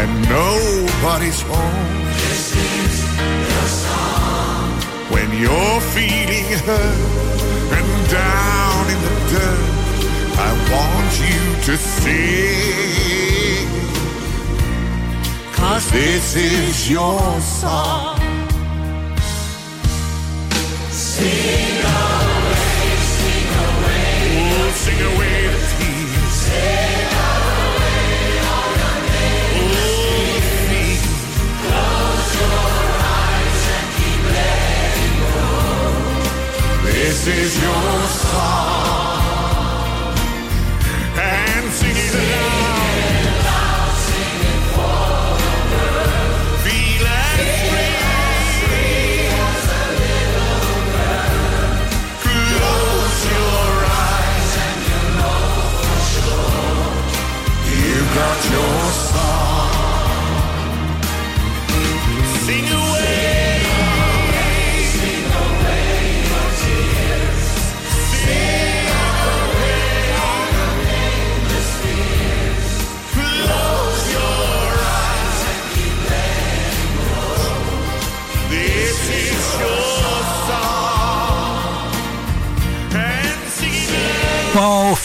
[0.02, 2.04] and nobody's home.
[2.26, 2.94] This is
[3.50, 4.70] your song.
[5.14, 7.00] When you're feeling hurt
[7.78, 9.72] and down in the dirt,
[10.46, 13.68] I want you to sing.
[15.52, 18.18] Cause this is your song.
[20.90, 24.10] Sing away, sing away.
[24.58, 26.91] Oh, sing away the tears.
[37.24, 39.12] This is your song.
[40.82, 43.44] Your and sing it loud.
[43.44, 44.42] Loud, sing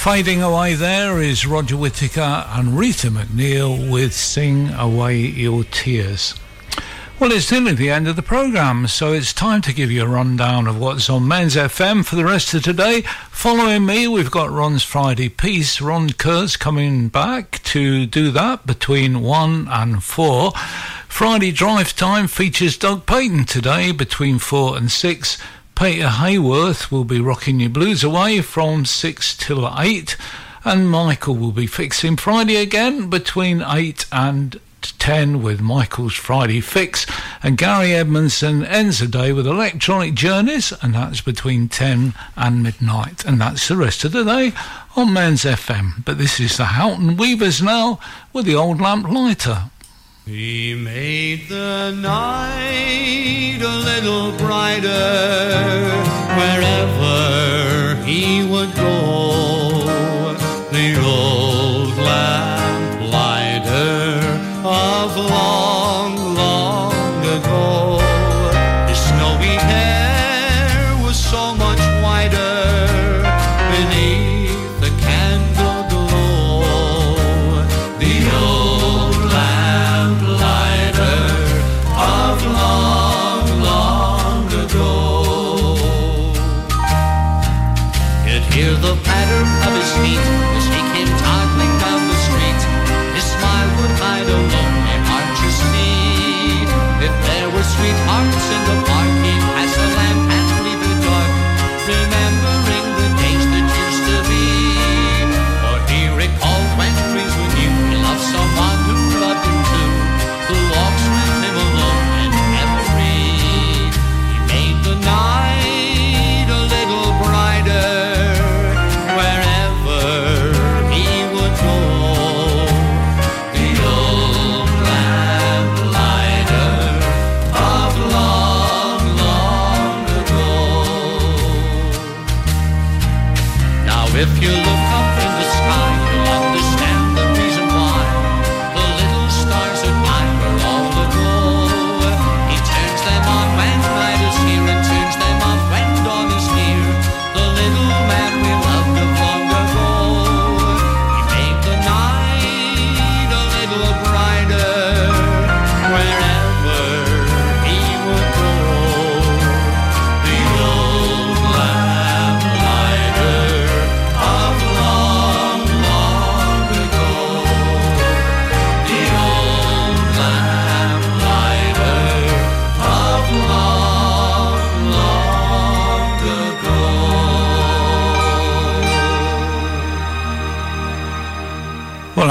[0.07, 6.33] fading away there is Roger Whittaker and Rita MacNeil with Sing Away Your Tears.
[7.19, 10.07] Well, it's nearly the end of the programme, so it's time to give you a
[10.07, 13.01] rundown of what's on Mearns FM for the rest of today.
[13.31, 15.81] Following me, we've got Ron's Friday Piece.
[15.81, 20.53] Ron Kurtz coming back to do that between 1 and 4.
[21.09, 25.37] Friday Drive Time features Doug Payton today between 4 and 6.
[25.77, 30.17] Peter Hayworth will be rocking your blues away from 6 till 8.
[30.65, 37.05] And Michael will be fixing Friday again between 8 and 10 with Michael's Friday Fix.
[37.43, 43.23] And Gary Edmondson ends the day with Electronic Journeys, and that's between 10 and midnight.
[43.23, 44.53] And that's the rest of the day
[44.95, 46.03] on Mearns FM.
[46.03, 47.99] But this is the Houghton Weavers now
[48.33, 49.69] with the old lamp lighter.
[50.27, 55.87] He made the night a little brighter
[56.35, 58.96] wherever he would go.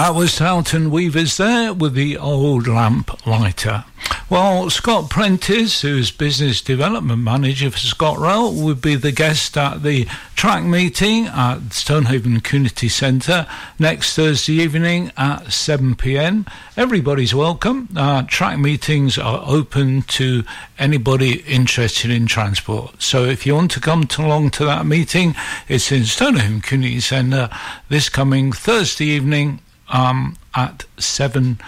[0.07, 3.85] That was Houghton Weavers there with the old lamp lighter.
[4.31, 10.05] Well, Scott Prentice, who's business development manager for ScotRail, would be the guest at the
[10.37, 13.49] track meeting at Stonehaven Community Centre
[13.81, 16.47] next Thursday evening at 7 pm.
[16.77, 17.89] Everybody's welcome.
[17.97, 20.45] Uh, track meetings are open to
[20.79, 23.03] anybody interested in transport.
[23.03, 25.35] So if you want to come along to that meeting,
[25.67, 27.51] it's in Stonehaven Community Centre
[27.89, 31.59] this coming Thursday evening um, at 7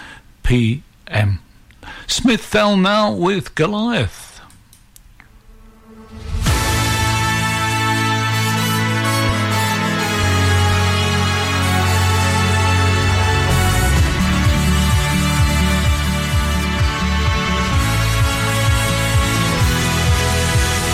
[0.42, 1.40] p.m.
[2.06, 4.40] Smith fell now with Goliath.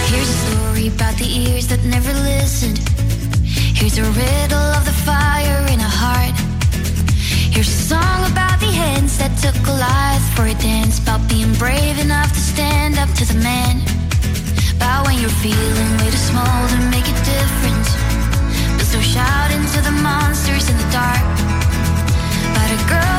[0.06, 2.78] Here's a story about the ears that never listened.
[3.76, 6.43] Here's a riddle of the fire in a heart.
[7.55, 10.99] Here's a song about the hands that took Goliath for a dance.
[10.99, 13.78] About being brave enough to stand up to the man.
[14.74, 17.94] About when you're feeling way too small to make a difference.
[18.74, 21.23] But still shouting to the monsters in the dark.
[22.50, 23.13] About a girl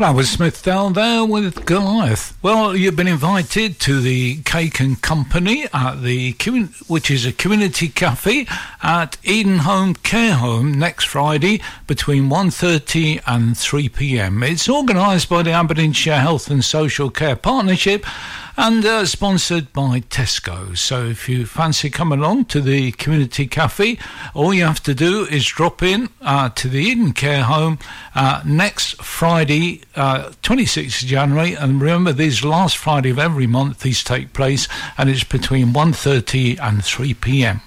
[0.00, 2.34] Well, that was Smith down there with Goliath.
[2.40, 6.34] Well, you've been invited to the Cake and Company at the
[6.86, 8.46] which is a community cafe
[8.82, 14.42] at Eden Home Care Home next Friday between 1:30 and 3 p.m.
[14.42, 18.06] It's organised by the Aberdeenshire Health and Social Care Partnership
[18.60, 20.76] and uh, sponsored by Tesco.
[20.76, 23.98] So if you fancy coming along to the community cafe,
[24.34, 27.78] all you have to do is drop in uh, to the Eden Care Home
[28.14, 31.54] uh, next Friday, uh, 26th of January.
[31.54, 36.60] And remember, these last Friday of every month, these take place, and it's between 1.30
[36.60, 37.62] and 3 p.m.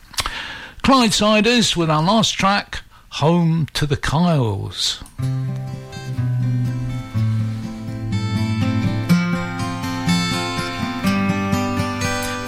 [0.83, 2.81] Clydesiders with our last track,
[3.13, 5.03] Home to the Kyles.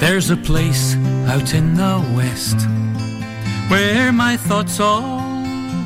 [0.07, 2.59] There's a place out in the west
[3.71, 5.19] where my thoughts all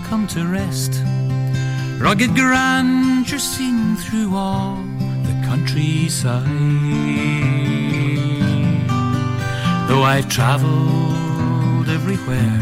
[0.10, 1.02] come to rest.
[2.02, 4.76] Rugged grandeur seen through all
[5.24, 6.46] the countryside.
[9.88, 12.60] Though I've travelled everywhere,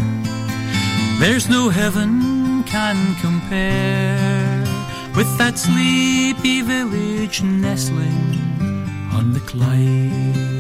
[1.18, 4.62] there's no heaven can compare
[5.16, 8.38] with that sleepy village nestling
[9.12, 10.57] on the Clyde.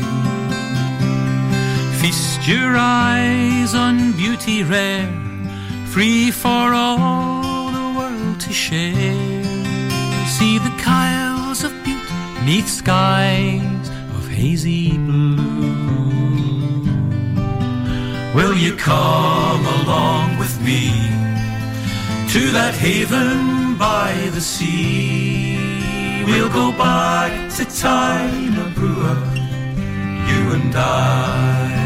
[2.08, 5.11] Feast your eyes on beauty rare,
[5.88, 9.44] free for all the world to share.
[10.26, 12.14] See the Kyles of beauty
[12.45, 15.36] neath skies of hazy blue.
[18.34, 20.88] Will you come along with me
[22.32, 25.58] to that haven by the sea?
[26.26, 29.36] We'll go back to Tighnabruaich,
[30.30, 31.76] you and I.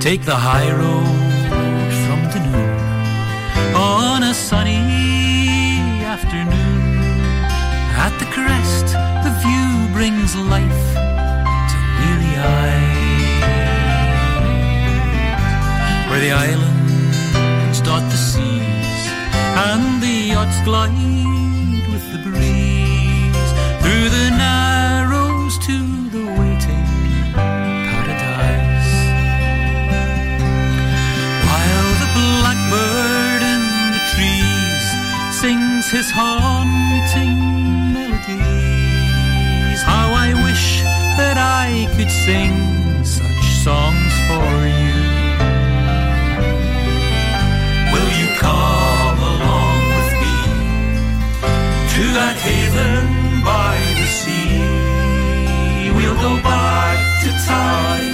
[0.00, 1.42] Take the high road
[2.06, 7.10] from Dunoon on a sunny afternoon.
[8.06, 8.86] At the crest,
[9.24, 10.84] the view brings life
[11.70, 13.10] to weary eyes.
[16.08, 19.02] Where the islands dot the seas
[19.68, 20.92] and the yachts glide
[21.92, 22.49] with the breeze
[35.90, 37.36] his haunting
[37.92, 40.82] melodies, how I wish
[41.18, 44.46] that I could sing such songs for
[44.78, 45.02] you.
[47.92, 50.38] Will you come along with me
[51.94, 55.90] to that haven by the sea?
[55.96, 58.09] We'll go back to Tyne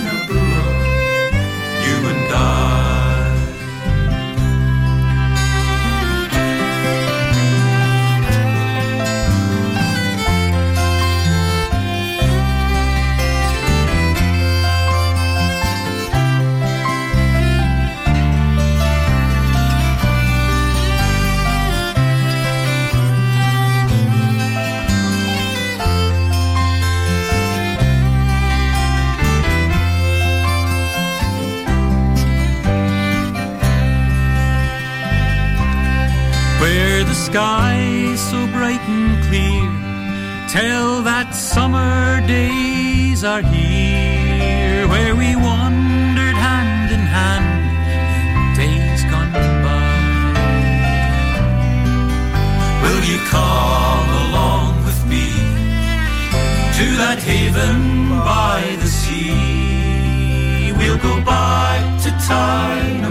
[37.26, 39.66] sky's so bright and clear.
[40.48, 47.50] Tell that summer days are here, where we wandered hand in hand
[47.96, 48.04] in
[48.60, 49.32] days gone
[49.66, 49.88] by.
[52.84, 55.26] Will you come along with me
[56.78, 60.72] to that haven by the sea?
[60.78, 63.02] We'll go back to Tyne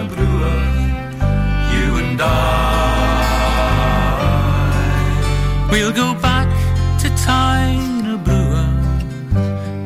[1.73, 2.74] you and I.
[5.75, 6.47] We'll go back
[7.01, 8.05] to Tyne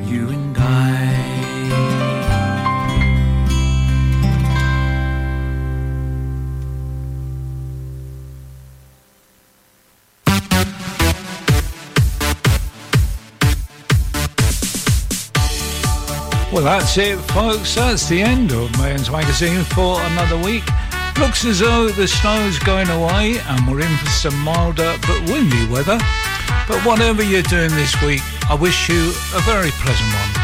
[0.08, 1.09] you and I.
[16.53, 17.74] Well, that's it, folks.
[17.74, 20.66] That's the end of Mearns Magazine for another week.
[21.19, 25.67] Looks as though the snow's going away and we're in for some milder but windy
[25.67, 25.98] weather.
[26.65, 30.39] But whatever you're doing this week, I wish you a very pleasant one.